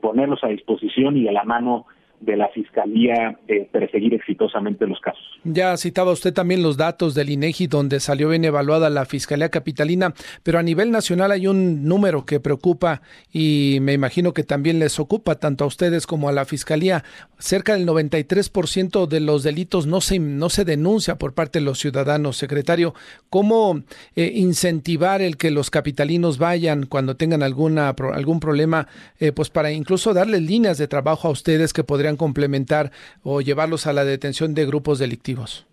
ponerlos 0.00 0.42
a 0.44 0.48
disposición 0.48 1.18
y 1.18 1.28
a 1.28 1.32
la 1.32 1.44
mano 1.44 1.84
de 2.24 2.36
la 2.36 2.48
Fiscalía 2.48 3.38
eh, 3.48 3.68
perseguir 3.70 4.14
exitosamente 4.14 4.86
los 4.86 5.00
casos. 5.00 5.22
Ya 5.44 5.76
citaba 5.76 6.12
usted 6.12 6.32
también 6.32 6.62
los 6.62 6.76
datos 6.76 7.14
del 7.14 7.30
INEGI 7.30 7.66
donde 7.66 8.00
salió 8.00 8.28
bien 8.28 8.44
evaluada 8.44 8.90
la 8.90 9.04
Fiscalía 9.04 9.48
Capitalina, 9.50 10.14
pero 10.42 10.58
a 10.58 10.62
nivel 10.62 10.90
nacional 10.90 11.32
hay 11.32 11.46
un 11.46 11.84
número 11.84 12.24
que 12.24 12.40
preocupa 12.40 13.02
y 13.32 13.78
me 13.80 13.92
imagino 13.92 14.32
que 14.32 14.44
también 14.44 14.78
les 14.78 14.98
ocupa 14.98 15.36
tanto 15.36 15.64
a 15.64 15.66
ustedes 15.66 16.06
como 16.06 16.28
a 16.28 16.32
la 16.32 16.44
Fiscalía. 16.44 17.04
Cerca 17.38 17.74
del 17.74 17.86
93% 17.86 19.06
de 19.06 19.20
los 19.20 19.42
delitos 19.42 19.86
no 19.86 20.00
se, 20.00 20.18
no 20.18 20.48
se 20.48 20.64
denuncia 20.64 21.16
por 21.16 21.34
parte 21.34 21.58
de 21.58 21.64
los 21.64 21.78
ciudadanos. 21.78 22.36
Secretario, 22.36 22.94
¿cómo 23.28 23.82
eh, 24.16 24.32
incentivar 24.34 25.22
el 25.22 25.36
que 25.36 25.50
los 25.50 25.70
capitalinos 25.70 26.38
vayan 26.38 26.86
cuando 26.86 27.16
tengan 27.16 27.42
alguna, 27.42 27.90
algún 27.90 28.40
problema, 28.40 28.88
eh, 29.18 29.32
pues 29.32 29.50
para 29.50 29.72
incluso 29.72 30.14
darles 30.14 30.42
líneas 30.42 30.78
de 30.78 30.88
trabajo 30.88 31.28
a 31.28 31.30
ustedes 31.30 31.72
que 31.72 31.84
podrían 31.84 32.13
complementar 32.16 32.90
o 33.22 33.40
llevarlos 33.40 33.86
a 33.86 33.92
la 33.92 34.04
detención 34.04 34.54
de 34.54 34.66
grupos 34.66 34.98
delictivos? 34.98 35.66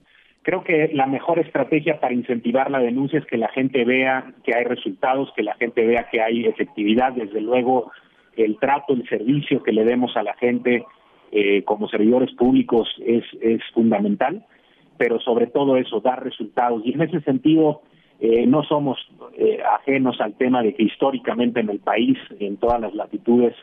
Creo 0.43 0.63
que 0.63 0.89
la 0.93 1.05
mejor 1.05 1.37
estrategia 1.37 1.99
para 1.99 2.15
incentivar 2.15 2.71
la 2.71 2.79
denuncia 2.79 3.19
es 3.19 3.25
que 3.25 3.37
la 3.37 3.49
gente 3.49 3.85
vea 3.85 4.33
que 4.43 4.55
hay 4.55 4.63
resultados, 4.63 5.31
que 5.35 5.43
la 5.43 5.53
gente 5.55 5.85
vea 5.85 6.07
que 6.11 6.19
hay 6.19 6.45
efectividad. 6.45 7.13
Desde 7.13 7.41
luego, 7.41 7.91
el 8.35 8.57
trato, 8.57 8.93
el 8.93 9.07
servicio 9.07 9.61
que 9.61 9.71
le 9.71 9.83
demos 9.83 10.17
a 10.17 10.23
la 10.23 10.33
gente 10.35 10.83
eh, 11.31 11.63
como 11.63 11.87
servidores 11.89 12.33
públicos 12.33 12.89
es, 13.05 13.23
es 13.39 13.61
fundamental, 13.73 14.43
pero 14.97 15.19
sobre 15.19 15.47
todo 15.47 15.77
eso, 15.77 16.01
dar 16.01 16.23
resultados. 16.23 16.81
Y 16.85 16.93
en 16.93 17.03
ese 17.03 17.21
sentido, 17.21 17.83
eh, 18.19 18.45
no 18.45 18.63
somos 18.63 18.99
eh, 19.37 19.59
ajenos 19.79 20.19
al 20.21 20.33
tema 20.35 20.61
de 20.61 20.73
que 20.73 20.83
históricamente 20.83 21.59
en 21.59 21.69
el 21.69 21.79
país, 21.79 22.17
en 22.39 22.57
todas 22.57 22.81
las 22.81 22.93
latitudes, 22.93 23.55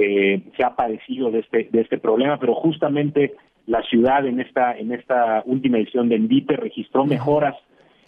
eh, 0.00 0.42
se 0.56 0.64
ha 0.64 0.74
padecido 0.74 1.30
de 1.30 1.40
este, 1.40 1.68
de 1.70 1.80
este 1.80 1.98
problema, 1.98 2.38
pero 2.38 2.54
justamente 2.54 3.34
la 3.66 3.82
ciudad 3.82 4.26
en 4.26 4.40
esta, 4.40 4.76
en 4.76 4.92
esta 4.92 5.42
última 5.46 5.78
edición 5.78 6.08
de 6.08 6.16
ENVIPE 6.16 6.56
registró 6.56 7.04
mejoras 7.04 7.54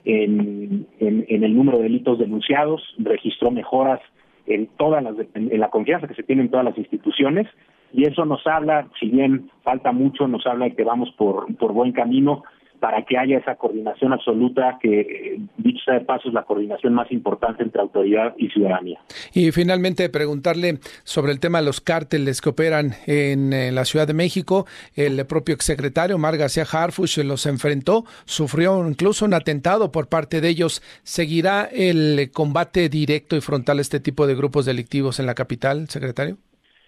en, 0.05 0.87
en, 0.99 1.45
el 1.45 1.57
número 1.57 1.79
de 1.79 1.85
delitos 1.85 2.19
denunciados, 2.19 2.83
registró 2.99 3.51
mejoras 3.51 4.01
en 4.47 4.67
todas 4.77 5.03
las, 5.03 5.15
en, 5.35 5.61
la 5.61 5.71
confianza 5.71 6.09
que 6.09 6.15
se 6.15 6.25
tiene 6.25 6.43
en 6.43 6.51
todas 6.51 6.65
las 6.65 6.77
instituciones 6.79 7.47
y 7.93 8.05
eso 8.07 8.25
nos 8.25 8.45
habla, 8.47 8.89
si 8.99 9.09
bien 9.09 9.51
falta 9.63 9.93
mucho, 9.93 10.27
nos 10.27 10.47
habla 10.47 10.65
de 10.65 10.75
que 10.75 10.83
vamos 10.83 11.11
por, 11.17 11.55
por 11.57 11.73
buen 11.73 11.93
camino 11.93 12.43
para 12.83 13.05
que 13.05 13.17
haya 13.17 13.39
esa 13.39 13.55
coordinación 13.55 14.13
absoluta 14.13 14.77
que, 14.83 15.01
eh, 15.03 15.41
dicho 15.57 15.85
sea 15.85 15.95
de 15.95 16.01
paso, 16.01 16.27
es 16.27 16.35
la 16.35 16.43
coordinación 16.43 16.95
más 16.95 17.13
importante 17.13 17.63
entre 17.63 17.81
autoridad 17.81 18.35
y 18.37 18.49
ciudadanía. 18.49 18.99
Y 19.33 19.53
finalmente 19.53 20.09
preguntarle 20.09 20.81
sobre 21.05 21.31
el 21.31 21.39
tema 21.39 21.61
de 21.61 21.67
los 21.67 21.81
cárteles 21.81 22.41
que 22.41 22.49
operan 22.49 22.95
en, 23.07 23.53
eh, 23.53 23.71
la 23.71 23.85
Ciudad 23.85 24.09
de 24.09 24.15
México. 24.15 24.67
El 24.97 25.25
propio 25.27 25.55
exsecretario 25.55 26.19
Mar 26.19 26.37
García 26.37 26.65
Harfush 26.65 27.19
los 27.19 27.47
enfrentó, 27.47 28.05
sufrió 28.25 28.85
incluso 28.85 29.27
un 29.27 29.35
atentado 29.35 29.93
por 29.93 30.09
parte 30.09 30.41
de 30.41 30.49
ellos. 30.49 30.83
¿Seguirá 31.05 31.69
el 31.73 32.33
combate 32.33 32.89
directo 32.89 33.37
y 33.37 33.41
frontal 33.43 33.79
a 33.79 33.83
este 33.83 34.01
tipo 34.01 34.27
de 34.27 34.35
grupos 34.35 34.67
delictivos 34.67 35.21
en 35.21 35.27
la 35.27 35.37
capital, 35.37 35.89
secretario? 35.89 36.37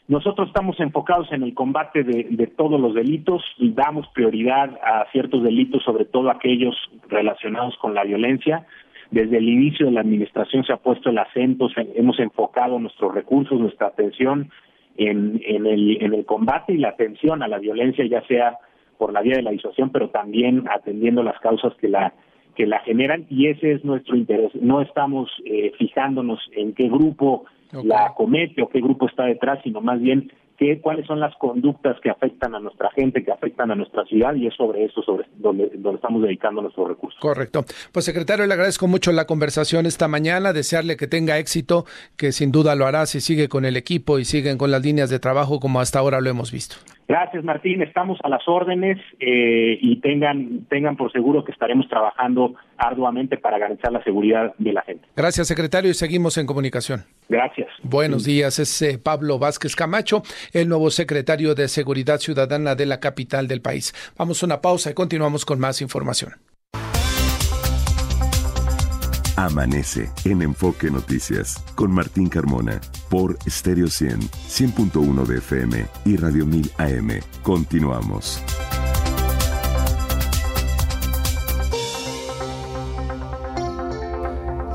Nosotros 0.07 0.49
estamos 0.49 0.79
enfocados 0.81 1.33
en 1.33 1.43
el 1.43 1.55
combate 1.55 2.05
de, 2.05 2.47
todos 2.49 2.79
los 2.79 2.95
delitos 2.95 3.43
y 3.57 3.71
damos 3.71 4.07
prioridad 4.09 4.79
a 4.83 5.07
ciertos 5.13 5.43
delitos, 5.43 5.83
sobre 5.83 6.05
todo 6.05 6.31
aquellos 6.31 6.77
relacionados 7.09 7.75
con 7.79 7.95
la 7.95 8.05
violencia. 8.05 8.67
Desde 9.11 9.39
el 9.39 9.49
inicio 9.49 9.87
de 9.87 9.93
la 9.93 10.01
administración 10.01 10.63
se 10.65 10.75
ha 10.75 10.77
puesto 10.77 11.09
el 11.09 11.17
acento, 11.17 11.69
hemos 11.95 12.19
enfocado 12.19 12.79
nuestros 12.79 13.15
recursos, 13.15 13.59
nuestra 13.59 13.87
atención 13.87 14.51
en, 14.99 15.41
el, 15.43 16.03
en 16.03 16.13
el 16.13 16.27
combate 16.27 16.75
y 16.75 16.79
la 16.79 16.91
atención 16.91 17.43
a 17.43 17.49
la 17.49 17.59
violencia, 17.59 18.05
ya 18.07 18.23
sea 18.27 18.59
por 18.99 19.11
la 19.11 19.23
vía 19.23 19.37
de 19.37 19.43
la 19.43 19.53
disuasión, 19.53 19.89
pero 19.89 20.11
también 20.11 20.65
atendiendo 20.71 21.23
las 21.23 21.41
causas 21.41 21.75
que 21.77 21.89
la 21.89 22.13
que 22.55 22.67
la 22.67 22.79
generan 22.81 23.27
y 23.29 23.49
ese 23.49 23.73
es 23.73 23.85
nuestro 23.85 24.17
interés. 24.17 24.55
No 24.55 24.81
estamos 24.81 25.29
eh, 25.45 25.73
fijándonos 25.77 26.39
en 26.53 26.73
qué 26.73 26.89
grupo 26.89 27.47
la 27.83 28.13
comete 28.15 28.63
o 28.63 28.69
qué 28.69 28.81
grupo 28.81 29.09
está 29.09 29.25
detrás, 29.25 29.59
sino 29.65 29.81
más 29.81 30.01
bien 30.01 30.31
qué, 30.59 30.81
cuáles 30.81 31.07
son 31.07 31.21
las 31.21 31.35
conductas 31.37 31.97
que 32.03 32.11
afectan 32.11 32.55
a 32.55 32.61
nuestra 32.61 32.91
gente, 32.93 33.25
que 33.25 33.33
afectan 33.33 33.71
a 33.71 33.75
nuestra 33.75 34.05
ciudad 34.05 34.35
y 34.35 34.47
es 34.47 34.55
sobre 34.55 34.85
eso 34.85 35.03
sobre 35.03 35.27
donde, 35.37 35.71
donde 35.75 35.97
estamos 35.97 36.23
dedicando 36.23 36.63
nuestros 36.63 36.89
recursos. 36.89 37.21
Correcto. 37.21 37.65
Pues 37.93 38.05
secretario, 38.05 38.47
le 38.47 38.55
agradezco 38.55 38.87
mucho 38.87 39.13
la 39.13 39.27
conversación 39.27 39.87
esta 39.87 40.09
mañana, 40.09 40.53
desearle 40.53 40.97
que 40.97 41.07
tenga 41.07 41.39
éxito, 41.39 41.85
que 42.17 42.33
sin 42.33 42.53
duda 42.53 42.75
lo 42.75 42.87
hará 42.87 43.07
si 43.07 43.21
sigue 43.21 43.49
con 43.49 43.65
el 43.65 43.77
equipo 43.77 44.19
y 44.19 44.25
siguen 44.25 44.59
con 44.59 44.71
las 44.71 44.83
líneas 44.83 45.11
de 45.11 45.19
trabajo 45.19 45.61
como 45.61 45.81
hasta 45.81 45.99
ahora 45.99 46.21
lo 46.21 46.31
hemos 46.31 46.53
visto. 46.53 46.77
Gracias, 47.07 47.45
Martín. 47.45 47.83
Estamos 47.83 48.19
a 48.23 48.29
las 48.29 48.47
órdenes 48.49 48.99
eh, 49.21 49.79
y 49.81 50.01
tengan, 50.01 50.65
tengan 50.71 50.97
por 50.97 51.13
seguro 51.13 51.45
que 51.45 51.53
estaremos 51.53 51.89
trabajando 51.89 52.55
arduamente 52.79 53.37
para 53.37 53.59
garantizar 53.59 53.93
la 53.93 54.03
seguridad 54.03 54.55
de 54.59 54.73
la 54.73 54.83
gente. 54.83 55.07
Gracias, 55.17 55.47
secretario, 55.49 55.91
y 55.91 55.95
seguimos 55.95 56.39
en 56.39 56.47
comunicación. 56.47 57.05
Gracias. 57.29 57.69
Buenos 57.83 58.25
días, 58.25 58.59
es 58.59 58.83
eh, 58.83 58.99
Pablo 58.99 59.39
Vázquez 59.39 59.77
Camacho, 59.77 60.23
el 60.53 60.69
nuevo 60.69 60.91
secretario 60.91 61.55
de 61.55 61.69
Seguridad 61.69 62.19
Ciudadana 62.19 62.75
de 62.75 62.87
la 62.87 63.01
capital 63.01 63.49
del 63.49 63.61
país. 63.61 63.93
Vamos 64.17 64.43
a 64.43 64.47
una 64.47 64.61
pausa 64.61 64.91
y 64.91 64.95
continuamos 64.95 65.45
con 65.45 65.59
más 65.59 65.83
información. 65.83 66.33
Amanece 69.37 70.11
en 70.25 70.43
Enfoque 70.43 70.91
Noticias 70.91 71.63
con 71.75 71.93
Martín 71.93 72.29
Carmona 72.29 72.81
por 73.09 73.37
Stereo 73.49 73.89
100, 73.89 74.21
100.1 74.21 75.27
de 75.27 75.39
FM 75.39 75.87
y 76.05 76.17
Radio 76.17 76.47
1000 76.47 76.71
AM. 76.79 77.11
Continuamos. 77.43 78.43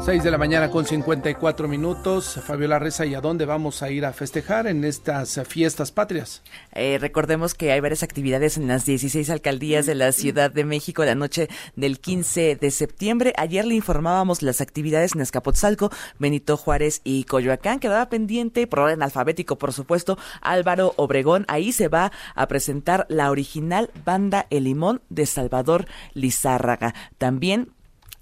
6 0.06 0.24
de 0.24 0.32
la 0.32 0.38
mañana 0.38 0.72
con 0.72 0.86
54 0.86 1.68
minutos. 1.68 2.39
Fabiola 2.45 2.80
Reza, 2.80 3.06
¿y 3.06 3.16
a 3.16 3.22
dónde 3.22 3.45
vamos 3.45 3.84
a 3.84 3.91
ir 3.91 4.06
a 4.06 4.14
festejar 4.14 4.66
en 4.66 4.86
estas 4.86 5.39
fiestas 5.47 5.91
patrias? 5.91 6.41
Eh, 6.72 6.97
recordemos 7.00 7.54
que 7.54 7.74
hay 7.74 7.82
varias 7.82 8.02
actividades 8.02 8.58
en 8.58 8.68
las 8.68 8.86
16 8.86 9.30
alcaldías 9.30 9.86
de 9.86 9.95
la 9.95 10.12
Ciudad 10.14 10.52
de 10.52 10.64
México 10.64 11.04
la 11.04 11.16
noche 11.16 11.50
del 11.76 12.00
15 12.00 12.56
de 12.56 12.72
septiembre. 12.72 13.34
Ayer 13.38 13.66
le 13.66 13.76
informábamos 13.76 14.41
las 14.41 14.62
actividades 14.62 15.16
en 15.16 15.22
Escapotzalco, 15.22 15.91
Benito 16.18 16.56
Juárez 16.56 17.02
y 17.04 17.26
Coyoacán. 17.26 17.80
Quedaba 17.80 18.10
pendiente, 18.10 18.68
por 18.68 18.80
orden 18.80 19.04
alfabético, 19.04 19.58
por 19.58 19.74
supuesto, 19.74 20.18
Álvaro 20.41 20.93
Obregón. 20.95 21.45
Ahí 21.50 21.74
se 21.74 21.89
va 21.89 22.12
a 22.36 22.47
presentar 22.47 23.06
la 23.10 23.30
original 23.30 23.91
banda 24.06 24.47
El 24.50 24.64
Limón 24.64 25.02
de 25.10 25.26
Salvador 25.26 25.88
Lizárraga. 26.14 26.95
También 27.18 27.74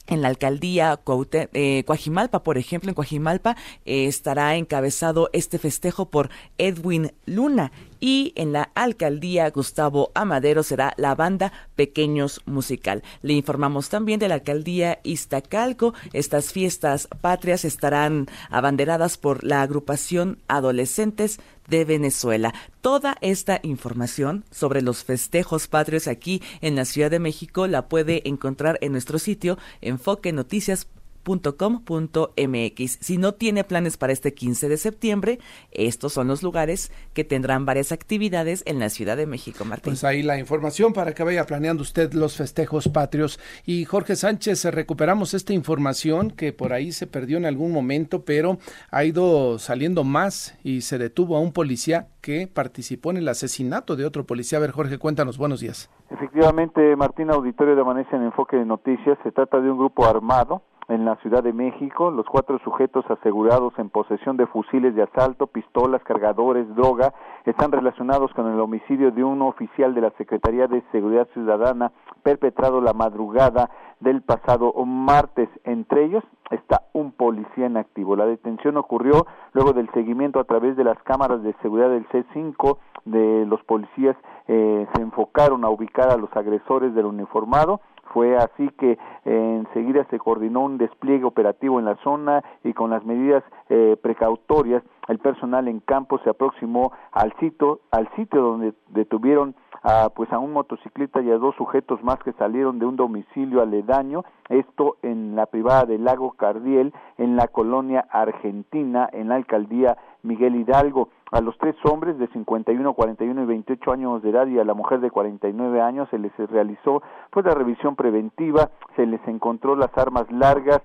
en 0.08 0.22
la 0.22 0.30
alcaldía 0.30 1.00
eh, 1.32 1.84
Coajimalpa, 1.86 2.44
por 2.44 2.58
ejemplo, 2.58 2.90
en 2.90 2.96
Coajimalpa 2.96 3.56
eh, 3.86 4.06
estará 4.06 4.56
encabezado 4.56 5.30
este 5.34 5.60
festejo 5.60 6.10
por 6.10 6.30
Edwin 6.58 7.14
Luna 7.26 7.72
y 8.00 8.34
en 8.36 8.52
la 8.52 8.72
alcaldía 8.76 9.50
Gustavo 9.50 10.12
Amadero 10.16 10.64
será 10.64 10.94
la 10.98 11.16
banda 11.16 11.52
Pequeños 11.76 12.42
Musical. 12.46 13.04
Le 13.22 13.34
informamos 13.34 13.90
también 13.90 14.20
de 14.20 14.28
la 14.28 14.36
alcaldía 14.36 15.00
Iztacalco. 15.04 15.94
Estas 16.14 16.52
fiestas 16.52 17.08
patrias 17.22 17.66
estarán 17.66 18.28
abanderadas 18.50 19.18
por 19.18 19.44
la 19.44 19.62
agrupación 19.62 20.40
Adolescentes 20.48 21.40
de 21.68 21.86
Venezuela. 21.86 22.54
Toda 22.82 23.18
esta 23.22 23.60
información 23.64 24.46
sobre 24.52 24.82
los 24.82 25.04
festejos 25.04 25.68
patrios 25.68 26.08
aquí 26.08 26.42
en 26.62 26.76
la 26.76 26.86
Ciudad 26.86 27.12
de 27.12 27.20
México 27.20 27.68
la 27.68 27.88
puede 27.90 28.28
encontrar 28.28 28.78
en 28.82 28.94
nuestro 28.94 29.20
sitio 29.20 29.58
enfoquenoticias.com 29.82 30.97
.com.mx. 31.28 32.98
Si 33.02 33.18
no 33.18 33.34
tiene 33.34 33.64
planes 33.64 33.98
para 33.98 34.14
este 34.14 34.34
15 34.34 34.70
de 34.70 34.78
septiembre, 34.78 35.40
estos 35.72 36.14
son 36.14 36.28
los 36.28 36.42
lugares 36.42 36.92
que 37.14 37.24
tendrán 37.24 37.66
varias 37.66 37.92
actividades 37.92 38.64
en 38.66 38.80
la 38.80 38.90
Ciudad 38.90 39.18
de 39.18 39.28
México, 39.28 39.66
Martín. 39.66 39.92
Pues 39.92 40.04
ahí 40.04 40.24
la 40.24 40.40
información 40.40 40.94
para 40.94 41.14
que 41.14 41.24
vaya 41.24 41.46
planeando 41.46 41.82
usted 41.82 42.14
los 42.14 42.38
festejos 42.38 42.88
patrios. 42.88 43.40
Y 43.66 43.86
Jorge 43.86 44.16
Sánchez, 44.16 44.66
recuperamos 44.66 45.34
esta 45.34 45.54
información 45.54 46.32
que 46.32 46.54
por 46.54 46.72
ahí 46.74 46.92
se 46.92 47.08
perdió 47.08 47.38
en 47.38 47.46
algún 47.46 47.72
momento, 47.72 48.24
pero 48.24 48.58
ha 48.92 49.04
ido 49.04 49.60
saliendo 49.60 50.04
más 50.04 50.58
y 50.64 50.82
se 50.82 50.98
detuvo 50.98 51.36
a 51.36 51.42
un 51.42 51.52
policía 51.52 52.08
que 52.22 52.48
participó 52.48 53.12
en 53.12 53.18
el 53.18 53.28
asesinato 53.28 53.96
de 53.96 54.06
otro 54.06 54.26
policía. 54.26 54.58
A 54.58 54.62
ver, 54.62 54.72
Jorge, 54.72 54.98
cuéntanos, 54.98 55.38
buenos 55.38 55.60
días. 55.60 55.90
Efectivamente, 56.10 56.96
Martín 56.96 57.30
Auditorio 57.32 57.76
de 57.76 57.82
Amanece 57.82 58.16
en 58.16 58.24
Enfoque 58.24 58.58
de 58.58 58.66
Noticias, 58.66 59.18
se 59.24 59.32
trata 59.32 59.60
de 59.60 59.70
un 59.70 59.78
grupo 59.78 60.06
armado 60.06 60.62
en 60.88 61.04
la 61.04 61.18
Ciudad 61.18 61.44
de 61.44 61.52
México, 61.52 62.12
los 62.12 62.26
cuatro 62.26 62.60
sujetos 62.60 63.04
asegurados 63.10 63.74
en 63.78 63.90
posesión 63.90 64.38
de 64.38 64.48
fusiles 64.48 64.96
de 64.96 65.04
asalto, 65.04 65.48
pistolas, 65.48 66.02
cargadores, 66.04 66.68
droga, 66.76 67.14
están 67.46 67.72
relacionados 67.72 68.32
con 68.34 68.52
el 68.52 68.60
homicidio 68.60 69.12
de 69.12 69.24
un 69.24 69.42
oficial 69.42 69.94
de 69.94 70.02
la 70.02 70.12
Secretaría 70.12 70.68
de 70.68 70.84
Seguridad 70.92 71.28
Ciudadana 71.34 71.92
perpetrado 72.24 72.80
la 72.80 72.94
madrugada 72.94 73.70
del 74.00 74.22
pasado 74.22 74.74
martes. 74.86 75.50
Entre 75.66 76.06
ellos 76.06 76.24
está 76.52 76.84
un 76.94 77.12
policía 77.12 77.66
en 77.66 77.78
activo. 77.78 78.16
La 78.16 78.26
detención 78.26 78.78
ocurrió 78.78 79.26
luego 79.54 79.74
del 79.74 79.90
seguimiento 79.92 80.40
a 80.40 80.46
través 80.46 80.78
de 80.78 80.84
las 80.84 81.02
cámaras 81.04 81.44
de 81.44 81.54
seguridad 81.62 81.90
del 81.90 82.08
C5 82.10 82.78
de 83.06 83.46
los 83.46 83.64
policías 83.64 84.16
eh, 84.48 84.88
se 84.94 85.02
enfocaron 85.02 85.64
a 85.66 85.70
ubicar 85.70 86.10
a 86.10 86.18
los 86.18 86.30
agresores 86.36 86.94
del 86.94 87.06
uniformado 87.06 87.82
fue 88.14 88.38
así 88.38 88.70
que 88.78 88.92
eh, 88.92 88.98
enseguida 89.26 90.06
se 90.10 90.20
coordinó 90.20 90.62
un 90.62 90.78
despliegue 90.78 91.26
operativo 91.26 91.80
en 91.80 91.86
la 91.86 91.96
zona 91.98 92.44
y 92.64 92.74
con 92.74 92.90
las 92.90 93.06
medidas 93.06 93.44
eh, 93.70 93.98
precautorias 94.02 94.84
el 95.08 95.20
personal 95.20 95.68
en 95.68 95.80
campo 95.80 96.20
se 96.24 96.30
aproximó 96.30 96.92
al 97.12 97.34
sitio 97.40 97.82
al 97.92 98.10
sitio 98.16 98.42
donde 98.42 98.74
detuvieron 98.90 99.56
a 99.84 100.10
pues 100.10 100.32
a 100.34 100.40
un 100.40 100.54
motociclista 100.54 101.22
y 101.22 101.32
a 101.32 101.38
dos 101.38 101.56
sujetos 101.56 102.04
más 102.04 102.18
que 102.20 102.34
salieron 102.34 102.80
de 102.80 102.86
un 102.86 102.96
domicilio 102.96 103.62
aledaño 103.62 104.24
esto 104.50 104.98
en 105.02 105.36
la 105.36 105.46
privada 105.46 105.86
del 105.86 106.04
lago 106.04 106.32
Cardiel 106.32 106.94
en 107.18 107.36
la 107.36 107.48
colonia 107.48 108.08
Argentina 108.12 109.10
en 109.12 109.30
la 109.30 109.36
alcaldía 109.36 109.98
Miguel 110.24 110.56
Hidalgo. 110.56 111.10
A 111.32 111.42
los 111.42 111.58
tres 111.58 111.76
hombres 111.84 112.18
de 112.18 112.28
51, 112.28 112.94
41 112.94 113.44
y 113.44 113.46
28 113.46 113.92
años 113.92 114.22
de 114.22 114.30
edad 114.30 114.48
y 114.48 114.60
a 114.60 114.64
la 114.64 114.74
mujer 114.74 115.02
de 115.02 115.12
49 115.12 115.82
años 115.82 116.08
se 116.10 116.20
les 116.20 116.32
realizó 116.50 117.02
pues 117.32 117.46
la 117.46 117.54
revisión 117.54 117.96
preventiva, 117.96 118.70
se 118.96 119.06
les 119.06 119.26
encontró 119.28 119.76
las 119.76 119.96
armas 119.98 120.32
largas 120.32 120.82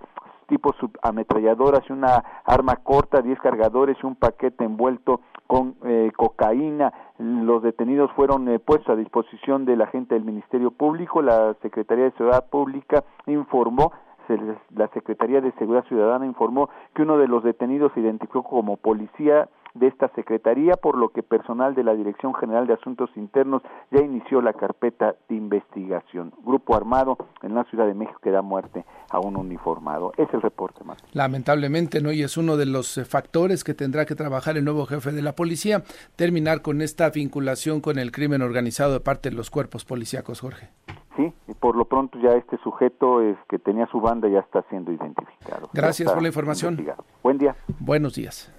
tipo 0.53 0.75
ametralladoras 1.01 1.81
y 1.89 1.95
una 1.95 2.23
arma 2.45 2.77
corta, 2.77 3.23
10 3.23 3.41
cargadores 3.41 3.97
y 4.03 4.07
un 4.07 4.17
paquete 4.17 4.65
envuelto 4.65 5.23
con 5.47 5.77
eh, 5.83 6.13
cocaína. 6.15 6.93
Los 7.19 7.63
detenidos 7.63 8.13
fueron 8.13 8.47
eh, 8.51 8.59
puestos 8.59 8.91
a 8.91 8.97
disposición 8.97 9.65
de 9.65 9.77
la 9.77 9.87
gente 9.87 10.15
del 10.15 10.25
Ministerio 10.25 10.71
Público. 10.71 11.23
La 11.23 11.55
Secretaría 11.63 12.05
de 12.05 12.11
Seguridad 12.13 12.51
Pública 12.51 13.03
informó 13.27 13.93
la 14.77 14.89
Secretaría 14.89 15.41
de 15.41 15.53
Seguridad 15.53 15.85
Ciudadana 15.87 16.25
informó 16.25 16.71
que 16.95 17.03
uno 17.03 17.19
de 17.19 17.29
los 17.29 17.43
detenidos 17.43 17.93
se 17.93 18.01
identificó 18.01 18.45
como 18.45 18.77
policía 18.77 19.49
de 19.75 19.87
esta 19.87 20.09
Secretaría, 20.15 20.75
por 20.75 20.97
lo 20.97 21.09
que 21.11 21.23
personal 21.23 21.75
de 21.75 21.85
la 21.85 21.95
Dirección 21.95 22.35
General 22.35 22.67
de 22.67 22.75
Asuntos 22.75 23.11
Internos 23.17 23.63
ya 23.91 24.03
inició 24.03 24.43
la 24.43 24.53
carpeta 24.53 25.17
de 25.29 25.35
investigación. 25.37 26.33
Grupo 26.45 26.77
armado 26.77 27.17
en 27.43 27.55
la 27.55 27.65
Ciudad 27.65 27.87
de 27.87 27.95
México 27.95 28.19
que 28.23 28.31
da 28.31 28.43
muerte 28.43 28.85
a 29.11 29.19
un 29.21 29.37
uniformado. 29.37 30.13
Es 30.17 30.29
el 30.33 30.43
reporte, 30.43 30.85
más. 30.85 30.99
Lamentablemente, 31.13 32.01
¿no? 32.01 32.13
Y 32.13 32.23
es 32.23 32.37
uno 32.37 32.57
de 32.57 32.67
los 32.67 32.99
eh, 32.99 33.05
factores 33.05 33.65
que 33.65 33.75
tendrá 33.75 34.05
que 34.05 34.15
trabajar 34.15 34.57
el 34.57 34.65
nuevo 34.65 34.87
jefe 34.87 35.13
de 35.13 35.23
la 35.23 35.35
policía, 35.35 35.83
terminar 36.17 36.63
con 36.63 36.83
esta 36.83 37.11
vinculación 37.11 37.81
con 37.81 37.99
el 37.99 38.13
crimen 38.13 38.43
organizado 38.43 38.93
de 38.93 39.01
parte 39.01 39.31
de 39.31 39.37
los 39.37 39.51
cuerpos 39.51 39.85
policíacos, 39.85 40.41
Jorge. 40.41 40.69
Sí, 41.17 41.33
y 41.47 41.55
por 41.55 41.77
lo 41.77 41.85
pronto 41.85 42.19
ya 42.19 42.31
este 42.31 42.57
sujeto 42.59 43.21
es 43.21 43.37
que 43.49 43.59
tenía 43.59 43.87
su 43.87 44.01
banda 44.01 44.29
ya 44.29 44.41
está 44.41 44.63
siendo 44.71 44.93
identificado. 44.93 45.69
Gracias 45.73 46.11
por 46.11 46.23
la 46.23 46.29
información. 46.29 46.85
Buen 47.23 47.39
día. 47.39 47.55
Buenos 47.79 48.15
días. 48.15 48.51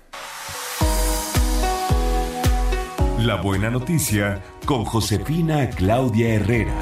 La 3.24 3.38
buena 3.38 3.70
noticia 3.70 4.44
con 4.66 4.84
Josefina 4.84 5.70
Claudia 5.70 6.34
Herrera. 6.34 6.78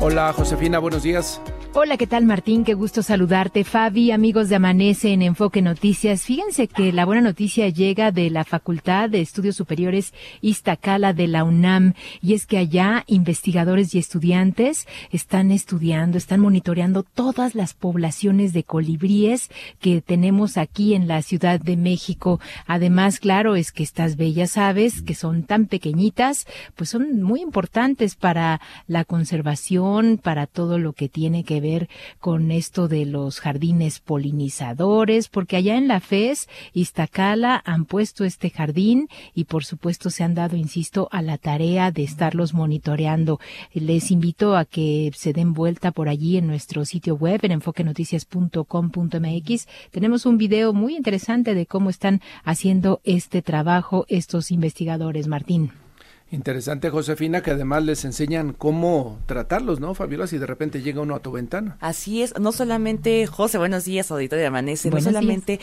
Hola 0.00 0.32
Josefina, 0.32 0.78
buenos 0.78 1.02
días. 1.02 1.42
Hola, 1.80 1.96
¿qué 1.96 2.08
tal 2.08 2.24
Martín? 2.24 2.64
Qué 2.64 2.74
gusto 2.74 3.04
saludarte. 3.04 3.62
Fabi, 3.62 4.10
amigos 4.10 4.48
de 4.48 4.56
Amanece 4.56 5.12
en 5.12 5.22
Enfoque 5.22 5.62
Noticias. 5.62 6.22
Fíjense 6.22 6.66
que 6.66 6.92
la 6.92 7.04
buena 7.04 7.22
noticia 7.22 7.68
llega 7.68 8.10
de 8.10 8.30
la 8.30 8.42
Facultad 8.42 9.08
de 9.08 9.20
Estudios 9.20 9.54
Superiores 9.54 10.12
Iztacala 10.40 11.12
de 11.12 11.28
la 11.28 11.44
UNAM 11.44 11.94
y 12.20 12.34
es 12.34 12.46
que 12.46 12.58
allá 12.58 13.04
investigadores 13.06 13.94
y 13.94 13.98
estudiantes 14.00 14.88
están 15.12 15.52
estudiando, 15.52 16.18
están 16.18 16.40
monitoreando 16.40 17.04
todas 17.04 17.54
las 17.54 17.74
poblaciones 17.74 18.52
de 18.52 18.64
colibríes 18.64 19.48
que 19.78 20.00
tenemos 20.00 20.56
aquí 20.56 20.94
en 20.94 21.06
la 21.06 21.22
Ciudad 21.22 21.60
de 21.60 21.76
México. 21.76 22.40
Además, 22.66 23.20
claro, 23.20 23.54
es 23.54 23.70
que 23.70 23.84
estas 23.84 24.16
bellas 24.16 24.56
aves 24.56 25.00
que 25.00 25.14
son 25.14 25.44
tan 25.44 25.66
pequeñitas, 25.66 26.48
pues 26.74 26.90
son 26.90 27.22
muy 27.22 27.40
importantes 27.40 28.16
para 28.16 28.60
la 28.88 29.04
conservación, 29.04 30.18
para 30.20 30.48
todo 30.48 30.80
lo 30.80 30.92
que 30.92 31.08
tiene 31.08 31.44
que 31.44 31.60
ver 31.60 31.67
con 32.20 32.50
esto 32.50 32.88
de 32.88 33.06
los 33.06 33.40
jardines 33.40 34.00
polinizadores, 34.00 35.28
porque 35.28 35.56
allá 35.56 35.76
en 35.76 35.88
la 35.88 36.00
FES, 36.00 36.48
Iztacala, 36.72 37.62
han 37.64 37.84
puesto 37.84 38.24
este 38.24 38.50
jardín 38.50 39.08
y 39.34 39.44
por 39.44 39.64
supuesto 39.64 40.10
se 40.10 40.24
han 40.24 40.34
dado, 40.34 40.56
insisto, 40.56 41.08
a 41.12 41.22
la 41.22 41.38
tarea 41.38 41.90
de 41.90 42.04
estarlos 42.04 42.54
monitoreando. 42.54 43.40
Les 43.74 44.10
invito 44.10 44.56
a 44.56 44.64
que 44.64 45.10
se 45.14 45.32
den 45.32 45.54
vuelta 45.54 45.92
por 45.92 46.08
allí 46.08 46.36
en 46.36 46.46
nuestro 46.46 46.84
sitio 46.84 47.14
web, 47.14 47.40
en 47.42 47.52
enfoquenoticias.com.mx. 47.52 49.68
Tenemos 49.90 50.26
un 50.26 50.38
video 50.38 50.72
muy 50.72 50.96
interesante 50.96 51.54
de 51.54 51.66
cómo 51.66 51.90
están 51.90 52.20
haciendo 52.44 53.00
este 53.04 53.42
trabajo 53.42 54.06
estos 54.08 54.50
investigadores, 54.50 55.26
Martín. 55.26 55.72
Interesante, 56.30 56.90
Josefina, 56.90 57.42
que 57.42 57.52
además 57.52 57.84
les 57.84 58.04
enseñan 58.04 58.52
cómo 58.52 59.18
tratarlos, 59.24 59.80
¿no, 59.80 59.94
Fabiola? 59.94 60.26
Si 60.26 60.36
de 60.36 60.46
repente 60.46 60.82
llega 60.82 61.00
uno 61.00 61.14
a 61.14 61.20
tu 61.20 61.32
ventana. 61.32 61.78
Así 61.80 62.22
es, 62.22 62.38
no 62.38 62.52
solamente, 62.52 63.26
José, 63.26 63.56
buenos 63.56 63.86
días, 63.86 64.10
auditorio 64.10 64.42
de 64.42 64.48
Amanece, 64.48 64.90
no 64.90 65.00
solamente 65.00 65.58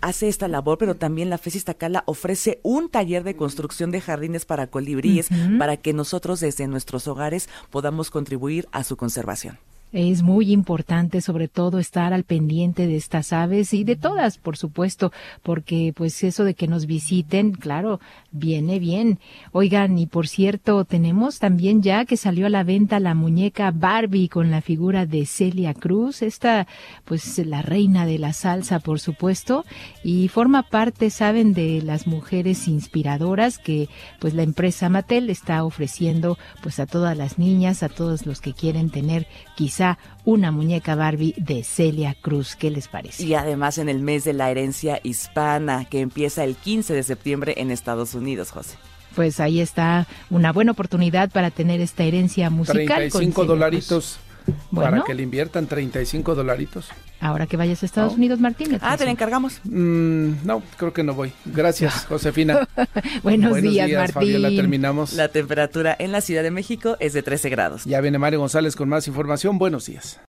hace 0.00 0.28
esta 0.28 0.48
labor, 0.48 0.78
pero 0.78 0.96
también 0.96 1.30
la 1.30 1.38
FES 1.38 1.56
Iztacala 1.56 2.02
ofrece 2.06 2.58
un 2.62 2.88
taller 2.88 3.22
de 3.24 3.36
construcción 3.36 3.90
de 3.90 4.00
jardines 4.00 4.44
para 4.44 4.68
colibríes 4.68 5.28
para 5.58 5.76
que 5.76 5.92
nosotros 5.92 6.40
desde 6.40 6.66
nuestros 6.66 7.06
hogares 7.08 7.48
podamos 7.70 8.10
contribuir 8.10 8.68
a 8.72 8.84
su 8.84 8.96
conservación. 8.96 9.58
Es 9.90 10.22
muy 10.22 10.52
importante, 10.52 11.22
sobre 11.22 11.48
todo, 11.48 11.78
estar 11.78 12.12
al 12.12 12.24
pendiente 12.24 12.86
de 12.86 12.96
estas 12.96 13.32
aves 13.32 13.72
y 13.72 13.84
de 13.84 13.96
todas, 13.96 14.36
por 14.36 14.58
supuesto, 14.58 15.12
porque 15.42 15.94
pues 15.96 16.22
eso 16.24 16.44
de 16.44 16.52
que 16.52 16.68
nos 16.68 16.84
visiten, 16.84 17.52
claro, 17.52 17.98
viene 18.30 18.80
bien. 18.80 19.18
Oigan, 19.50 19.96
y 19.98 20.04
por 20.04 20.28
cierto, 20.28 20.84
tenemos 20.84 21.38
también 21.38 21.80
ya 21.80 22.04
que 22.04 22.18
salió 22.18 22.44
a 22.44 22.50
la 22.50 22.64
venta 22.64 23.00
la 23.00 23.14
muñeca 23.14 23.70
Barbie 23.70 24.28
con 24.28 24.50
la 24.50 24.60
figura 24.60 25.06
de 25.06 25.24
Celia 25.24 25.72
Cruz, 25.72 26.20
esta 26.20 26.66
pues 27.06 27.38
la 27.38 27.62
reina 27.62 28.04
de 28.04 28.18
la 28.18 28.34
salsa, 28.34 28.80
por 28.80 29.00
supuesto, 29.00 29.64
y 30.04 30.28
forma 30.28 30.64
parte, 30.64 31.08
saben, 31.08 31.54
de 31.54 31.80
las 31.80 32.06
mujeres 32.06 32.68
inspiradoras 32.68 33.56
que 33.58 33.88
pues 34.20 34.34
la 34.34 34.42
empresa 34.42 34.90
Mattel 34.90 35.30
está 35.30 35.64
ofreciendo 35.64 36.36
pues 36.62 36.78
a 36.78 36.84
todas 36.84 37.16
las 37.16 37.38
niñas, 37.38 37.82
a 37.82 37.88
todos 37.88 38.26
los 38.26 38.42
que 38.42 38.52
quieren 38.52 38.90
tener 38.90 39.26
quizás 39.56 39.77
una 40.24 40.50
muñeca 40.50 40.94
Barbie 40.94 41.34
de 41.36 41.64
Celia 41.64 42.14
Cruz. 42.20 42.56
¿Qué 42.56 42.70
les 42.70 42.88
parece? 42.88 43.24
Y 43.24 43.34
además 43.34 43.78
en 43.78 43.88
el 43.88 44.00
mes 44.00 44.24
de 44.24 44.32
la 44.32 44.50
herencia 44.50 45.00
hispana, 45.02 45.84
que 45.84 46.00
empieza 46.00 46.44
el 46.44 46.56
15 46.56 46.94
de 46.94 47.02
septiembre 47.02 47.54
en 47.58 47.70
Estados 47.70 48.14
Unidos, 48.14 48.50
José 48.50 48.76
pues 49.14 49.40
ahí 49.40 49.60
está 49.60 50.06
una 50.30 50.52
buena 50.52 50.70
oportunidad 50.70 51.30
para 51.30 51.50
tener 51.50 51.80
esta 51.80 52.04
herencia 52.04 52.50
musical. 52.50 52.86
35 52.86 53.46
dolaritos 53.46 54.20
para 54.74 55.04
que 55.04 55.14
le 55.14 55.22
inviertan 55.22 55.66
35 55.66 56.34
dolaritos. 56.34 56.88
Ahora 57.20 57.46
que 57.46 57.56
vayas 57.56 57.82
a 57.82 57.86
Estados 57.86 58.14
Unidos, 58.14 58.38
Martín. 58.38 58.78
Ah, 58.80 58.96
te 58.96 59.04
la 59.04 59.10
encargamos. 59.10 59.60
Mm, 59.64 60.44
no, 60.44 60.62
creo 60.76 60.92
que 60.92 61.02
no 61.02 61.14
voy. 61.14 61.32
Gracias, 61.44 62.04
Josefina. 62.08 62.68
Buenos, 63.22 63.60
días, 63.60 63.90
Martín. 63.90 64.14
Fabiola, 64.14 64.48
terminamos. 64.50 65.14
La 65.14 65.28
temperatura 65.28 65.96
en 65.98 66.12
la 66.12 66.20
Ciudad 66.20 66.42
de 66.42 66.50
México 66.50 66.96
es 67.00 67.12
de 67.12 67.22
13 67.22 67.48
grados. 67.50 67.84
Ya 67.84 68.00
viene 68.00 68.18
Mario 68.18 68.38
González 68.40 68.76
con 68.76 68.88
más 68.88 69.08
información. 69.08 69.58
Buenos 69.58 69.86
días. 69.86 70.20